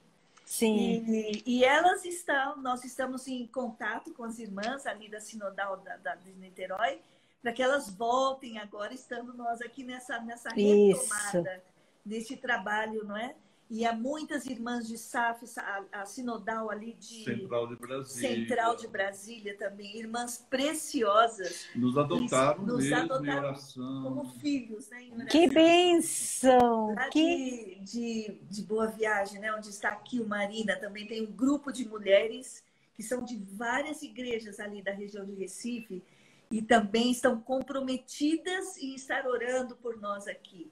Sim. 0.45 1.05
E, 1.07 1.43
e, 1.45 1.63
elas 1.63 2.03
estão, 2.05 2.57
nós 2.57 2.83
estamos 2.83 3.27
em 3.27 3.47
contato 3.47 4.13
com 4.13 4.23
as 4.23 4.39
irmãs 4.39 4.85
ali 4.85 5.09
da 5.09 5.19
Sinodal 5.19 5.77
da, 5.77 5.97
da 5.97 6.15
de 6.15 6.31
Niterói, 6.33 6.99
para 7.41 7.51
que 7.51 7.61
elas 7.61 7.89
voltem 7.89 8.59
agora, 8.59 8.93
estando 8.93 9.33
nós 9.33 9.61
aqui 9.61 9.83
nessa, 9.83 10.19
nessa 10.19 10.49
retomada 10.49 11.55
Isso. 11.55 11.61
desse 12.05 12.37
trabalho, 12.37 13.03
não 13.03 13.17
é? 13.17 13.35
E 13.73 13.85
há 13.85 13.93
muitas 13.93 14.45
irmãs 14.45 14.85
de 14.85 14.97
SAF, 14.97 15.45
a, 15.57 16.01
a 16.01 16.05
Sinodal 16.05 16.69
ali 16.69 16.93
de 16.99 17.23
Central 17.23 17.67
de 17.67 17.77
Brasília. 17.77 18.29
Central 18.29 18.75
de 18.75 18.87
Brasília 18.89 19.57
também, 19.57 19.97
irmãs 19.97 20.45
preciosas. 20.49 21.67
Nos 21.73 21.97
adotaram 21.97 22.65
nos 22.65 22.83
mesmo 22.83 22.97
adotaram 22.97 23.25
em 23.25 23.37
oração. 23.37 24.03
como 24.03 24.25
filhos, 24.25 24.89
né? 24.89 25.25
Que 25.29 25.47
bênção! 25.47 26.93
Que... 27.11 27.79
De, 27.81 28.29
de, 28.29 28.37
de 28.49 28.61
Boa 28.63 28.87
Viagem, 28.87 29.39
né? 29.39 29.53
Onde 29.53 29.69
está 29.69 29.87
aqui 29.87 30.19
o 30.19 30.27
Marina, 30.27 30.75
também 30.75 31.07
tem 31.07 31.21
um 31.21 31.31
grupo 31.31 31.71
de 31.71 31.87
mulheres 31.87 32.65
que 32.93 33.01
são 33.01 33.23
de 33.23 33.37
várias 33.37 34.01
igrejas 34.01 34.59
ali 34.59 34.81
da 34.81 34.91
região 34.91 35.25
de 35.25 35.33
Recife 35.33 36.03
e 36.51 36.61
também 36.61 37.11
estão 37.11 37.39
comprometidas 37.39 38.77
em 38.77 38.93
estar 38.93 39.25
orando 39.25 39.75
por 39.77 39.99
nós 39.99 40.27
aqui. 40.27 40.71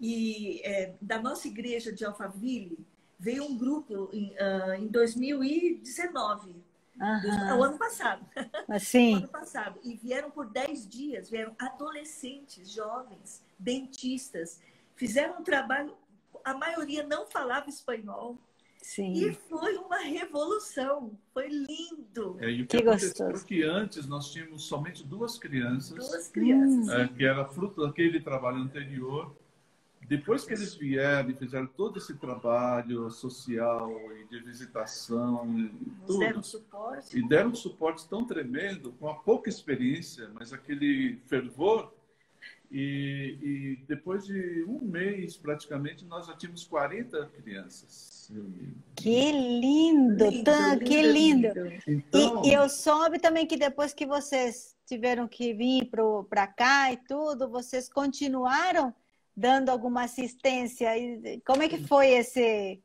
E 0.00 0.60
é, 0.64 0.94
da 1.00 1.20
nossa 1.20 1.48
igreja 1.48 1.92
de 1.92 2.04
Alphaville 2.04 2.86
veio 3.18 3.44
um 3.44 3.56
grupo 3.56 4.10
em, 4.12 4.32
uh, 4.34 4.74
em 4.78 4.86
2019, 4.88 6.50
uhum. 7.00 7.58
o 7.58 7.62
ano 7.64 7.78
passado. 7.78 8.24
Assim. 8.68 9.16
ano 9.16 9.28
passado. 9.28 9.80
E 9.82 9.96
vieram 9.96 10.30
por 10.30 10.50
10 10.50 10.86
dias, 10.86 11.30
vieram 11.30 11.54
adolescentes, 11.58 12.70
jovens, 12.70 13.42
dentistas, 13.58 14.60
fizeram 14.94 15.40
um 15.40 15.42
trabalho. 15.42 15.96
A 16.44 16.54
maioria 16.54 17.02
não 17.02 17.26
falava 17.26 17.68
espanhol. 17.68 18.38
Sim. 18.86 19.12
E 19.14 19.32
foi 19.34 19.76
uma 19.78 19.98
revolução. 19.98 21.18
Foi 21.34 21.48
lindo. 21.48 22.36
É, 22.38 22.48
e 22.48 22.62
o 22.62 22.66
que, 22.68 22.76
que 22.76 22.84
gostoso. 22.84 23.44
que 23.44 23.64
antes 23.64 24.06
nós 24.06 24.30
tínhamos 24.30 24.62
somente 24.62 25.04
duas 25.04 25.36
crianças. 25.36 26.08
Duas 26.08 26.28
crianças. 26.28 26.88
É, 26.94 27.08
que 27.08 27.24
era 27.24 27.44
fruto 27.46 27.84
daquele 27.84 28.20
trabalho 28.20 28.58
anterior 28.58 29.34
depois 30.08 30.44
que 30.44 30.52
eles 30.52 30.74
vieram 30.74 31.30
e 31.30 31.34
fizeram 31.34 31.66
todo 31.66 31.98
esse 31.98 32.14
trabalho 32.14 33.10
social 33.10 33.90
e 34.12 34.24
de 34.26 34.38
visitação 34.40 35.58
e 35.58 35.68
tudo, 36.06 36.18
deram 36.20 36.42
suporte. 36.42 37.18
e 37.18 37.28
deram 37.28 37.50
um 37.50 37.54
suporte 37.54 38.08
tão 38.08 38.24
tremendo, 38.24 38.92
com 38.92 39.08
a 39.08 39.14
pouca 39.14 39.48
experiência, 39.48 40.30
mas 40.32 40.52
aquele 40.52 41.18
fervor, 41.26 41.92
e, 42.70 43.38
e, 43.42 43.84
depois 43.86 44.24
de 44.24 44.64
um 44.68 44.80
mês, 44.82 45.36
praticamente, 45.36 46.04
nós 46.04 46.26
já 46.26 46.36
tínhamos 46.36 46.64
40 46.64 47.26
crianças. 47.26 48.30
Que 48.94 49.32
lindo, 49.32 50.28
lindo 50.28 50.44
tá, 50.44 50.76
que 50.76 51.02
lindo. 51.02 51.48
Então, 51.86 52.42
e, 52.44 52.48
e, 52.48 52.52
eu 52.52 52.68
soube 52.68 53.18
também 53.18 53.46
que 53.46 53.56
depois 53.56 53.94
que 53.94 54.04
vocês 54.04 54.76
tiveram 54.84 55.28
que 55.28 55.54
vir 55.54 55.88
para 56.28 56.46
cá 56.46 56.92
e 56.92 56.96
tudo, 56.96 57.48
vocês 57.48 57.88
continuaram 57.88 58.92
dando 59.36 59.68
alguma 59.68 60.04
assistência. 60.04 60.90
Como 61.46 61.62
é 61.62 61.68
que 61.68 61.84
foi 61.86 62.08
esse. 62.08 62.82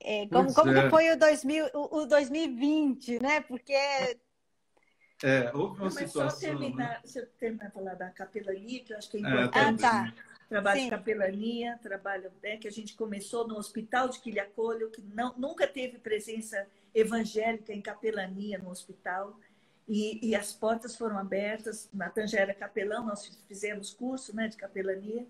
É, 0.00 0.26
como, 0.28 0.52
como 0.54 0.70
é. 0.70 0.82
que 0.82 0.90
foi 0.90 1.10
o, 1.10 1.18
2000, 1.18 1.66
o, 1.74 1.98
o 1.98 2.06
2020, 2.06 3.18
né? 3.20 3.40
Porque. 3.40 3.74
É, 5.22 5.50
houve 5.54 5.80
uma 5.80 5.84
Mas 5.84 5.94
situação. 5.94 6.30
Só 6.30 6.36
terminar, 6.36 6.88
né? 6.88 7.00
se 7.04 7.18
eu 7.18 7.26
terminar 7.38 7.66
de 7.66 7.72
falar 7.72 7.94
da 7.94 8.10
capelania, 8.10 8.80
que 8.82 8.92
eu 8.92 8.98
acho 8.98 9.10
que 9.10 9.16
é, 9.16 9.20
é 9.20 9.22
importante. 9.22 9.84
Ah, 9.84 10.12
tá. 10.12 10.14
Trabalho 10.48 10.78
Sim. 10.78 10.84
de 10.84 10.90
capelania, 10.90 11.78
trabalho 11.82 12.30
né, 12.42 12.56
que 12.58 12.68
a 12.68 12.70
gente 12.70 12.94
começou 12.94 13.48
no 13.48 13.56
hospital 13.56 14.08
de 14.08 14.20
Quilhacolho, 14.20 14.90
que 14.90 15.02
não, 15.02 15.34
nunca 15.36 15.66
teve 15.66 15.98
presença 15.98 16.66
evangélica 16.94 17.72
em 17.72 17.80
capelania 17.80 18.58
no 18.58 18.70
hospital. 18.70 19.38
E, 19.88 20.18
e 20.26 20.34
as 20.34 20.52
portas 20.52 20.96
foram 20.96 21.18
abertas. 21.18 21.88
Natan 21.92 22.26
já 22.26 22.40
era 22.40 22.54
capelão, 22.54 23.06
nós 23.06 23.38
fizemos 23.48 23.92
curso 23.92 24.34
né, 24.36 24.48
de 24.48 24.56
capelania. 24.56 25.26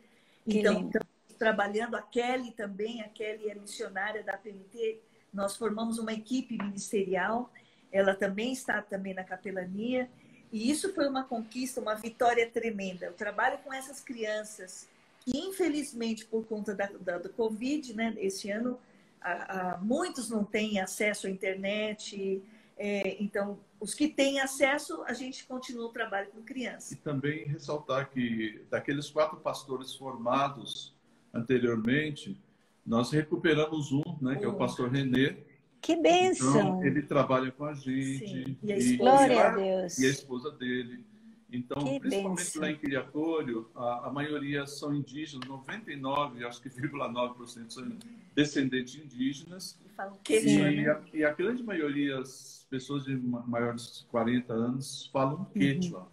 Então, 0.47 0.91
trabalhando 1.39 1.97
a 1.97 2.03
Kelly 2.03 2.51
também, 2.53 3.03
a 3.03 3.09
Kelly 3.09 3.51
é 3.51 3.55
missionária 3.55 4.23
da 4.23 4.37
PMT, 4.37 5.01
nós 5.33 5.57
formamos 5.57 5.99
uma 5.99 6.13
equipe 6.13 6.57
ministerial 6.57 7.51
ela 7.95 8.13
também 8.13 8.53
está 8.53 8.83
também 8.83 9.15
na 9.15 9.23
capelania. 9.23 10.11
E 10.53 10.69
isso 10.69 10.93
foi 10.93 11.09
uma 11.09 11.23
conquista, 11.23 11.81
uma 11.81 11.95
vitória 11.95 12.51
tremenda. 12.51 13.07
Eu 13.07 13.13
trabalho 13.13 13.59
com 13.59 13.73
essas 13.73 14.01
crianças 14.01 14.89
que, 15.21 15.39
infelizmente, 15.39 16.27
por 16.27 16.45
conta 16.45 16.75
da, 16.75 16.91
da 17.01 17.19
do 17.19 17.29
Covid, 17.31 17.95
né, 17.95 18.15
esse 18.19 18.51
ano, 18.51 18.79
a, 19.21 19.75
a, 19.75 19.79
muitos 19.79 20.29
não 20.29 20.45
têm 20.45 20.81
acesso 20.81 21.29
à 21.29 21.31
internet. 21.31 22.43
É, 22.77 23.17
então, 23.23 23.61
os 23.79 23.95
que 23.95 24.09
têm 24.09 24.41
acesso, 24.41 25.05
a 25.05 25.13
gente 25.13 25.47
continua 25.47 25.87
o 25.87 25.93
trabalho 25.93 26.29
com 26.33 26.43
crianças. 26.43 26.91
E 26.91 26.97
também 26.97 27.47
ressaltar 27.47 28.11
que, 28.11 28.61
daqueles 28.69 29.09
quatro 29.09 29.39
pastores 29.39 29.95
formados 29.95 30.93
anteriormente, 31.33 32.37
nós 32.85 33.13
recuperamos 33.13 33.93
um, 33.93 34.03
né, 34.21 34.35
que 34.35 34.45
é 34.45 34.49
o 34.49 34.57
pastor 34.57 34.91
Renê. 34.91 35.54
Que 35.85 35.97
bênção! 35.97 36.49
Então, 36.49 36.85
ele 36.85 37.03
trabalha 37.03 37.53
com 37.53 37.67
a 37.67 37.75
gente. 37.75 38.27
Sim. 38.27 38.57
E 38.63 38.73
a 38.73 38.79
esposa, 38.79 39.27
e, 39.29 39.39
a. 39.39 39.59
E 39.59 40.07
a 40.07 40.09
esposa 40.09 40.51
dele. 40.53 41.05
Então, 41.53 41.77
que 41.85 42.01
principalmente 42.01 42.39
benção. 42.39 42.63
lá 42.63 42.71
em 42.71 42.77
Criatório, 42.77 43.69
a, 43.77 44.07
a, 44.09 44.11
maioria 44.11 44.67
são 44.67 44.95
indígenas, 44.95 45.47
99, 45.47 46.43
acho 46.47 46.63
que 46.63 46.71
0,9% 46.71 47.71
são 47.71 47.93
descendentes 48.35 48.95
indígenas. 48.95 49.79
E 49.85 50.19
quechua, 50.25 50.71
e, 50.73 50.85
né? 50.85 50.91
a, 50.91 51.03
e 51.13 51.23
a 51.23 51.33
grande 51.33 51.63
maioria, 51.63 52.19
as 52.19 52.67
pessoas 52.71 53.05
de 53.05 53.15
maiores 53.15 53.99
de 54.01 54.07
40 54.07 54.53
anos, 54.55 55.11
falam 55.13 55.45
quechua. 55.53 56.01
Uhum. 56.01 56.07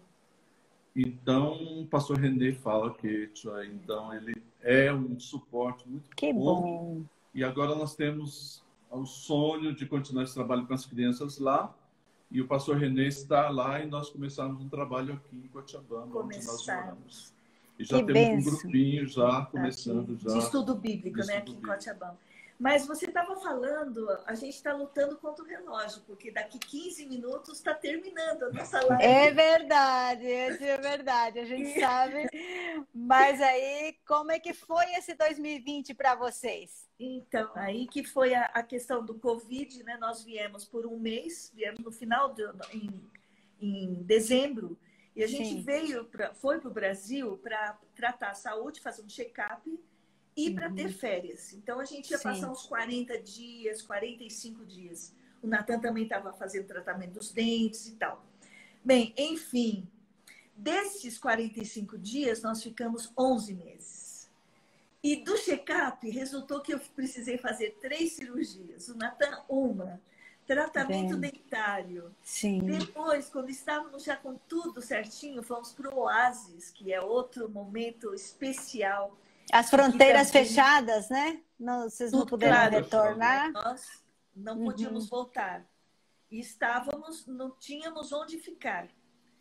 Então, 0.94 1.80
o 1.80 1.86
pastor 1.86 2.18
René 2.18 2.52
fala 2.52 2.94
quechua, 2.94 3.64
então 3.64 4.12
ele 4.12 4.34
é 4.60 4.92
um 4.92 5.18
suporte 5.18 5.88
muito 5.88 6.10
que 6.14 6.30
bom. 6.30 6.60
bom. 6.60 7.04
E 7.34 7.42
agora 7.42 7.74
nós 7.74 7.96
temos 7.96 8.62
o 8.96 9.06
sonho 9.06 9.74
de 9.74 9.86
continuar 9.86 10.24
esse 10.24 10.34
trabalho 10.34 10.66
com 10.66 10.74
as 10.74 10.84
crianças 10.86 11.38
lá, 11.38 11.74
e 12.30 12.40
o 12.40 12.46
pastor 12.46 12.76
Renê 12.76 13.08
está 13.08 13.50
lá 13.50 13.80
e 13.82 13.86
nós 13.86 14.08
começamos 14.08 14.60
um 14.60 14.68
trabalho 14.68 15.14
aqui 15.14 15.36
em 15.36 15.48
Cochabamba, 15.48 16.20
onde 16.20 16.36
nós 16.44 16.66
moramos. 16.66 17.32
E 17.78 17.84
já 17.84 17.98
que 17.98 18.12
temos 18.12 18.44
benção. 18.44 18.52
um 18.52 18.56
grupinho 18.56 19.06
já 19.06 19.46
começando 19.46 20.14
aqui. 20.14 20.24
já. 20.24 20.32
De 20.32 20.38
estudo 20.38 20.74
bíblico, 20.74 21.20
de 21.20 21.26
né, 21.26 21.38
estudo 21.38 21.38
aqui 21.38 21.52
bíblico. 21.52 21.72
em 21.72 21.76
Cochabamba. 21.76 22.18
Mas 22.62 22.86
você 22.86 23.06
estava 23.06 23.34
falando, 23.40 24.08
a 24.24 24.36
gente 24.36 24.54
está 24.54 24.72
lutando 24.72 25.18
contra 25.18 25.44
o 25.44 25.48
relógio, 25.48 26.00
porque 26.06 26.30
daqui 26.30 26.60
15 26.60 27.06
minutos 27.06 27.58
está 27.58 27.74
terminando 27.74 28.44
a 28.44 28.50
nossa 28.52 28.80
live. 28.86 29.02
É 29.02 29.32
verdade, 29.32 30.30
é 30.30 30.76
verdade, 30.76 31.40
a 31.40 31.44
gente 31.44 31.80
sabe. 31.80 32.28
Mas 32.94 33.40
aí, 33.40 33.96
como 34.06 34.30
é 34.30 34.38
que 34.38 34.54
foi 34.54 34.92
esse 34.92 35.12
2020 35.12 35.92
para 35.92 36.14
vocês? 36.14 36.88
Então, 37.00 37.50
aí 37.56 37.88
que 37.88 38.04
foi 38.04 38.32
a, 38.32 38.44
a, 38.44 38.62
questão 38.62 39.04
do 39.04 39.18
Covid, 39.18 39.82
né? 39.82 39.96
Nós 40.00 40.22
viemos 40.22 40.64
por 40.64 40.86
um 40.86 41.00
mês, 41.00 41.50
viemos 41.52 41.80
no 41.80 41.90
final 41.90 42.32
de 42.32 42.44
em, 42.72 43.10
em 43.60 44.04
dezembro, 44.04 44.78
e 45.16 45.24
a 45.24 45.26
gente 45.26 45.50
Sim. 45.50 45.62
veio, 45.62 46.04
pra, 46.04 46.32
foi 46.32 46.60
para 46.60 46.70
o 46.70 46.72
Brasil 46.72 47.36
para 47.38 47.76
tratar 47.92 48.30
a 48.30 48.34
saúde, 48.34 48.80
fazer 48.80 49.02
um 49.02 49.08
check-up 49.08 49.68
e 50.36 50.50
para 50.54 50.70
ter 50.70 50.90
férias. 50.90 51.52
Então 51.52 51.78
a 51.80 51.84
gente 51.84 52.10
ia 52.10 52.18
Sim. 52.18 52.24
passar 52.24 52.50
uns 52.50 52.64
40 52.64 53.18
dias, 53.20 53.82
45 53.82 54.64
dias. 54.64 55.14
O 55.42 55.46
Natan 55.46 55.78
também 55.80 56.04
estava 56.04 56.32
fazendo 56.32 56.66
tratamento 56.66 57.14
dos 57.14 57.32
dentes 57.32 57.86
e 57.88 57.92
tal. 57.92 58.24
Bem, 58.84 59.12
enfim, 59.16 59.86
desses 60.56 61.18
45 61.18 61.98
dias 61.98 62.42
nós 62.42 62.62
ficamos 62.62 63.12
11 63.16 63.54
meses. 63.54 64.30
E 65.02 65.16
do 65.16 65.36
check-up 65.36 66.08
resultou 66.08 66.60
que 66.60 66.72
eu 66.72 66.80
precisei 66.94 67.36
fazer 67.36 67.76
três 67.80 68.12
cirurgias. 68.12 68.88
O 68.88 68.96
Natan, 68.96 69.42
uma. 69.48 70.00
Tratamento 70.46 71.16
Bem, 71.16 71.30
dentário. 71.30 72.14
Sim. 72.22 72.60
Depois, 72.60 73.28
quando 73.28 73.50
estávamos 73.50 74.04
já 74.04 74.16
com 74.16 74.36
tudo 74.48 74.80
certinho, 74.80 75.42
fomos 75.42 75.72
para 75.72 75.92
o 75.92 76.00
Oasis, 76.00 76.70
que 76.70 76.92
é 76.92 77.00
outro 77.00 77.48
momento 77.48 78.14
especial 78.14 79.16
as 79.52 79.68
fronteiras 79.68 80.30
fechadas, 80.30 81.10
né? 81.10 81.42
Não, 81.60 81.88
vocês 81.88 82.10
não 82.10 82.24
puderam 82.24 82.56
claro, 82.56 82.74
retornar. 82.74 83.52
Nós 83.52 84.02
não 84.34 84.58
uhum. 84.58 84.64
podíamos 84.64 85.08
voltar. 85.10 85.64
E 86.30 86.40
estávamos, 86.40 87.26
não 87.26 87.50
tínhamos 87.50 88.10
onde 88.12 88.38
ficar. 88.38 88.88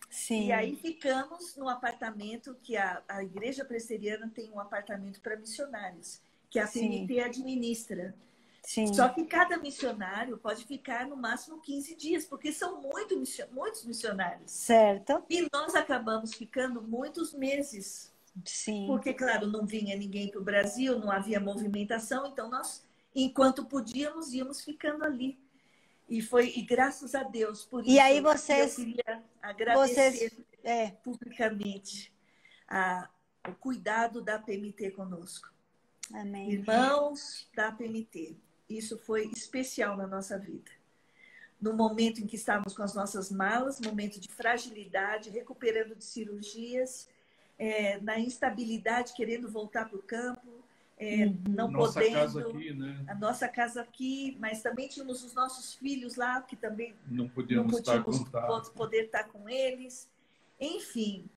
Sim. 0.09 0.47
E 0.47 0.51
aí 0.51 0.75
ficamos 0.75 1.55
no 1.55 1.69
apartamento 1.69 2.57
que 2.61 2.75
a, 2.75 3.01
a 3.07 3.23
igreja 3.23 3.63
presbiteriana 3.63 4.29
tem 4.29 4.51
um 4.51 4.59
apartamento 4.59 5.21
para 5.21 5.37
missionários, 5.37 6.21
que 6.49 6.59
a 6.59 6.67
CNT 6.67 7.21
administra. 7.21 8.13
Sim. 8.61 8.93
Só 8.93 9.07
que 9.07 9.23
cada 9.23 9.57
missionário 9.57 10.37
pode 10.37 10.65
ficar 10.65 11.07
no 11.07 11.15
máximo 11.15 11.61
15 11.61 11.95
dias, 11.95 12.25
porque 12.25 12.51
são 12.51 12.81
muito, 12.81 13.15
muitos 13.53 13.85
missionários. 13.85 14.51
Certo. 14.51 15.23
E 15.29 15.47
nós 15.51 15.73
acabamos 15.73 16.33
ficando 16.33 16.81
muitos 16.81 17.33
meses 17.33 18.11
Sim. 18.45 18.87
Porque, 18.87 19.13
claro, 19.13 19.47
não 19.47 19.65
vinha 19.65 19.95
ninguém 19.95 20.29
para 20.29 20.39
o 20.39 20.43
Brasil, 20.43 20.97
não 20.99 21.11
havia 21.11 21.39
movimentação, 21.39 22.27
então 22.27 22.49
nós, 22.49 22.83
enquanto 23.13 23.65
podíamos, 23.65 24.33
íamos 24.33 24.61
ficando 24.61 25.03
ali. 25.03 25.37
E 26.07 26.21
foi, 26.21 26.53
e 26.55 26.61
graças 26.61 27.15
a 27.15 27.23
Deus 27.23 27.65
por 27.65 27.81
isso. 27.83 27.91
E 27.91 27.99
aí 27.99 28.19
vocês. 28.19 28.77
Eu 28.77 28.85
queria 28.85 29.23
agradecer 29.41 30.11
vocês, 30.11 30.37
é. 30.63 30.91
publicamente 30.91 32.13
a, 32.67 33.09
o 33.47 33.53
cuidado 33.53 34.21
da 34.21 34.37
PMT 34.37 34.91
conosco. 34.91 35.49
Amém. 36.13 36.51
Irmãos 36.51 37.49
da 37.55 37.71
PMT. 37.71 38.35
Isso 38.69 38.97
foi 38.97 39.25
especial 39.27 39.97
na 39.97 40.07
nossa 40.07 40.37
vida. 40.37 40.71
No 41.61 41.73
momento 41.73 42.21
em 42.21 42.27
que 42.27 42.35
estávamos 42.35 42.75
com 42.75 42.83
as 42.83 42.93
nossas 42.93 43.29
malas, 43.29 43.79
momento 43.79 44.19
de 44.19 44.27
fragilidade, 44.27 45.29
recuperando 45.29 45.95
de 45.95 46.03
cirurgias, 46.03 47.07
é, 47.61 48.01
na 48.01 48.17
instabilidade, 48.17 49.13
querendo 49.13 49.47
voltar 49.47 49.87
para 49.87 49.95
o 49.95 50.01
campo, 50.01 50.47
é, 50.97 51.27
uhum. 51.27 51.37
não 51.47 51.69
nossa 51.69 51.93
podendo. 51.93 52.13
Casa 52.15 52.41
aqui, 52.41 52.73
né? 52.73 53.05
A 53.07 53.13
nossa 53.13 53.47
casa 53.47 53.81
aqui, 53.83 54.35
mas 54.39 54.63
também 54.63 54.87
tínhamos 54.87 55.23
os 55.23 55.35
nossos 55.35 55.75
filhos 55.75 56.15
lá, 56.15 56.41
que 56.41 56.55
também 56.55 56.95
não 57.07 57.29
podíamos, 57.29 57.71
não 57.71 57.77
podíamos 57.79 58.19
estar 58.21 58.71
poder 58.71 59.05
estar 59.05 59.25
com 59.25 59.47
eles. 59.47 60.09
Enfim, 60.59 61.29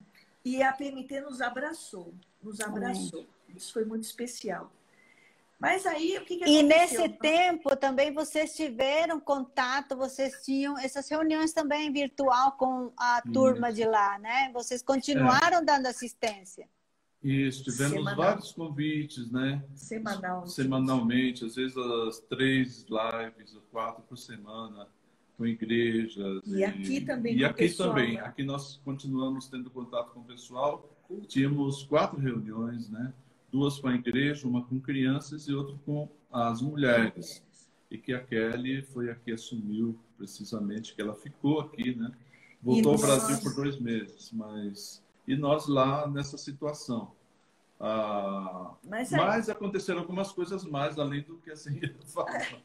e 0.43 0.63
a 0.63 0.73
PMT 0.73 1.21
nos 1.21 1.43
abraçou, 1.43 2.15
nos 2.43 2.59
abraçou. 2.59 3.27
Isso 3.55 3.75
foi 3.75 3.85
muito 3.85 4.05
especial. 4.05 4.73
Mas 5.65 5.87
aí 5.87 6.19
o 6.19 6.25
que, 6.27 6.37
que 6.37 6.45
E 6.45 6.63
nesse 6.63 7.09
tempo 7.09 7.75
também 7.75 8.13
vocês 8.13 8.55
tiveram 8.55 9.19
contato, 9.19 9.97
vocês 9.97 10.45
tinham 10.45 10.79
essas 10.79 11.09
reuniões 11.09 11.55
também 11.55 11.91
virtual 11.91 12.53
com 12.53 12.93
a 12.95 13.23
turma 13.33 13.71
Isso. 13.71 13.77
de 13.79 13.85
lá, 13.87 14.19
né? 14.19 14.51
Vocês 14.53 14.83
continuaram 14.83 15.61
é. 15.61 15.65
dando 15.65 15.87
assistência. 15.87 16.69
Isso, 17.23 17.65
tivemos 17.65 17.95
Semanal. 17.95 18.17
vários 18.17 18.53
convites, 18.53 19.33
né? 19.33 19.65
Semanal. 19.75 20.47
Semanalmente, 20.47 21.47
às 21.47 21.55
vezes 21.55 21.75
as 21.79 22.19
três 22.21 22.85
lives, 22.87 23.57
quatro 23.73 24.03
por 24.03 24.19
semana, 24.19 24.87
com 25.39 25.47
igrejas. 25.47 26.43
E, 26.45 26.57
e 26.57 26.65
aqui 26.65 27.01
também. 27.01 27.37
E 27.39 27.43
aqui 27.43 27.69
pessoal, 27.69 27.89
também. 27.89 28.17
Né? 28.17 28.21
Aqui 28.21 28.45
nós 28.45 28.83
continuamos 28.85 29.49
tendo 29.49 29.71
contato 29.71 30.11
com 30.11 30.21
o 30.21 30.25
pessoal. 30.25 30.91
Tínhamos 31.27 31.85
quatro 31.85 32.21
reuniões, 32.21 32.91
né? 32.91 33.15
Duas 33.55 33.79
com 33.79 33.87
a 33.87 33.95
igreja, 33.95 34.49
uma 34.49 34.65
com 34.65 34.81
crianças 34.81 35.47
e 35.47 35.55
outra 35.55 35.77
com 35.87 36.09
as 36.33 36.61
mulheres. 36.61 37.41
E 37.89 37.97
que 37.97 38.13
a 38.13 38.21
Kelly 38.21 38.83
foi 38.83 39.13
a 39.13 39.15
que 39.15 39.31
assumiu 39.31 39.97
precisamente, 40.19 40.93
que 40.93 41.01
ela 41.01 41.15
ficou 41.15 41.61
aqui, 41.61 41.95
né? 41.95 42.11
Voltou 42.61 42.95
ao 42.95 42.99
Brasil 42.99 43.39
por 43.41 43.55
dois 43.55 43.79
meses, 43.79 44.33
mas... 44.33 45.01
E 45.29 45.37
nós 45.37 45.69
lá 45.69 46.09
nessa 46.09 46.37
situação. 46.37 47.13
Ah, 47.79 48.75
mas, 48.83 49.13
é... 49.13 49.17
mas, 49.17 49.49
aconteceram 49.49 50.01
algumas 50.01 50.33
coisas 50.33 50.65
mais, 50.65 50.99
além 50.99 51.23
do 51.23 51.37
que 51.37 51.53
a 51.53 51.57
senhora 51.57 51.95
fala. 52.07 52.61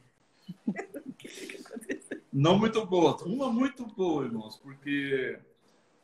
Não 2.34 2.58
muito 2.58 2.84
boa. 2.84 3.16
Uma 3.26 3.52
muito 3.52 3.86
boa, 3.86 4.26
irmãos, 4.26 4.58
porque 4.58 5.40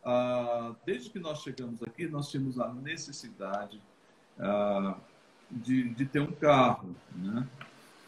ah, 0.04 0.76
desde 0.86 1.10
que 1.10 1.18
nós 1.18 1.42
chegamos 1.42 1.82
aqui, 1.82 2.08
nós 2.08 2.30
tínhamos 2.30 2.60
a 2.60 2.72
necessidade 2.72 3.82
ah, 4.40 4.98
de, 5.50 5.90
de 5.90 6.06
ter 6.06 6.20
um 6.20 6.32
carro, 6.32 6.96
né? 7.16 7.48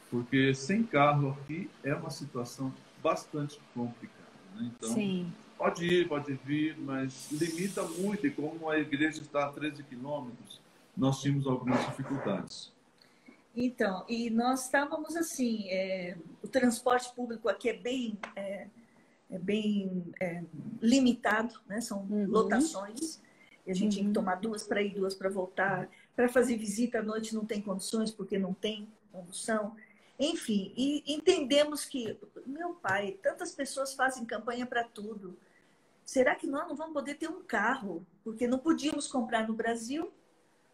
Porque 0.10 0.54
sem 0.54 0.84
carro 0.84 1.38
aqui 1.42 1.70
é 1.84 1.94
uma 1.94 2.10
situação 2.10 2.74
bastante 3.04 3.60
complicada. 3.74 4.18
Né? 4.56 4.72
Então, 4.76 4.94
Sim. 4.94 5.32
pode 5.58 5.86
ir, 5.86 6.08
pode 6.08 6.34
vir, 6.34 6.78
mas 6.78 7.30
limita 7.32 7.84
muito. 7.84 8.26
E 8.26 8.32
como 8.32 8.70
a 8.70 8.80
igreja 8.80 9.22
está 9.22 9.46
a 9.46 9.52
13 9.52 9.84
quilômetros, 9.84 10.62
nós 10.96 11.22
tínhamos 11.22 11.46
algumas 11.46 11.86
dificuldades. 11.88 12.72
Então, 13.56 14.06
e 14.08 14.30
nós 14.30 14.66
estávamos 14.66 15.16
assim, 15.16 15.68
é, 15.70 16.16
o 16.44 16.48
transporte 16.48 17.12
público 17.16 17.50
aqui 17.50 17.70
é 17.70 17.74
bem, 17.74 18.18
é, 18.36 18.68
é 19.32 19.40
bem 19.40 20.04
é, 20.22 20.44
limitado, 20.80 21.60
né? 21.68 21.82
são 21.82 22.04
uhum. 22.04 22.28
lotações, 22.28 23.20
e 23.66 23.72
a 23.72 23.74
gente 23.74 23.94
uhum. 23.94 23.96
tem 23.96 24.04
que 24.04 24.08
uhum. 24.08 24.14
tomar 24.14 24.36
duas 24.36 24.64
para 24.64 24.82
ir, 24.82 24.94
duas 24.94 25.16
para 25.16 25.28
voltar. 25.28 25.90
Para 26.18 26.28
fazer 26.28 26.58
visita 26.58 26.98
à 26.98 27.04
noite 27.04 27.36
não 27.36 27.46
tem 27.46 27.62
condições, 27.62 28.10
porque 28.10 28.40
não 28.40 28.52
tem 28.52 28.88
condução. 29.12 29.76
Enfim, 30.20 30.74
e 30.76 31.04
entendemos 31.14 31.86
que, 31.86 32.18
meu 32.44 32.74
pai, 32.74 33.20
tantas 33.22 33.52
pessoas 33.54 33.94
fazem 33.94 34.26
campanha 34.26 34.66
para 34.66 34.84
tudo. 34.84 35.38
Será 36.04 36.34
que 36.34 36.48
nós 36.48 36.68
não 36.68 36.76
vamos 36.76 36.94
poder 36.94 37.20
ter 37.20 37.30
um 37.30 37.44
carro? 37.44 38.04
Porque 38.24 38.48
não 38.48 38.58
podíamos 38.58 39.06
comprar 39.08 39.48
no 39.48 39.54
Brasil. 39.54 40.12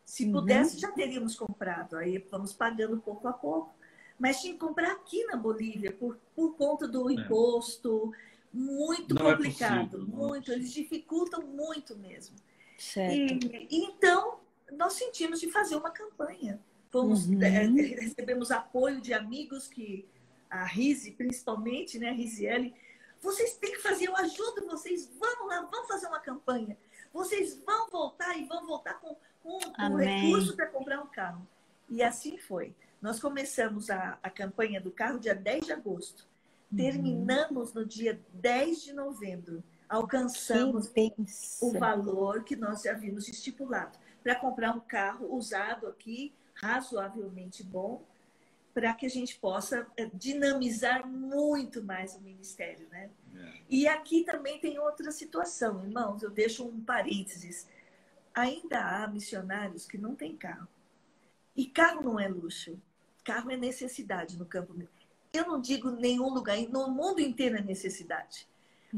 Se 0.05 0.23
uhum. 0.25 0.31
pudesse, 0.31 0.79
já 0.79 0.89
teríamos 0.93 1.35
comprado. 1.35 1.97
Aí 1.97 2.25
vamos 2.31 2.53
pagando 2.53 2.97
pouco 3.01 3.27
a 3.27 3.33
pouco. 3.33 3.75
Mas 4.17 4.39
tinha 4.39 4.53
que 4.53 4.59
comprar 4.59 4.93
aqui 4.93 5.25
na 5.25 5.35
Bolívia, 5.35 5.91
por, 5.91 6.17
por 6.33 6.55
conta 6.55 6.87
do 6.87 7.09
é. 7.09 7.15
imposto. 7.15 8.13
Muito 8.53 9.13
não 9.13 9.29
é 9.29 9.35
complicado. 9.35 9.97
É 9.97 9.99
possível, 9.99 10.15
muito. 10.15 10.51
Eles 10.53 10.71
dificultam 10.71 11.41
muito 11.41 11.97
mesmo. 11.97 12.37
Certo. 12.77 13.45
E, 13.69 13.85
então, 13.85 14.39
nós 14.77 14.93
sentimos 14.93 15.39
de 15.39 15.51
fazer 15.51 15.75
uma 15.75 15.91
campanha. 15.91 16.59
Fomos, 16.89 17.27
uhum. 17.27 17.41
é, 17.41 17.65
recebemos 17.65 18.51
apoio 18.51 19.01
de 19.01 19.13
amigos 19.13 19.67
que 19.67 20.05
a 20.49 20.63
Rise, 20.63 21.11
principalmente, 21.11 21.97
né, 21.97 22.09
a 22.09 22.13
Risiele, 22.13 22.73
vocês 23.19 23.57
têm 23.57 23.71
que 23.71 23.79
fazer, 23.79 24.07
eu 24.07 24.15
ajudo 24.17 24.65
vocês, 24.67 25.09
vamos 25.19 25.47
lá, 25.47 25.61
vamos 25.71 25.87
fazer 25.87 26.07
uma 26.07 26.19
campanha. 26.19 26.77
Vocês 27.11 27.57
vão 27.65 27.89
voltar 27.89 28.37
e 28.37 28.45
vão 28.45 28.65
voltar 28.67 28.95
com, 28.99 29.15
com, 29.41 29.59
com 29.59 29.95
recurso 29.95 30.55
para 30.55 30.67
comprar 30.67 31.01
um 31.01 31.07
carro. 31.07 31.47
E 31.89 32.03
assim 32.03 32.37
foi. 32.37 32.75
Nós 33.01 33.19
começamos 33.19 33.89
a, 33.89 34.19
a 34.21 34.29
campanha 34.29 34.79
do 34.79 34.91
carro 34.91 35.19
dia 35.19 35.33
10 35.33 35.65
de 35.65 35.73
agosto. 35.73 36.27
Uhum. 36.71 36.77
Terminamos 36.77 37.73
no 37.73 37.85
dia 37.85 38.21
10 38.33 38.83
de 38.83 38.93
novembro. 38.93 39.63
Alcançamos 39.89 40.91
o 41.61 41.71
valor 41.71 42.43
que 42.43 42.55
nós 42.55 42.81
já 42.81 42.91
havíamos 42.91 43.27
estipulado 43.27 43.97
para 44.23 44.35
comprar 44.35 44.73
um 44.75 44.79
carro 44.79 45.35
usado 45.35 45.85
aqui, 45.87 46.33
razoavelmente 46.55 47.61
bom, 47.63 48.01
para 48.73 48.93
que 48.93 49.05
a 49.05 49.09
gente 49.09 49.37
possa 49.37 49.85
eh, 49.97 50.09
dinamizar 50.13 51.07
muito 51.07 51.83
mais 51.83 52.15
o 52.15 52.21
ministério, 52.21 52.87
né? 52.89 53.09
É. 53.35 53.53
E 53.69 53.87
aqui 53.87 54.23
também 54.23 54.59
tem 54.59 54.79
outra 54.79 55.11
situação, 55.11 55.83
irmãos, 55.83 56.23
eu 56.23 56.31
deixo 56.31 56.65
um 56.65 56.81
parênteses. 56.81 57.67
Ainda 58.33 58.79
há 58.79 59.07
missionários 59.07 59.85
que 59.85 59.97
não 59.97 60.15
têm 60.15 60.35
carro. 60.35 60.67
E 61.55 61.67
carro 61.67 62.01
não 62.01 62.19
é 62.19 62.27
luxo, 62.27 62.79
carro 63.23 63.51
é 63.51 63.57
necessidade 63.57 64.39
no 64.39 64.45
campo. 64.45 64.75
Eu 65.31 65.45
não 65.45 65.61
digo 65.61 65.91
nenhum 65.91 66.29
lugar, 66.29 66.57
no 66.69 66.89
mundo 66.89 67.19
inteiro 67.19 67.57
é 67.57 67.61
necessidade. 67.61 68.47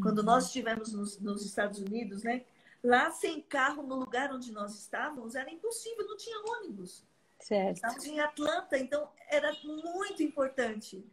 Quando 0.02 0.20
uhum. 0.20 0.26
nós 0.26 0.46
estivemos 0.46 0.94
nos, 0.94 1.20
nos 1.20 1.46
Estados 1.46 1.80
Unidos, 1.80 2.24
né? 2.24 2.44
Lá, 2.86 3.10
sem 3.10 3.42
carro, 3.42 3.82
no 3.82 3.96
lugar 3.96 4.32
onde 4.32 4.52
nós 4.52 4.76
estávamos, 4.76 5.34
era 5.34 5.50
impossível, 5.52 6.06
não 6.08 6.16
tinha 6.16 6.38
ônibus. 6.40 7.04
Certo. 7.40 7.78
Estávamos 7.78 8.06
em 8.06 8.20
Atlanta, 8.20 8.78
então 8.78 9.10
era 9.28 9.52
muito 9.64 10.22
importante. 10.22 11.04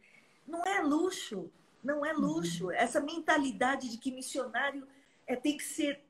Não 0.47 0.63
é 0.63 0.81
luxo, 0.81 1.51
não 1.83 2.05
é 2.05 2.13
luxo. 2.13 2.65
Uhum. 2.65 2.71
Essa 2.71 3.01
mentalidade 3.01 3.89
de 3.89 3.97
que 3.97 4.11
missionário 4.11 4.87
é, 5.25 5.35
tem 5.35 5.57
que 5.57 5.63
ser 5.63 6.05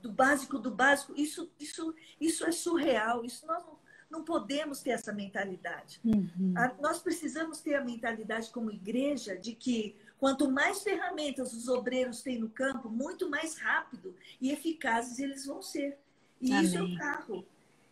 do 0.00 0.12
básico 0.12 0.58
do 0.58 0.70
básico, 0.70 1.12
isso, 1.16 1.50
isso, 1.58 1.94
isso 2.20 2.44
é 2.44 2.52
surreal. 2.52 3.24
Isso 3.24 3.44
nós 3.46 3.64
não, 3.64 3.78
não 4.10 4.24
podemos 4.24 4.80
ter 4.80 4.90
essa 4.90 5.12
mentalidade. 5.12 6.00
Uhum. 6.04 6.54
A, 6.56 6.72
nós 6.80 7.00
precisamos 7.00 7.60
ter 7.60 7.74
a 7.74 7.84
mentalidade 7.84 8.50
como 8.50 8.70
igreja 8.70 9.36
de 9.36 9.54
que 9.54 9.96
Quanto 10.20 10.50
mais 10.50 10.82
ferramentas 10.82 11.54
os 11.54 11.66
obreiros 11.66 12.20
têm 12.20 12.38
no 12.38 12.50
campo, 12.50 12.90
muito 12.90 13.30
mais 13.30 13.56
rápido 13.56 14.14
e 14.38 14.52
eficazes 14.52 15.18
eles 15.18 15.46
vão 15.46 15.62
ser. 15.62 15.98
E 16.38 16.52
Amém. 16.52 16.64
isso 16.64 16.76
é 16.76 16.82
o 16.82 16.98
carro. 16.98 17.46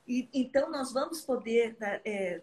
E, 0.07 0.29
então, 0.33 0.71
nós 0.71 0.93
vamos 0.93 1.23
poder. 1.23 1.75
É, 1.81 2.43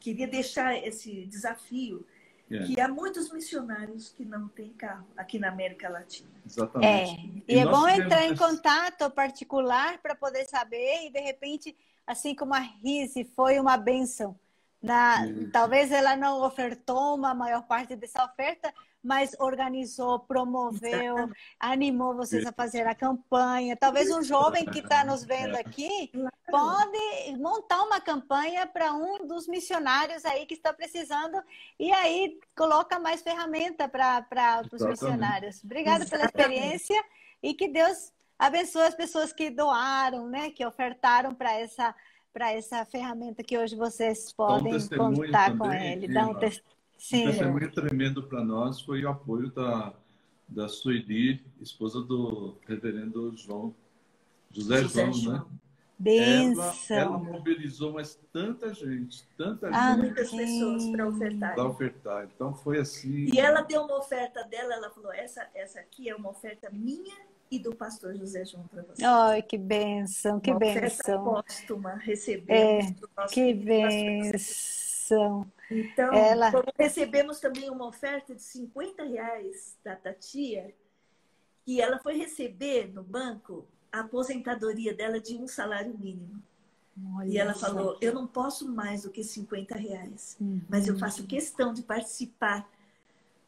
queria 0.00 0.26
deixar 0.26 0.76
esse 0.76 1.24
desafio. 1.26 2.04
É. 2.50 2.64
Que 2.64 2.80
há 2.80 2.88
muitos 2.88 3.32
missionários 3.32 4.10
que 4.10 4.24
não 4.24 4.48
têm 4.48 4.70
carro 4.74 5.06
aqui 5.16 5.38
na 5.38 5.48
América 5.48 5.88
Latina. 5.88 6.28
Exatamente. 6.44 7.44
É. 7.48 7.54
E, 7.54 7.56
e 7.56 7.58
é 7.60 7.64
bom 7.64 7.88
entrar 7.88 8.26
em 8.26 8.36
contato 8.36 9.08
particular 9.10 9.98
para 9.98 10.14
poder 10.14 10.44
saber, 10.46 11.06
e 11.06 11.10
de 11.10 11.20
repente, 11.20 11.74
assim 12.06 12.34
como 12.34 12.52
a 12.52 12.58
Rise 12.58 13.24
foi 13.24 13.58
uma 13.58 13.78
benção, 13.78 14.38
na, 14.82 15.20
talvez 15.52 15.90
ela 15.92 16.14
não 16.14 16.42
ofertou 16.42 17.14
uma 17.14 17.32
maior 17.32 17.62
parte 17.62 17.96
dessa 17.96 18.22
oferta, 18.24 18.74
mas 19.02 19.34
organizou, 19.40 20.20
promoveu, 20.20 21.28
animou 21.58 22.14
vocês 22.14 22.46
a 22.46 22.52
fazer 22.52 22.86
a 22.86 22.94
campanha. 22.94 23.76
Talvez 23.76 24.10
um 24.10 24.22
jovem 24.22 24.64
que 24.64 24.78
está 24.78 25.04
nos 25.04 25.24
vendo 25.24 25.56
aqui 25.56 26.12
pode 26.48 27.36
montar 27.38 27.82
uma 27.82 28.00
campanha 28.00 28.66
para 28.66 28.92
um 28.92 29.26
dos 29.26 29.48
missionários 29.48 30.24
aí 30.24 30.46
que 30.46 30.54
está 30.54 30.72
precisando 30.72 31.42
e 31.78 31.90
aí 31.90 32.38
coloca 32.56 32.98
mais 32.98 33.22
ferramenta 33.22 33.88
para 33.88 34.62
os 34.72 34.82
missionários. 34.82 35.64
Obrigada 35.64 36.06
pela 36.06 36.24
experiência 36.24 37.02
e 37.42 37.54
que 37.54 37.68
Deus 37.68 38.12
abençoe 38.38 38.82
as 38.82 38.94
pessoas 38.94 39.32
que 39.32 39.50
doaram, 39.50 40.28
né, 40.28 40.50
que 40.50 40.64
ofertaram 40.64 41.34
para 41.34 41.52
essa 41.58 41.94
para 42.32 42.50
essa 42.50 42.82
ferramenta 42.86 43.42
que 43.42 43.58
hoje 43.58 43.76
vocês 43.76 44.32
podem 44.32 44.72
contar 44.88 45.50
também, 45.50 45.58
com 45.58 45.70
ele. 45.70 46.08
Dá 46.08 46.26
um 46.26 46.34
testemunho 46.34 46.81
Sim. 47.02 47.26
Um 47.26 47.30
testemunho 47.30 47.72
tremendo 47.72 48.22
para 48.22 48.44
nós 48.44 48.80
foi 48.80 49.04
o 49.04 49.08
apoio 49.08 49.50
da, 49.50 49.92
da 50.46 50.68
Sueli, 50.68 51.44
esposa 51.60 52.00
do 52.00 52.56
reverendo 52.64 53.36
João, 53.36 53.74
José, 54.52 54.82
José 54.82 55.12
João, 55.12 55.34
né? 55.34 55.44
Ela, 56.04 56.74
ela, 56.90 57.18
mobilizou 57.18 57.92
mais 57.92 58.18
tanta 58.32 58.72
gente, 58.72 59.24
tanta 59.36 59.68
ah, 59.68 59.90
gente. 59.90 60.00
Muitas 60.00 60.30
pessoas 60.30 60.86
para 60.90 61.08
ofertar. 61.08 61.54
Para 61.54 61.64
ofertar. 61.64 62.28
Então 62.34 62.54
foi 62.54 62.78
assim. 62.78 63.26
E 63.32 63.38
ela 63.38 63.62
deu 63.62 63.82
uma 63.82 63.98
oferta 63.98 64.44
dela, 64.44 64.72
ela 64.74 64.90
falou: 64.90 65.12
essa, 65.12 65.48
essa 65.56 65.80
aqui 65.80 66.08
é 66.08 66.14
uma 66.14 66.30
oferta 66.30 66.70
minha 66.70 67.16
e 67.50 67.58
do 67.58 67.74
pastor 67.74 68.14
José 68.14 68.44
João 68.44 68.64
para 68.68 68.82
você. 68.82 69.04
Ai, 69.04 69.42
que 69.42 69.58
benção, 69.58 70.38
que 70.38 70.52
uma 70.52 70.60
benção. 70.60 71.24
póstuma 71.24 71.96
receber. 71.96 72.52
É, 72.52 72.94
que 73.28 73.52
benção. 73.54 75.50
Então, 75.72 76.12
Ela... 76.12 76.52
recebemos 76.78 77.40
também 77.40 77.70
uma 77.70 77.86
oferta 77.86 78.34
de 78.34 78.42
50 78.42 79.04
reais 79.04 79.76
da 79.82 79.96
Tatia, 79.96 80.74
e 81.66 81.80
ela 81.80 81.98
foi 81.98 82.16
receber 82.16 82.92
no 82.92 83.02
banco 83.02 83.66
a 83.90 84.00
aposentadoria 84.00 84.92
dela 84.94 85.20
de 85.20 85.36
um 85.36 85.46
salário 85.46 85.96
mínimo. 85.96 86.42
Olha 87.14 87.28
e 87.28 87.38
ela 87.38 87.54
falou: 87.54 87.96
Eu 88.00 88.12
não 88.12 88.26
posso 88.26 88.68
mais 88.68 89.02
do 89.02 89.10
que 89.10 89.24
50 89.24 89.74
reais, 89.76 90.36
uhum. 90.40 90.60
mas 90.68 90.86
eu 90.86 90.98
faço 90.98 91.26
questão 91.26 91.72
de 91.72 91.82
participar 91.82 92.68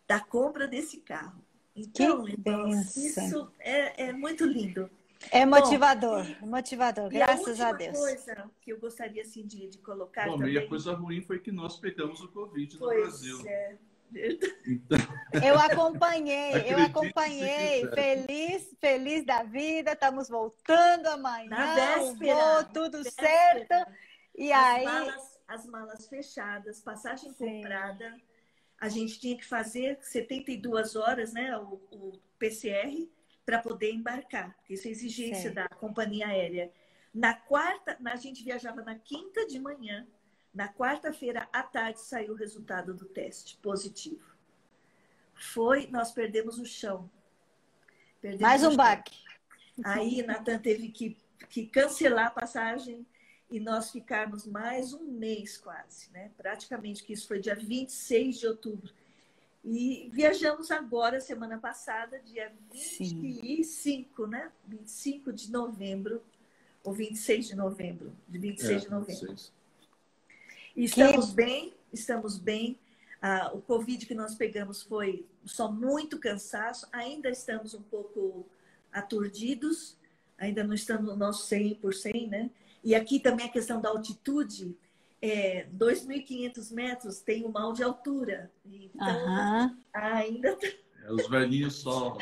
da 0.07 0.21
compra 0.21 0.67
desse 0.67 0.99
carro. 0.99 1.43
Então, 1.77 2.27
irmãos, 2.29 2.97
isso 2.97 3.51
é, 3.59 4.09
é 4.09 4.13
muito 4.13 4.45
lindo. 4.45 4.89
É 5.31 5.45
motivador, 5.47 6.25
Bom, 6.41 6.47
motivador, 6.49 7.09
graças 7.09 7.61
a, 7.61 7.69
a 7.69 7.73
Deus. 7.73 7.99
coisa 7.99 8.51
que 8.61 8.73
eu 8.73 8.79
gostaria 8.79 9.23
assim, 9.23 9.47
de, 9.47 9.69
de 9.69 9.79
colocar 9.79 10.27
Bom, 10.27 10.39
também... 10.39 10.55
E 10.55 10.59
a 10.59 10.69
coisa 10.69 10.93
ruim 10.95 11.21
foi 11.23 11.39
que 11.39 11.51
nós 11.53 11.79
pegamos 11.79 12.21
o 12.21 12.29
Covid 12.29 12.75
no 12.75 12.81
pois 12.81 13.01
Brasil. 13.01 13.43
É. 13.47 13.77
Então... 14.67 14.99
Eu 15.45 15.59
acompanhei, 15.59 16.73
eu 16.73 16.79
acompanhei, 16.79 17.85
feliz, 17.89 18.73
feliz 18.81 19.25
da 19.25 19.43
vida, 19.43 19.93
estamos 19.93 20.29
voltando 20.29 21.09
amanhã, 21.09 21.51
Na 21.51 21.75
véspera, 21.75 22.35
vou, 22.37 22.65
tudo 22.67 23.03
véspera. 23.03 23.29
certo. 23.29 23.93
E 24.37 24.53
as 24.53 24.65
aí... 24.65 24.85
Malas, 24.85 25.41
as 25.49 25.67
malas 25.67 26.09
fechadas, 26.09 26.81
passagem 26.81 27.33
Sim. 27.33 27.63
comprada, 27.63 28.15
a 28.81 28.89
gente 28.89 29.19
tinha 29.19 29.37
que 29.37 29.45
fazer 29.45 29.99
72 30.01 30.95
horas, 30.95 31.33
né, 31.33 31.57
o, 31.59 31.81
o 31.91 32.13
PCR, 32.39 33.09
para 33.45 33.61
poder 33.61 33.93
embarcar, 33.93 34.55
porque 34.57 34.75
isso 34.75 34.89
é 34.89 34.91
exigência 34.91 35.53
certo. 35.53 35.55
da 35.55 35.69
companhia 35.69 36.29
aérea. 36.29 36.73
Na 37.13 37.35
quarta, 37.35 37.99
a 38.05 38.17
gente 38.17 38.43
viajava 38.43 38.83
na 38.83 38.95
quinta 38.97 39.47
de 39.47 39.59
manhã, 39.59 40.07
na 40.53 40.73
quarta-feira 40.73 41.49
à 41.53 41.63
tarde 41.63 42.01
saiu 42.01 42.33
o 42.33 42.37
resultado 42.37 42.95
do 42.95 43.05
teste 43.05 43.57
positivo. 43.59 44.35
Foi, 45.35 45.89
nós 45.89 46.13
perdemos 46.13 46.59
o 46.59 46.65
chão. 46.65 47.11
Perdemos 48.21 48.43
Mais 48.43 48.65
um 48.65 48.77
baque. 48.77 49.17
Aí 49.85 50.23
Natan 50.27 50.59
teve 50.59 50.89
que, 50.89 51.17
que 51.49 51.67
cancelar 51.67 52.27
a 52.27 52.31
passagem 52.31 53.07
e 53.51 53.61
nós 53.61 53.91
ficamos 53.91 54.47
mais 54.47 54.93
um 54.93 55.05
mês 55.05 55.59
quase, 55.59 56.11
né? 56.11 56.31
Praticamente 56.37 57.05
que 57.05 57.13
isso 57.13 57.29
foi 57.29 57.41
dia 57.41 57.55
26 57.55 58.39
de 58.39 58.47
outubro. 58.47 58.93
E 59.65 60.11
viajamos 60.13 60.71
agora, 60.71 61.21
semana 61.21 61.57
passada, 61.57 62.21
dia 62.21 62.53
25, 62.71 63.65
Sim. 63.65 64.31
né? 64.31 64.53
25 64.69 65.33
de 65.33 65.51
novembro, 65.51 66.23
ou 66.83 66.93
26 66.93 67.49
de 67.49 67.57
novembro, 67.57 68.13
de 68.29 68.39
26 68.39 68.71
é, 68.71 68.85
de 68.85 68.91
novembro. 68.91 69.27
26. 69.29 69.53
E 70.77 70.85
estamos 70.85 71.31
que... 71.31 71.35
bem, 71.35 71.73
estamos 71.91 72.37
bem. 72.37 72.79
Ah, 73.23 73.53
o 73.55 73.63
Covid 73.63 74.05
que 74.05 74.15
nós 74.15 74.35
pegamos 74.35 74.83
foi 74.83 75.27
só 75.47 75.73
muito 75.73 76.19
cansaço, 76.19 76.87
ainda 76.93 77.31
estamos 77.31 77.73
um 77.73 77.83
pouco 77.83 78.45
aturdidos, 78.93 79.97
ainda 80.37 80.63
não 80.63 80.75
estamos 80.75 81.07
no 81.07 81.17
nosso 81.17 81.49
100%, 81.49 82.29
né? 82.29 82.51
E 82.83 82.95
aqui 82.95 83.19
também 83.19 83.47
a 83.47 83.53
questão 83.53 83.81
da 83.81 83.89
altitude, 83.89 84.77
é, 85.25 85.67
2.500 85.75 86.71
metros 86.71 87.21
tem 87.21 87.47
um 87.47 87.51
mal 87.51 87.73
de 87.73 87.83
altura. 87.83 88.53
Então, 88.67 89.75
ainda 89.95 90.55
tá 90.55 90.67
é 91.07 91.13
os 91.13 91.27
velhinhos 91.29 91.77
só. 91.77 92.19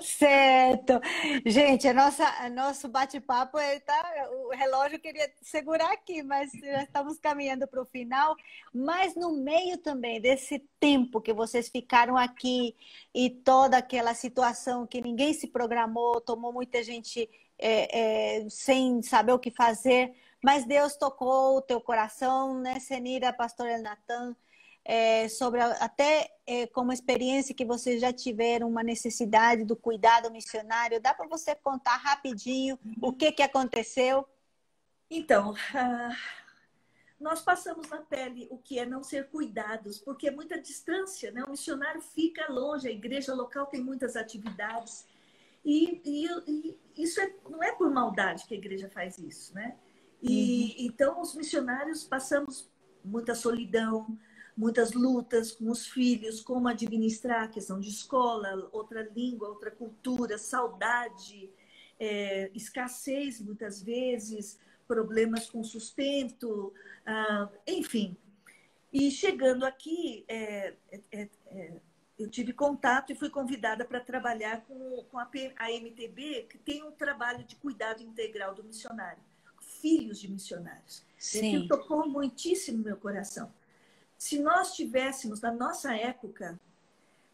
certo. 0.00 1.00
Gente, 1.46 1.88
a 1.88 1.94
nossa, 1.94 2.50
nosso 2.50 2.88
bate-papo, 2.88 3.56
tá, 3.86 4.28
o 4.46 4.54
relógio 4.54 4.98
queria 4.98 5.32
segurar 5.40 5.92
aqui, 5.92 6.22
mas 6.22 6.50
já 6.52 6.82
estamos 6.82 7.18
caminhando 7.18 7.66
para 7.66 7.80
o 7.80 7.86
final. 7.86 8.36
Mas 8.74 9.14
no 9.14 9.32
meio 9.32 9.78
também 9.78 10.20
desse 10.20 10.58
tempo 10.78 11.22
que 11.22 11.32
vocês 11.32 11.70
ficaram 11.70 12.18
aqui 12.18 12.76
e 13.14 13.30
toda 13.30 13.78
aquela 13.78 14.12
situação 14.12 14.86
que 14.86 15.00
ninguém 15.00 15.32
se 15.32 15.46
programou, 15.46 16.20
tomou 16.20 16.52
muita 16.52 16.82
gente 16.82 17.30
é, 17.58 18.40
é, 18.40 18.50
sem 18.50 19.00
saber 19.02 19.32
o 19.32 19.38
que 19.38 19.50
fazer, 19.50 20.12
mas 20.42 20.64
Deus 20.64 20.96
tocou 20.96 21.56
o 21.56 21.62
teu 21.62 21.80
coração, 21.80 22.58
né, 22.60 22.80
Senira, 22.80 23.32
pastor 23.32 23.78
Natan? 23.78 24.34
é, 24.84 25.28
sobre 25.28 25.60
a, 25.60 25.72
até 25.72 26.30
é, 26.46 26.66
como 26.66 26.92
experiência 26.92 27.54
que 27.54 27.64
vocês 27.64 28.00
já 28.00 28.12
tiveram 28.12 28.68
uma 28.68 28.82
necessidade 28.82 29.64
do 29.64 29.76
cuidado 29.76 30.30
missionário. 30.30 31.00
Dá 31.00 31.14
para 31.14 31.28
você 31.28 31.54
contar 31.54 31.96
rapidinho 31.96 32.78
o 33.00 33.12
que, 33.12 33.32
que 33.32 33.42
aconteceu? 33.42 34.26
Então, 35.10 35.52
uh, 35.52 36.16
nós 37.20 37.42
passamos 37.42 37.88
na 37.88 37.98
pele 37.98 38.48
o 38.50 38.58
que 38.58 38.78
é 38.78 38.86
não 38.86 39.02
ser 39.02 39.28
cuidados, 39.28 39.98
porque 39.98 40.28
é 40.28 40.30
muita 40.30 40.60
distância, 40.60 41.30
né? 41.30 41.44
O 41.44 41.50
missionário 41.50 42.00
fica 42.00 42.50
longe, 42.50 42.88
a 42.88 42.92
igreja 42.92 43.34
local 43.34 43.66
tem 43.66 43.82
muitas 43.82 44.16
atividades. 44.16 45.06
E, 45.64 46.00
e, 46.04 46.26
e 46.48 46.80
isso 46.96 47.20
é, 47.20 47.32
não 47.48 47.62
é 47.62 47.72
por 47.72 47.88
maldade 47.90 48.46
que 48.46 48.54
a 48.54 48.56
igreja 48.56 48.88
faz 48.88 49.18
isso, 49.18 49.54
né? 49.54 49.76
E 50.22 50.76
uhum. 50.78 50.86
então 50.86 51.20
os 51.20 51.34
missionários 51.34 52.04
passamos 52.04 52.70
muita 53.04 53.34
solidão, 53.34 54.16
muitas 54.56 54.92
lutas 54.92 55.52
com 55.52 55.70
os 55.70 55.86
filhos, 55.86 56.40
como 56.40 56.68
administrar 56.68 57.44
a 57.44 57.48
questão 57.48 57.80
de 57.80 57.88
escola, 57.88 58.68
outra 58.72 59.02
língua, 59.14 59.48
outra 59.48 59.70
cultura, 59.70 60.38
saudade, 60.38 61.50
é, 61.98 62.50
escassez 62.54 63.40
muitas 63.40 63.82
vezes, 63.82 64.58
problemas 64.86 65.48
com 65.48 65.64
sustento, 65.64 66.72
ah, 67.06 67.48
enfim. 67.66 68.16
E 68.92 69.10
chegando 69.10 69.64
aqui, 69.64 70.24
é, 70.28 70.74
é, 71.10 71.28
é 71.46 71.80
eu 72.18 72.30
tive 72.30 72.52
contato 72.52 73.10
e 73.10 73.16
fui 73.16 73.30
convidada 73.30 73.84
para 73.84 73.98
trabalhar 73.98 74.60
com, 74.62 75.04
com 75.10 75.18
a, 75.18 75.28
a 75.56 75.72
MTB, 75.72 76.46
que 76.48 76.58
tem 76.58 76.82
um 76.82 76.92
trabalho 76.92 77.42
de 77.44 77.56
cuidado 77.56 78.02
integral 78.02 78.54
do 78.54 78.62
missionário, 78.62 79.20
filhos 79.82 80.18
de 80.18 80.30
missionários. 80.30 81.02
Sim. 81.18 81.56
Isso 81.56 81.68
tocou 81.68 82.08
muitíssimo 82.08 82.82
meu 82.82 82.96
coração 82.96 83.52
se 84.22 84.38
nós 84.38 84.76
tivéssemos, 84.76 85.40
na 85.40 85.50
nossa 85.50 85.96
época, 85.96 86.56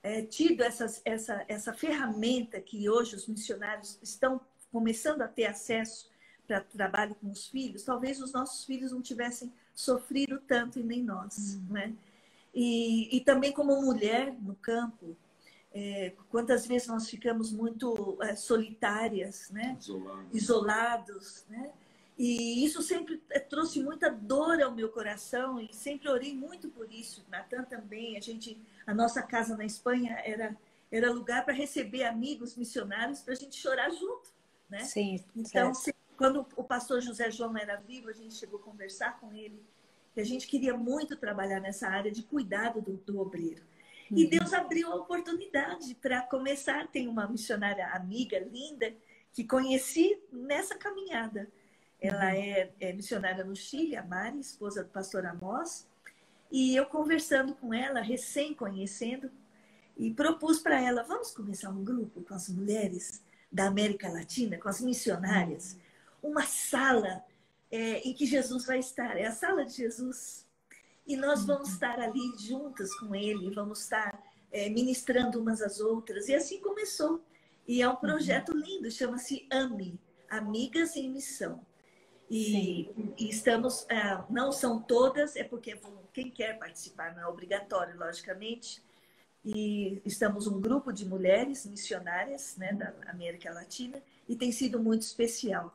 é, 0.03 0.23
tido 0.23 0.63
essas, 0.63 1.03
essa, 1.05 1.45
essa 1.47 1.71
ferramenta 1.75 2.59
que 2.63 2.89
hoje 2.89 3.15
os 3.15 3.27
missionários 3.27 3.99
estão 4.03 4.41
começando 4.73 5.21
a 5.21 5.29
ter 5.29 5.45
acesso 5.45 6.09
para 6.47 6.63
trabalho 6.63 7.15
com 7.17 7.31
os 7.31 7.47
filhos, 7.47 7.83
talvez 7.83 8.23
os 8.23 8.33
nossos 8.33 8.65
filhos 8.65 8.91
não 8.91 9.03
tivessem 9.03 9.53
sofrido 9.75 10.41
tanto 10.49 10.79
e 10.79 10.83
nem 10.83 11.03
nós, 11.03 11.57
uhum. 11.57 11.75
né? 11.75 11.95
E, 12.55 13.15
e 13.15 13.21
também 13.21 13.53
como 13.53 13.83
mulher 13.83 14.33
no 14.41 14.55
campo, 14.55 15.15
é, 15.75 16.15
quantas 16.31 16.67
vezes 16.67 16.89
nós 16.89 17.07
ficamos 17.07 17.53
muito 17.53 18.17
é, 18.23 18.35
solitárias, 18.35 19.51
né? 19.51 19.77
Isolados. 19.79 20.35
Isolados, 20.35 21.45
né? 21.51 21.71
E 22.19 22.65
isso 22.65 22.83
sempre 22.83 23.23
eh, 23.31 23.39
trouxe 23.39 23.81
muita 23.81 24.11
dor 24.11 24.61
ao 24.61 24.73
meu 24.73 24.89
coração 24.89 25.61
e 25.61 25.73
sempre 25.73 26.09
orei 26.09 26.35
muito 26.35 26.69
por 26.69 26.93
isso. 26.93 27.25
Natan 27.31 27.63
também, 27.63 28.17
a 28.17 28.21
gente, 28.21 28.61
a 28.85 28.93
nossa 28.93 29.23
casa 29.23 29.57
na 29.57 29.65
Espanha 29.65 30.21
era 30.25 30.57
era 30.91 31.11
lugar 31.11 31.45
para 31.45 31.53
receber 31.53 32.05
amigos 32.05 32.57
missionários 32.57 33.21
para 33.21 33.35
a 33.35 33.37
gente 33.37 33.57
chorar 33.57 33.91
junto, 33.91 34.31
né? 34.69 34.81
Sim. 34.85 35.23
Então, 35.37 35.73
quando 36.17 36.47
o 36.57 36.65
pastor 36.65 37.01
José 37.01 37.31
João 37.31 37.57
era 37.57 37.77
vivo, 37.77 38.09
a 38.09 38.13
gente 38.13 38.35
chegou 38.35 38.59
a 38.59 38.63
conversar 38.63 39.21
com 39.21 39.33
ele 39.33 39.63
que 40.15 40.21
a 40.21 40.25
gente 40.25 40.47
queria 40.47 40.77
muito 40.77 41.17
trabalhar 41.17 41.61
nessa 41.61 41.89
área 41.89 42.11
de 42.11 42.23
cuidado 42.23 42.81
do, 42.81 42.97
do 42.97 43.21
obreiro. 43.21 43.63
Uhum. 44.11 44.19
E 44.19 44.27
Deus 44.27 44.53
abriu 44.53 44.91
a 44.91 44.97
oportunidade 44.97 45.95
para 45.95 46.23
começar. 46.23 46.89
Tem 46.89 47.07
uma 47.07 47.29
missionária 47.29 47.87
amiga 47.89 48.39
linda 48.39 48.93
que 49.33 49.45
conheci 49.45 50.19
nessa 50.33 50.75
caminhada 50.75 51.49
ela 52.01 52.27
uhum. 52.27 52.31
é, 52.31 52.71
é 52.81 52.93
missionária 52.93 53.45
no 53.45 53.57
Chile, 53.57 53.97
a 53.97 54.05
Mari, 54.05 54.39
esposa 54.39 54.85
do 54.85 54.91
pastor 54.91 55.27
Amós. 55.27 55.87
E 56.51 56.75
eu 56.75 56.87
conversando 56.87 57.55
com 57.55 57.75
ela, 57.75 58.01
recém 58.01 58.55
conhecendo, 58.55 59.31
e 59.97 60.13
propus 60.15 60.61
para 60.61 60.81
ela: 60.81 61.03
vamos 61.03 61.33
começar 61.33 61.71
um 61.71 61.85
grupo 61.85 62.23
com 62.23 62.35
as 62.35 62.49
mulheres 62.49 63.23
da 63.51 63.67
América 63.67 64.09
Latina, 64.09 64.59
com 64.59 64.69
as 64.69 64.81
missionárias, 64.81 65.77
uma 66.23 66.43
sala 66.43 67.25
é, 67.71 67.99
em 68.01 68.15
que 68.15 68.27
Jesus 68.27 68.65
vai 68.65 68.79
estar. 68.79 69.17
É 69.17 69.27
a 69.27 69.33
sala 69.33 69.65
de 69.65 69.73
Jesus. 69.73 70.47
E 71.07 71.17
nós 71.17 71.45
vamos 71.45 71.69
uhum. 71.69 71.75
estar 71.75 71.99
ali 71.99 72.33
juntas 72.39 72.95
com 72.99 73.15
ele, 73.15 73.51
vamos 73.55 73.81
estar 73.81 74.23
é, 74.53 74.69
ministrando 74.69 75.41
umas 75.41 75.61
às 75.61 75.81
outras. 75.81 76.29
E 76.29 76.35
assim 76.35 76.61
começou. 76.61 77.23
E 77.67 77.83
é 77.83 77.89
um 77.89 77.93
uhum. 77.93 77.97
projeto 77.97 78.57
lindo, 78.57 78.91
chama-se 78.91 79.47
AME 79.51 79.99
Amigas 80.31 80.95
em 80.97 81.11
Missão. 81.11 81.67
E, 82.31 82.91
e 83.17 83.31
estamos, 83.31 83.87
é, 83.89 84.23
não 84.29 84.53
são 84.53 84.81
todas, 84.81 85.35
é 85.35 85.45
porque 85.45 85.79
quem 86.13 86.31
quer 86.31 86.59
participar 86.59 87.15
não 87.15 87.23
é 87.23 87.27
obrigatório, 87.27 87.99
logicamente. 87.99 88.83
E 89.45 90.03
estamos 90.05 90.47
um 90.47 90.61
grupo 90.61 90.93
de 90.93 91.07
mulheres 91.07 91.65
missionárias 91.65 92.57
né, 92.57 92.73
da 92.73 92.93
América 93.07 93.53
Latina 93.53 94.03
e 94.29 94.37
tem 94.37 94.53
sido 94.53 94.79
muito 94.79 95.03
especial. 95.03 95.75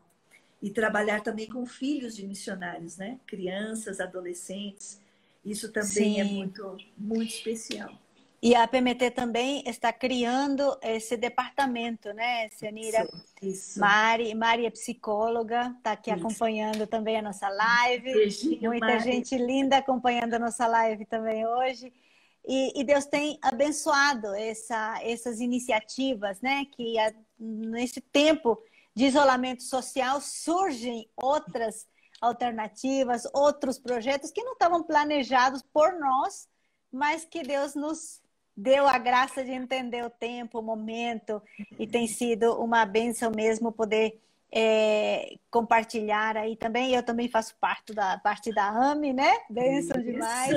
E 0.62 0.70
trabalhar 0.70 1.22
também 1.22 1.48
com 1.50 1.66
filhos 1.66 2.16
de 2.16 2.26
missionários, 2.26 2.98
né? 2.98 3.20
crianças, 3.26 4.00
adolescentes. 4.00 5.02
Isso 5.44 5.72
também 5.72 6.22
é 6.22 6.24
Sim. 6.26 6.32
é 6.32 6.34
muito, 6.36 6.78
muito 6.98 7.34
especial. 7.34 7.92
E 8.46 8.56
a 8.56 8.68
PMT 8.68 9.12
também 9.12 9.64
está 9.66 9.94
criando 9.94 10.78
esse 10.82 11.16
departamento, 11.16 12.12
né, 12.12 12.50
Cianira? 12.50 13.06
Isso, 13.06 13.24
isso. 13.42 13.80
Mari, 13.80 14.36
Mari 14.36 14.66
é 14.66 14.70
psicóloga, 14.70 15.74
está 15.78 15.94
aqui 15.94 16.12
isso. 16.12 16.20
acompanhando 16.20 16.86
também 16.86 17.16
a 17.16 17.22
nossa 17.22 17.48
live. 17.48 18.12
Beijinho, 18.14 18.70
Muita 18.70 18.86
Mari. 18.86 19.00
gente 19.00 19.38
linda 19.38 19.78
acompanhando 19.78 20.34
a 20.34 20.40
nossa 20.40 20.68
live 20.68 21.06
também 21.06 21.48
hoje. 21.48 21.94
E, 22.46 22.82
e 22.82 22.84
Deus 22.84 23.06
tem 23.06 23.40
abençoado 23.42 24.36
essa, 24.36 25.00
essas 25.02 25.40
iniciativas, 25.40 26.42
né? 26.42 26.66
Que 26.66 27.00
a, 27.00 27.14
nesse 27.40 28.02
tempo 28.02 28.62
de 28.94 29.06
isolamento 29.06 29.64
social 29.64 30.20
surgem 30.20 31.10
outras 31.16 31.88
alternativas, 32.20 33.24
outros 33.34 33.80
projetos 33.80 34.32
que 34.32 34.44
não 34.44 34.52
estavam 34.52 34.84
planejados 34.84 35.62
por 35.62 35.98
nós, 35.98 36.46
mas 36.92 37.24
que 37.24 37.42
Deus 37.42 37.74
nos 37.74 38.22
deu 38.56 38.88
a 38.88 38.98
graça 38.98 39.44
de 39.44 39.52
entender 39.52 40.04
o 40.04 40.10
tempo, 40.10 40.60
o 40.60 40.64
momento, 40.64 41.42
e 41.80 41.88
tem 41.88 42.08
sido 42.08 42.54
uma 42.62 42.86
benção 42.86 43.32
mesmo 43.32 43.72
poder 43.72 44.20
é, 44.52 45.36
compartilhar 45.50 46.38
aí 46.38 46.56
também. 46.56 46.94
Eu 46.94 47.04
também 47.04 47.28
faço 47.28 47.56
parte 47.60 47.94
da 47.94 48.18
parte 48.20 48.54
da 48.54 48.70
AME, 48.70 49.12
né? 49.12 49.32
Benção 49.50 50.00
Isso. 50.00 50.12
demais. 50.12 50.54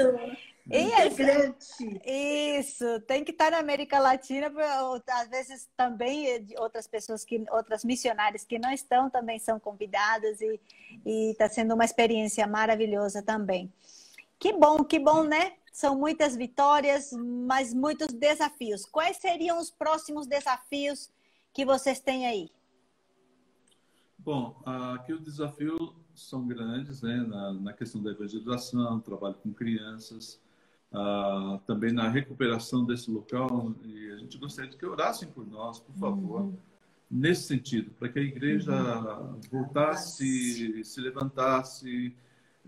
E 0.68 0.90
essa, 0.92 1.54
isso, 2.04 3.00
tem 3.02 3.22
que 3.22 3.30
estar 3.30 3.52
na 3.52 3.58
América 3.58 4.00
Latina, 4.00 4.52
às 5.12 5.28
vezes 5.28 5.68
também 5.76 6.44
outras 6.58 6.88
pessoas 6.88 7.24
que, 7.24 7.44
outras 7.52 7.84
missionárias 7.84 8.44
que 8.44 8.58
não 8.58 8.72
estão 8.72 9.08
também 9.08 9.38
são 9.38 9.60
convidadas 9.60 10.40
e 10.40 10.60
está 11.30 11.48
sendo 11.48 11.72
uma 11.72 11.84
experiência 11.84 12.44
maravilhosa 12.48 13.22
também. 13.22 13.72
Que 14.40 14.52
bom, 14.52 14.82
que 14.82 14.98
bom, 14.98 15.22
né? 15.22 15.52
São 15.76 15.94
muitas 15.94 16.34
vitórias, 16.34 17.10
mas 17.12 17.74
muitos 17.74 18.06
desafios. 18.06 18.86
Quais 18.86 19.18
seriam 19.18 19.60
os 19.60 19.70
próximos 19.70 20.26
desafios 20.26 21.10
que 21.52 21.66
vocês 21.66 22.00
têm 22.00 22.26
aí? 22.26 22.50
Bom, 24.16 24.58
aqui 24.64 25.12
os 25.12 25.20
desafios 25.20 25.92
são 26.14 26.46
grandes, 26.46 27.02
né? 27.02 27.16
Na, 27.16 27.52
na 27.52 27.72
questão 27.74 28.02
da 28.02 28.10
evangelização, 28.10 29.00
trabalho 29.00 29.34
com 29.34 29.52
crianças, 29.52 30.40
uh, 30.94 31.58
também 31.66 31.92
na 31.92 32.08
recuperação 32.08 32.82
desse 32.82 33.10
local. 33.10 33.74
E 33.84 34.12
a 34.12 34.16
gente 34.16 34.38
gostaria 34.38 34.70
de 34.70 34.78
que 34.78 34.86
orassem 34.86 35.28
por 35.28 35.46
nós, 35.46 35.78
por 35.78 35.94
favor, 35.96 36.40
uhum. 36.40 36.58
nesse 37.10 37.42
sentido, 37.42 37.90
para 37.98 38.08
que 38.08 38.18
a 38.18 38.22
igreja 38.22 38.72
uhum. 38.72 39.38
voltasse, 39.50 40.82
se 40.82 41.00
levantasse, 41.02 42.16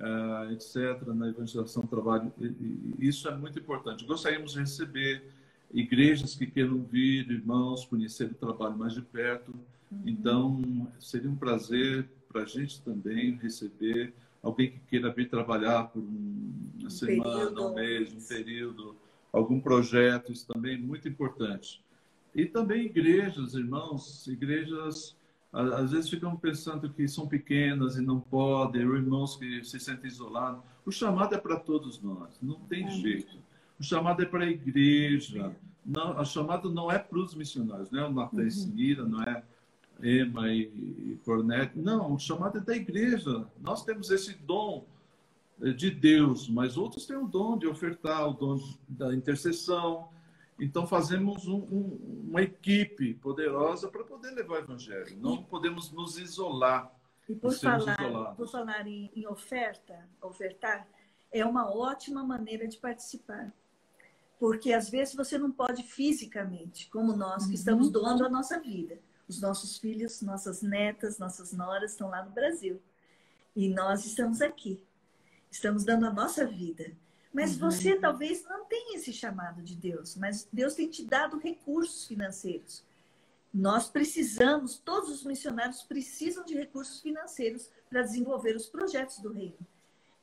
uh, 0.01 0.53
etc., 0.53 1.07
na 1.15 1.29
evangelização 1.29 1.83
do 1.83 1.89
trabalho. 1.89 2.33
E, 2.41 2.47
e 2.99 3.09
isso 3.09 3.29
é 3.29 3.37
muito 3.37 3.59
importante. 3.59 4.05
Gostaríamos 4.05 4.53
de 4.53 4.61
receber 4.61 5.23
igrejas 5.73 6.35
que 6.35 6.47
queiram 6.47 6.83
vir, 6.83 7.31
irmãos, 7.31 7.85
conhecer 7.85 8.31
o 8.31 8.35
trabalho 8.35 8.77
mais 8.77 8.95
de 8.95 9.03
perto. 9.03 9.53
Uhum. 9.91 10.03
Então, 10.07 10.93
seria 10.99 11.31
um 11.31 11.37
prazer 11.37 12.09
para 12.29 12.43
a 12.43 12.47
gente 12.47 12.81
também 12.83 13.37
receber 13.37 14.13
alguém 14.43 14.71
que 14.71 14.79
queira 14.89 15.13
vir 15.13 15.29
trabalhar 15.29 15.85
por 15.85 16.01
uma 16.01 16.87
um 16.87 16.91
semana, 16.91 17.47
período. 17.47 17.67
um 17.67 17.75
mês, 17.75 18.13
um 18.15 18.29
período, 18.29 18.97
algum 19.33 19.61
projeto, 19.61 20.33
isso 20.33 20.47
também 20.47 20.75
é 20.75 20.79
muito 20.79 21.09
importante. 21.09 21.83
E 22.35 22.47
também 22.47 22.87
igrejas, 22.87 23.55
irmãos, 23.55 24.27
igrejas 24.27 25.17
às 25.53 25.93
vezes 25.93 26.11
ficam 26.11 26.37
pensando 26.37 26.91
que 26.91 27.09
são 27.09 27.27
pequenas 27.27 27.97
e 27.97 28.03
não 28.03 28.21
podem, 28.21 28.83
irmãos 28.83 29.37
que 29.37 29.65
se 29.65 29.81
sentem 29.81 30.09
isolados. 30.09 30.63
O 30.85 30.93
chamado 30.93 31.35
é 31.35 31.39
para 31.39 31.59
todos 31.59 32.01
nós, 32.03 32.39
não 32.43 32.61
tem 32.61 32.87
é. 32.87 32.91
jeito. 32.91 33.39
O 33.79 33.83
chamado 33.83 34.23
é 34.23 34.27
para 34.27 34.45
a 34.45 34.51
igreja. 34.51 35.55
Não, 35.85 36.21
o 36.21 36.25
chamado 36.25 36.71
não 36.71 36.91
é 36.91 36.99
para 36.99 37.19
os 37.19 37.35
missionários, 37.35 37.91
não 37.91 38.01
é 38.01 38.07
o 38.07 38.13
Natan 38.13 38.43
uhum. 38.43 39.09
não 39.09 39.23
é 39.23 39.43
Ema 40.03 40.53
e, 40.53 41.19
Cornete. 41.25 41.79
Não, 41.79 42.15
o 42.15 42.19
chamado 42.19 42.59
é 42.59 42.61
da 42.61 42.77
igreja. 42.77 43.47
Nós 43.61 43.85
temos 43.85 44.11
esse 44.11 44.35
dom 44.35 44.87
eh, 45.63 45.73
de 45.73 45.91
Deus, 45.91 46.49
mas 46.49 46.77
outros 46.77 47.07
têm 47.07 47.17
o 47.17 47.27
dom 47.27 47.57
de 47.57 47.67
ofertar, 47.67 48.29
o 48.29 48.35
dom 48.35 48.59
da 48.89 49.15
intercessão. 49.15 50.09
Então, 50.59 50.87
fazemos 50.87 51.47
um, 51.47 51.59
um, 51.59 52.27
uma 52.31 52.43
equipe 52.43 53.15
poderosa 53.15 53.89
para 53.89 54.03
poder 54.05 54.31
levar 54.33 54.55
o 54.55 54.59
evangelho. 54.59 55.17
Não 55.19 55.43
podemos 55.43 55.93
nos 55.93 56.19
isolar. 56.19 56.93
E 57.29 57.35
por 57.35 57.53
falar, 57.53 58.35
por 58.35 58.49
falar 58.49 58.87
em, 58.87 59.11
em 59.15 59.27
oferta, 59.27 60.09
ofertar, 60.21 60.89
é 61.31 61.45
uma 61.45 61.71
ótima 61.71 62.25
maneira 62.25 62.67
de 62.67 62.79
participar. 62.79 63.53
Porque 64.39 64.73
às 64.73 64.89
vezes 64.89 65.15
você 65.15 65.37
não 65.37 65.51
pode 65.51 65.83
fisicamente, 65.83 66.89
como 66.89 67.15
nós 67.15 67.43
que 67.45 67.51
uhum. 67.51 67.55
estamos 67.55 67.91
doando 67.91 68.25
a 68.25 68.29
nossa 68.29 68.59
vida. 68.59 68.99
Os 69.29 69.41
nossos 69.41 69.77
filhos, 69.77 70.23
nossas 70.23 70.63
netas, 70.63 71.19
nossas 71.19 71.53
noras 71.53 71.93
estão 71.93 72.09
lá 72.09 72.25
no 72.25 72.31
Brasil. 72.31 72.81
E 73.55 73.69
nós 73.69 74.07
estamos 74.07 74.41
aqui. 74.41 74.83
Estamos 75.51 75.85
dando 75.85 76.07
a 76.07 76.13
nossa 76.13 76.47
vida. 76.47 76.93
Mas 77.39 77.53
uhum. 77.53 77.71
você 77.71 77.95
talvez 77.95 78.43
não 78.47 78.65
tenha 78.65 78.97
esse 78.97 79.13
chamado 79.13 79.63
de 79.63 79.77
Deus, 79.77 80.17
mas 80.17 80.49
Deus 80.53 80.75
tem 80.75 80.91
te 80.91 81.05
dado 81.05 81.39
recursos 81.39 82.05
financeiros. 82.05 82.83
Nós 83.55 83.89
precisamos, 83.89 84.79
todos 84.79 85.09
os 85.09 85.25
missionários 85.25 85.85
precisam 85.85 86.45
de 86.45 86.55
recursos 86.55 87.01
financeiros 87.01 87.71
para 87.89 88.03
desenvolver 88.03 88.57
os 88.57 88.67
projetos 88.67 89.21
do 89.21 89.33
reino. 89.33 89.57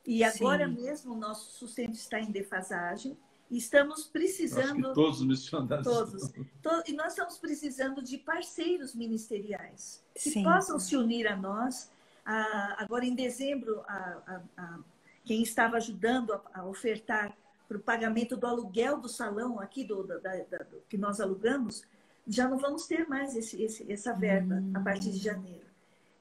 E 0.06 0.26
agora 0.26 0.68
Sim. 0.68 0.76
mesmo 0.76 1.14
o 1.14 1.18
nosso 1.18 1.58
sustento 1.58 1.94
está 1.94 2.20
em 2.20 2.30
defasagem 2.30 3.18
e 3.50 3.58
estamos 3.60 4.04
precisando. 4.04 4.92
todos 4.92 5.22
os 5.22 5.26
missionários. 5.26 5.88
Todos. 5.88 6.34
To, 6.62 6.84
e 6.86 6.92
nós 6.92 7.14
estamos 7.14 7.38
precisando 7.38 8.04
de 8.04 8.18
parceiros 8.18 8.94
ministeriais 8.94 10.04
que 10.14 10.32
Sim. 10.32 10.44
possam 10.44 10.78
se 10.78 10.98
unir 10.98 11.28
a 11.28 11.38
nós. 11.38 11.90
Ah, 12.26 12.76
agora, 12.78 13.06
em 13.06 13.16
dezembro, 13.16 13.82
a, 13.88 14.42
a, 14.58 14.62
a 14.62 14.80
quem 15.26 15.42
estava 15.42 15.78
ajudando 15.78 16.34
a, 16.34 16.42
a 16.54 16.66
ofertar 16.66 17.36
para 17.68 17.78
o 17.78 17.82
pagamento 17.82 18.38
do 18.38 18.46
aluguel 18.46 19.00
do 19.00 19.10
salão 19.10 19.60
aqui 19.60 19.84
do, 19.84 20.04
da, 20.04 20.18
da, 20.20 20.58
do, 20.60 20.82
que 20.88 20.98
nós 20.98 21.20
alugamos, 21.20 21.84
já 22.28 22.48
não 22.48 22.58
vamos 22.58 22.86
ter 22.86 23.08
mais 23.08 23.36
esse, 23.36 23.62
esse, 23.62 23.92
essa 23.92 24.14
verba 24.14 24.64
a 24.74 24.80
partir 24.80 25.12
de 25.12 25.18
janeiro. 25.18 25.66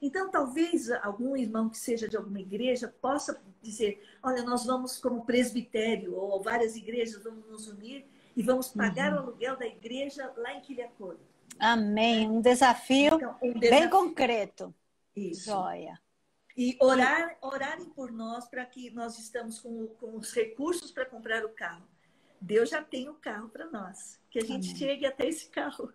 Então, 0.01 0.29
talvez 0.29 0.91
algum 0.91 1.35
irmão 1.37 1.69
que 1.69 1.77
seja 1.77 2.07
de 2.07 2.17
alguma 2.17 2.39
igreja 2.39 2.93
possa 3.01 3.41
dizer: 3.61 4.03
olha, 4.21 4.43
nós 4.43 4.65
vamos, 4.65 4.99
como 4.99 5.25
presbitério 5.25 6.15
ou 6.15 6.41
várias 6.41 6.75
igrejas, 6.75 7.23
vamos 7.23 7.47
nos 7.49 7.67
unir 7.67 8.05
e 8.35 8.43
vamos 8.43 8.67
pagar 8.67 9.13
uhum. 9.13 9.17
o 9.17 9.21
aluguel 9.21 9.57
da 9.57 9.65
igreja 9.65 10.31
lá 10.37 10.53
em 10.53 10.61
Quilhacone. 10.61 11.19
Amém. 11.57 12.29
Um 12.29 12.41
desafio, 12.41 13.15
então, 13.15 13.35
um 13.41 13.53
desafio 13.53 13.79
bem 13.79 13.89
concreto. 13.89 14.73
Isso. 15.15 15.45
Joia. 15.45 15.97
E 16.55 16.77
orar, 16.81 17.37
orarem 17.41 17.85
por 17.85 18.11
nós 18.11 18.47
para 18.47 18.65
que 18.65 18.89
nós 18.91 19.19
estamos 19.19 19.59
com, 19.59 19.87
com 19.99 20.15
os 20.15 20.33
recursos 20.33 20.91
para 20.91 21.05
comprar 21.05 21.43
o 21.43 21.49
carro. 21.49 21.85
Deus 22.39 22.69
já 22.69 22.81
tem 22.83 23.09
o 23.09 23.15
carro 23.15 23.49
para 23.49 23.65
nós. 23.65 24.19
Que 24.29 24.39
a 24.39 24.45
gente 24.45 24.67
Amém. 24.67 24.77
chegue 24.77 25.05
até 25.05 25.27
esse 25.27 25.49
carro. 25.49 25.91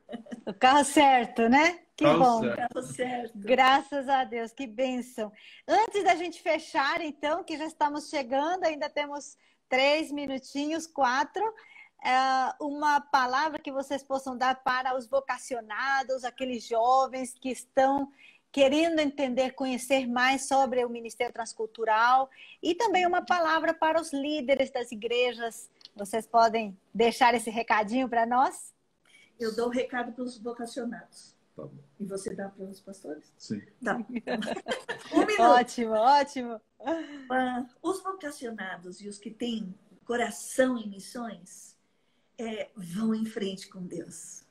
O 0.47 0.55
carro 0.55 0.85
certo, 0.85 1.49
né? 1.49 1.81
Que 1.97 2.05
carro 2.05 2.19
bom. 2.19 2.41
Certo. 2.41 2.57
Carro 2.57 2.83
certo. 2.83 3.39
Graças 3.39 4.09
a 4.09 4.25
Deus, 4.25 4.53
que 4.53 4.67
bênção. 4.67 5.33
Antes 5.69 6.03
da 6.03 6.15
gente 6.15 6.43
fechar, 6.43 7.01
então, 7.01 7.45
que 7.45 7.57
já 7.57 7.67
estamos 7.67 8.09
chegando, 8.09 8.65
ainda 8.65 8.89
temos 8.89 9.37
três 9.69 10.11
minutinhos, 10.11 10.87
quatro. 10.87 11.45
É, 12.03 12.55
uma 12.61 13.01
palavra 13.01 13.59
que 13.59 13.71
vocês 13.71 14.03
possam 14.03 14.37
dar 14.37 14.63
para 14.63 14.97
os 14.97 15.07
vocacionados, 15.07 16.25
aqueles 16.25 16.67
jovens 16.67 17.35
que 17.39 17.51
estão 17.51 18.11
querendo 18.53 18.99
entender, 18.99 19.53
conhecer 19.53 20.07
mais 20.07 20.47
sobre 20.49 20.85
o 20.85 20.89
Ministério 20.89 21.33
Transcultural 21.33 22.29
e 22.63 22.75
também 22.75 23.07
uma 23.07 23.25
palavra 23.25 23.73
para 23.73 24.01
os 24.01 24.13
líderes 24.13 24.71
das 24.71 24.91
igrejas. 24.91 25.71
Vocês 25.95 26.27
podem 26.27 26.77
deixar 26.93 27.35
esse 27.35 27.51
recadinho 27.51 28.09
para 28.09 28.27
nós? 28.27 28.75
Eu 29.39 29.55
dou 29.55 29.69
o 29.69 29.71
recado 29.71 30.13
para 30.13 30.25
os 30.25 30.39
vocacionados. 30.39 31.35
Tá 31.57 31.69
e 31.99 32.05
você 32.05 32.35
dá 32.35 32.49
para 32.49 32.65
os 32.65 32.81
pastores? 32.81 33.33
Sim. 33.37 33.63
Tá. 33.85 33.97
um 35.13 35.27
minuto. 35.27 35.43
Ótimo, 35.43 35.93
ótimo. 35.93 36.61
Uh, 36.81 37.67
os 37.83 38.03
vocacionados 38.03 39.01
e 39.01 39.09
os 39.09 39.19
que 39.19 39.31
têm 39.31 39.75
coração 40.05 40.77
em 40.77 40.89
missões 40.89 41.77
é, 42.39 42.71
vão 42.75 43.15
em 43.15 43.25
frente 43.25 43.69
com 43.69 43.83
Deus 43.87 44.45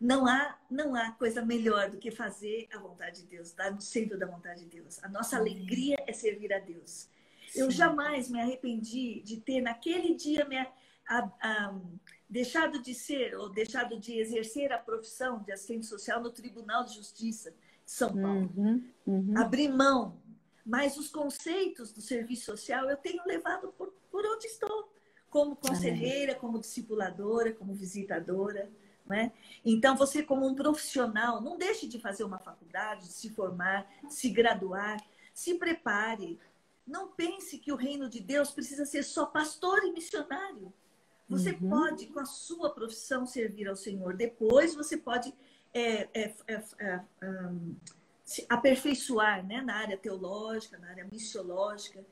não 0.00 0.26
há, 0.26 0.58
não 0.70 0.94
há 0.94 1.12
coisa 1.12 1.44
melhor 1.44 1.90
do 1.90 1.98
que 1.98 2.10
fazer 2.10 2.68
a 2.72 2.78
vontade 2.78 3.22
de 3.22 3.28
Deus, 3.28 3.48
estar 3.48 3.70
no 3.70 3.80
centro 3.80 4.18
da 4.18 4.26
vontade 4.26 4.64
de 4.64 4.80
Deus. 4.80 5.02
A 5.02 5.08
nossa 5.08 5.38
Amém. 5.38 5.54
alegria 5.54 5.96
é 6.06 6.12
servir 6.12 6.52
a 6.52 6.58
Deus. 6.58 7.08
Sim. 7.48 7.60
Eu 7.60 7.70
jamais 7.70 8.28
me 8.28 8.40
arrependi 8.40 9.22
de 9.22 9.40
ter 9.40 9.60
naquele 9.60 10.14
dia 10.14 10.44
me, 10.44 10.58
a, 10.58 11.30
a, 11.40 11.80
deixado 12.28 12.82
de 12.82 12.94
ser 12.94 13.36
ou 13.36 13.48
deixado 13.48 13.98
de 13.98 14.18
exercer 14.18 14.72
a 14.72 14.78
profissão 14.78 15.42
de 15.42 15.52
assistente 15.52 15.86
social 15.86 16.20
no 16.20 16.30
Tribunal 16.30 16.84
de 16.84 16.94
Justiça 16.94 17.50
de 17.50 17.90
São 17.90 18.12
Paulo. 18.12 18.52
Uhum, 18.56 18.84
uhum. 19.06 19.34
Abrir 19.38 19.68
mão. 19.68 20.20
Mas 20.64 20.96
os 20.96 21.08
conceitos 21.08 21.92
do 21.92 22.00
serviço 22.00 22.46
social 22.46 22.90
eu 22.90 22.96
tenho 22.96 23.22
levado 23.24 23.72
por, 23.78 23.94
por 24.10 24.26
onde 24.26 24.46
estou, 24.46 24.92
como 25.30 25.54
conselheira, 25.54 26.34
como 26.34 26.58
discipuladora, 26.58 27.52
como 27.52 27.72
visitadora. 27.72 28.68
Né? 29.08 29.32
Então, 29.64 29.96
você, 29.96 30.22
como 30.22 30.46
um 30.46 30.54
profissional, 30.54 31.40
não 31.40 31.56
deixe 31.56 31.86
de 31.86 32.00
fazer 32.00 32.24
uma 32.24 32.38
faculdade, 32.38 33.02
de 33.02 33.12
se 33.12 33.30
formar, 33.30 33.86
de 34.02 34.12
se 34.12 34.28
graduar, 34.30 35.00
se 35.32 35.54
prepare. 35.54 36.38
Não 36.86 37.08
pense 37.08 37.58
que 37.58 37.72
o 37.72 37.76
reino 37.76 38.08
de 38.08 38.20
Deus 38.20 38.50
precisa 38.50 38.84
ser 38.84 39.02
só 39.02 39.26
pastor 39.26 39.84
e 39.84 39.92
missionário. 39.92 40.72
Você 41.28 41.50
uhum. 41.50 41.68
pode, 41.68 42.06
com 42.06 42.20
a 42.20 42.24
sua 42.24 42.70
profissão, 42.70 43.26
servir 43.26 43.68
ao 43.68 43.76
Senhor. 43.76 44.14
Depois, 44.14 44.74
você 44.74 44.96
pode 44.96 45.34
é, 45.74 46.08
é, 46.14 46.34
é, 46.48 46.64
é 46.80 47.02
um, 47.22 47.76
se 48.24 48.46
aperfeiçoar 48.48 49.46
né? 49.46 49.60
na 49.60 49.76
área 49.76 49.96
teológica, 49.96 50.78
na 50.78 50.88
área 50.88 51.06
missiológica. 51.10 52.04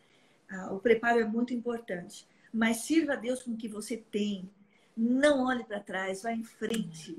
Ah, 0.50 0.72
o 0.72 0.78
preparo 0.78 1.20
é 1.20 1.24
muito 1.24 1.54
importante. 1.54 2.26
Mas 2.52 2.78
sirva 2.78 3.14
a 3.14 3.16
Deus 3.16 3.42
com 3.42 3.52
o 3.52 3.56
que 3.56 3.68
você 3.68 3.96
tem 3.96 4.48
não 4.96 5.46
olhe 5.46 5.64
para 5.64 5.80
trás, 5.80 6.22
vá 6.22 6.32
em 6.32 6.44
frente. 6.44 7.16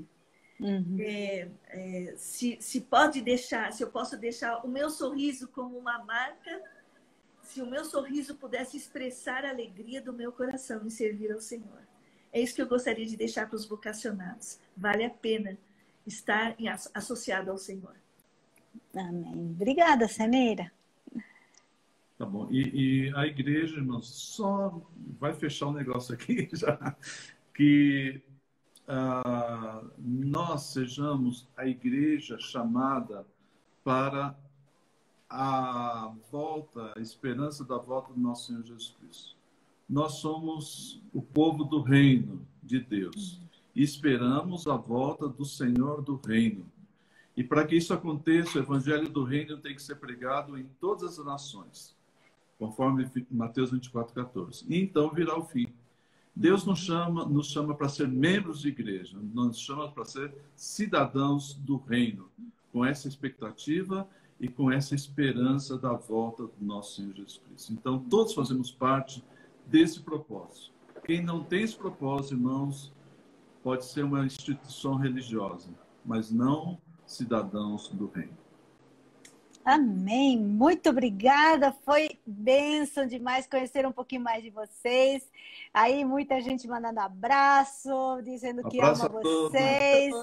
Uhum. 0.58 0.96
É, 0.98 1.48
é, 1.68 2.14
se, 2.16 2.56
se 2.60 2.80
pode 2.80 3.20
deixar, 3.20 3.72
se 3.72 3.82
eu 3.82 3.90
posso 3.90 4.16
deixar 4.16 4.64
o 4.64 4.68
meu 4.68 4.88
sorriso 4.88 5.48
como 5.48 5.76
uma 5.76 6.02
marca, 6.04 6.62
se 7.42 7.60
o 7.60 7.66
meu 7.66 7.84
sorriso 7.84 8.34
pudesse 8.36 8.76
expressar 8.76 9.44
a 9.44 9.50
alegria 9.50 10.00
do 10.00 10.12
meu 10.12 10.32
coração 10.32 10.84
em 10.84 10.90
servir 10.90 11.32
ao 11.32 11.40
Senhor. 11.40 11.86
É 12.32 12.40
isso 12.40 12.54
que 12.54 12.62
eu 12.62 12.68
gostaria 12.68 13.06
de 13.06 13.16
deixar 13.16 13.46
para 13.48 13.56
os 13.56 13.66
vocacionados. 13.66 14.58
Vale 14.76 15.04
a 15.04 15.10
pena 15.10 15.56
estar 16.06 16.56
associado 16.94 17.50
ao 17.50 17.58
Senhor. 17.58 17.94
Amém. 18.94 19.50
Obrigada, 19.54 20.08
Seneira. 20.08 20.72
Tá 22.18 22.24
bom. 22.24 22.48
E, 22.50 23.08
e, 23.08 23.14
a 23.14 23.26
igreja, 23.26 23.76
irmãos, 23.76 24.08
só 24.08 24.82
vai 25.18 25.34
fechar 25.34 25.66
o 25.66 25.70
um 25.70 25.74
negócio 25.74 26.14
aqui 26.14 26.48
já 26.52 26.96
que 27.56 28.20
uh, 28.86 29.90
nós 29.98 30.64
sejamos 30.64 31.48
a 31.56 31.66
igreja 31.66 32.38
chamada 32.38 33.26
para 33.82 34.38
a 35.28 36.12
volta, 36.30 36.92
a 36.94 37.00
esperança 37.00 37.64
da 37.64 37.78
volta 37.78 38.12
do 38.12 38.20
nosso 38.20 38.48
Senhor 38.48 38.62
Jesus 38.62 38.94
Cristo. 39.00 39.36
Nós 39.88 40.16
somos 40.16 41.02
o 41.14 41.22
povo 41.22 41.64
do 41.64 41.80
reino 41.80 42.46
de 42.62 42.78
Deus 42.78 43.40
e 43.74 43.82
esperamos 43.82 44.66
a 44.66 44.76
volta 44.76 45.26
do 45.26 45.44
Senhor 45.44 46.02
do 46.02 46.16
reino. 46.16 46.66
E 47.34 47.42
para 47.42 47.66
que 47.66 47.76
isso 47.76 47.94
aconteça, 47.94 48.58
o 48.58 48.62
evangelho 48.62 49.08
do 49.08 49.24
reino 49.24 49.56
tem 49.56 49.74
que 49.74 49.82
ser 49.82 49.96
pregado 49.96 50.58
em 50.58 50.64
todas 50.78 51.18
as 51.18 51.24
nações, 51.24 51.96
conforme 52.58 53.10
Mateus 53.30 53.70
24, 53.70 54.14
14. 54.14 54.66
E 54.68 54.78
então 54.78 55.10
virá 55.10 55.38
o 55.38 55.44
fim. 55.44 55.72
Deus 56.36 56.66
nos 56.66 56.80
chama, 56.80 57.24
nos 57.24 57.50
chama 57.50 57.74
para 57.74 57.88
ser 57.88 58.06
membros 58.06 58.60
de 58.60 58.68
igreja, 58.68 59.18
nos 59.18 59.58
chama 59.58 59.90
para 59.90 60.04
ser 60.04 60.34
cidadãos 60.54 61.54
do 61.54 61.78
reino, 61.78 62.28
com 62.70 62.84
essa 62.84 63.08
expectativa 63.08 64.06
e 64.38 64.46
com 64.46 64.70
essa 64.70 64.94
esperança 64.94 65.78
da 65.78 65.94
volta 65.94 66.42
do 66.42 66.52
nosso 66.60 66.96
Senhor 66.96 67.14
Jesus 67.14 67.40
Cristo. 67.48 67.72
Então, 67.72 67.98
todos 67.98 68.34
fazemos 68.34 68.70
parte 68.70 69.24
desse 69.66 70.00
propósito. 70.00 70.72
Quem 71.06 71.24
não 71.24 71.42
tem 71.42 71.62
esse 71.62 71.74
propósito, 71.74 72.34
irmãos, 72.34 72.92
pode 73.62 73.86
ser 73.86 74.04
uma 74.04 74.26
instituição 74.26 74.96
religiosa, 74.96 75.70
mas 76.04 76.30
não 76.30 76.78
cidadãos 77.06 77.88
do 77.88 78.08
reino. 78.08 78.36
Amém. 79.66 80.38
Muito 80.38 80.90
obrigada. 80.90 81.72
Foi 81.84 82.20
bênção 82.24 83.04
demais 83.04 83.48
conhecer 83.48 83.84
um 83.84 83.90
pouquinho 83.90 84.20
mais 84.20 84.40
de 84.40 84.48
vocês. 84.48 85.28
Aí 85.74 86.04
muita 86.04 86.40
gente 86.40 86.68
mandando 86.68 87.00
abraço, 87.00 87.90
dizendo 88.22 88.62
que 88.68 88.80
Abraço 88.80 89.06
ama 89.06 89.20
vocês. 89.20 90.14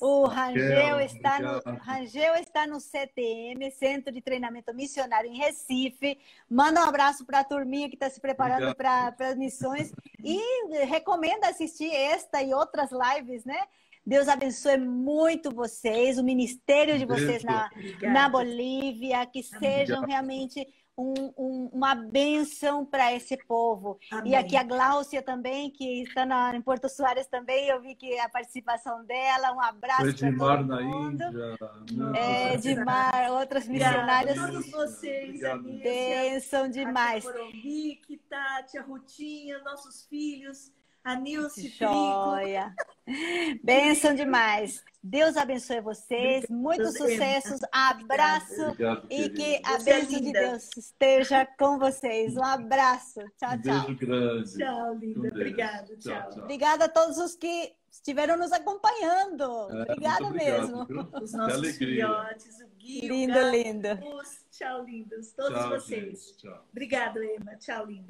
O 0.00 0.24
Rangel 0.26 0.94
Raquel, 0.94 1.00
está 1.00 1.40
no. 1.40 1.78
Rangel 1.80 2.34
está 2.36 2.64
no 2.64 2.78
CTM, 2.78 3.72
Centro 3.72 4.12
de 4.12 4.20
Treinamento 4.20 4.72
Missionário 4.72 5.28
em 5.28 5.36
Recife. 5.36 6.16
Manda 6.48 6.80
um 6.80 6.88
abraço 6.88 7.26
para 7.26 7.40
a 7.40 7.44
turminha 7.44 7.88
que 7.88 7.96
está 7.96 8.08
se 8.08 8.20
preparando 8.20 8.72
para 8.76 9.12
as 9.18 9.36
missões 9.36 9.92
e 10.22 10.84
recomenda 10.86 11.48
assistir 11.48 11.90
esta 11.92 12.40
e 12.40 12.54
outras 12.54 12.90
lives, 12.92 13.44
né? 13.44 13.58
Deus 14.04 14.28
abençoe 14.28 14.78
muito 14.78 15.54
vocês, 15.54 16.18
o 16.18 16.24
ministério 16.24 16.98
de 16.98 17.04
vocês 17.04 17.44
na, 17.44 17.70
na 18.02 18.28
Bolívia, 18.28 19.24
que 19.26 19.42
sejam 19.42 19.98
Obrigado. 20.00 20.06
realmente 20.08 20.66
um- 20.98 21.32
um- 21.38 21.70
uma 21.72 21.94
bênção 21.94 22.84
para 22.84 23.14
esse 23.14 23.34
povo. 23.46 23.98
Amém. 24.10 24.32
E 24.32 24.34
aqui 24.34 24.56
a 24.56 24.62
Gláucia 24.62 25.22
também, 25.22 25.70
que 25.70 26.02
está 26.02 26.26
na, 26.26 26.54
em 26.54 26.60
Porto 26.60 26.86
Soares 26.88 27.26
também, 27.28 27.66
eu 27.68 27.80
vi 27.80 27.94
que 27.94 28.18
a 28.20 28.28
participação 28.28 29.02
dela, 29.06 29.52
um 29.54 29.60
abraço 29.60 30.02
para 30.14 30.28
Edmar 30.28 30.58
todo 30.58 30.66
na 30.68 30.82
mundo. 30.82 31.24
Índia. 31.24 32.18
É, 32.18 32.54
Edmar, 32.54 33.32
outras 33.32 33.64
Obrigada 33.64 33.96
missionárias, 33.96 34.36
todos 34.36 34.70
vocês, 34.70 35.40
bênção 35.82 36.68
demais. 36.68 37.26
A 37.26 37.32
Corombique, 37.32 38.18
Tati, 38.28 38.76
a 38.76 38.82
Rutinha, 38.82 39.60
nossos 39.60 40.04
filhos, 40.06 40.70
a 41.04 41.14
Nilce. 41.16 41.68
Joia. 41.68 42.74
Bênção 43.62 44.14
demais. 44.14 44.82
Deus 45.04 45.36
abençoe 45.36 45.80
vocês, 45.80 46.46
muitos 46.48 46.94
Deus, 46.94 47.10
sucessos, 47.10 47.58
abraço 47.72 48.62
Obrigado, 48.68 49.06
e 49.10 49.28
que 49.30 49.60
a 49.64 49.72
Você 49.80 49.90
é 49.90 50.00
bênção 50.00 50.20
de. 50.20 50.32
Deus 50.32 50.68
esteja 50.76 51.44
com 51.58 51.76
vocês. 51.78 52.36
Um 52.36 52.44
abraço. 52.44 53.20
Tchau, 53.36 53.50
Um 53.54 53.60
tchau. 53.62 53.80
beijo 53.86 53.96
grande. 53.98 54.56
Tchau, 54.58 54.94
linda. 54.94 55.28
Obrigada. 55.28 55.96
Tchau. 55.96 56.30
Obrigada 56.44 56.84
a 56.84 56.88
todos 56.88 57.18
os 57.18 57.34
que 57.34 57.72
estiveram 57.90 58.36
nos 58.38 58.52
acompanhando. 58.52 59.42
É, 59.42 59.82
Obrigada 59.82 60.24
obrigado, 60.24 60.60
mesmo. 60.60 60.84
viu? 60.86 61.08
Os 61.20 61.32
nossos 61.32 61.58
alegria. 61.58 62.06
filhotes, 62.06 62.60
o 62.60 62.68
Gui, 62.78 63.00
o 63.02 63.08
Lindo, 63.08 63.34
Gato, 63.34 63.50
lindo. 63.50 63.88
os- 64.16 64.42
Tchau, 64.52 64.84
lindos. 64.84 65.32
Todos 65.32 65.58
Tchau, 65.58 65.70
vocês. 65.70 66.26
gente. 66.28 66.36
Tchau. 66.42 66.64
Obrigada, 66.70 67.20
Emma. 67.24 67.56
Tchau, 67.56 67.86
linda. 67.86 68.00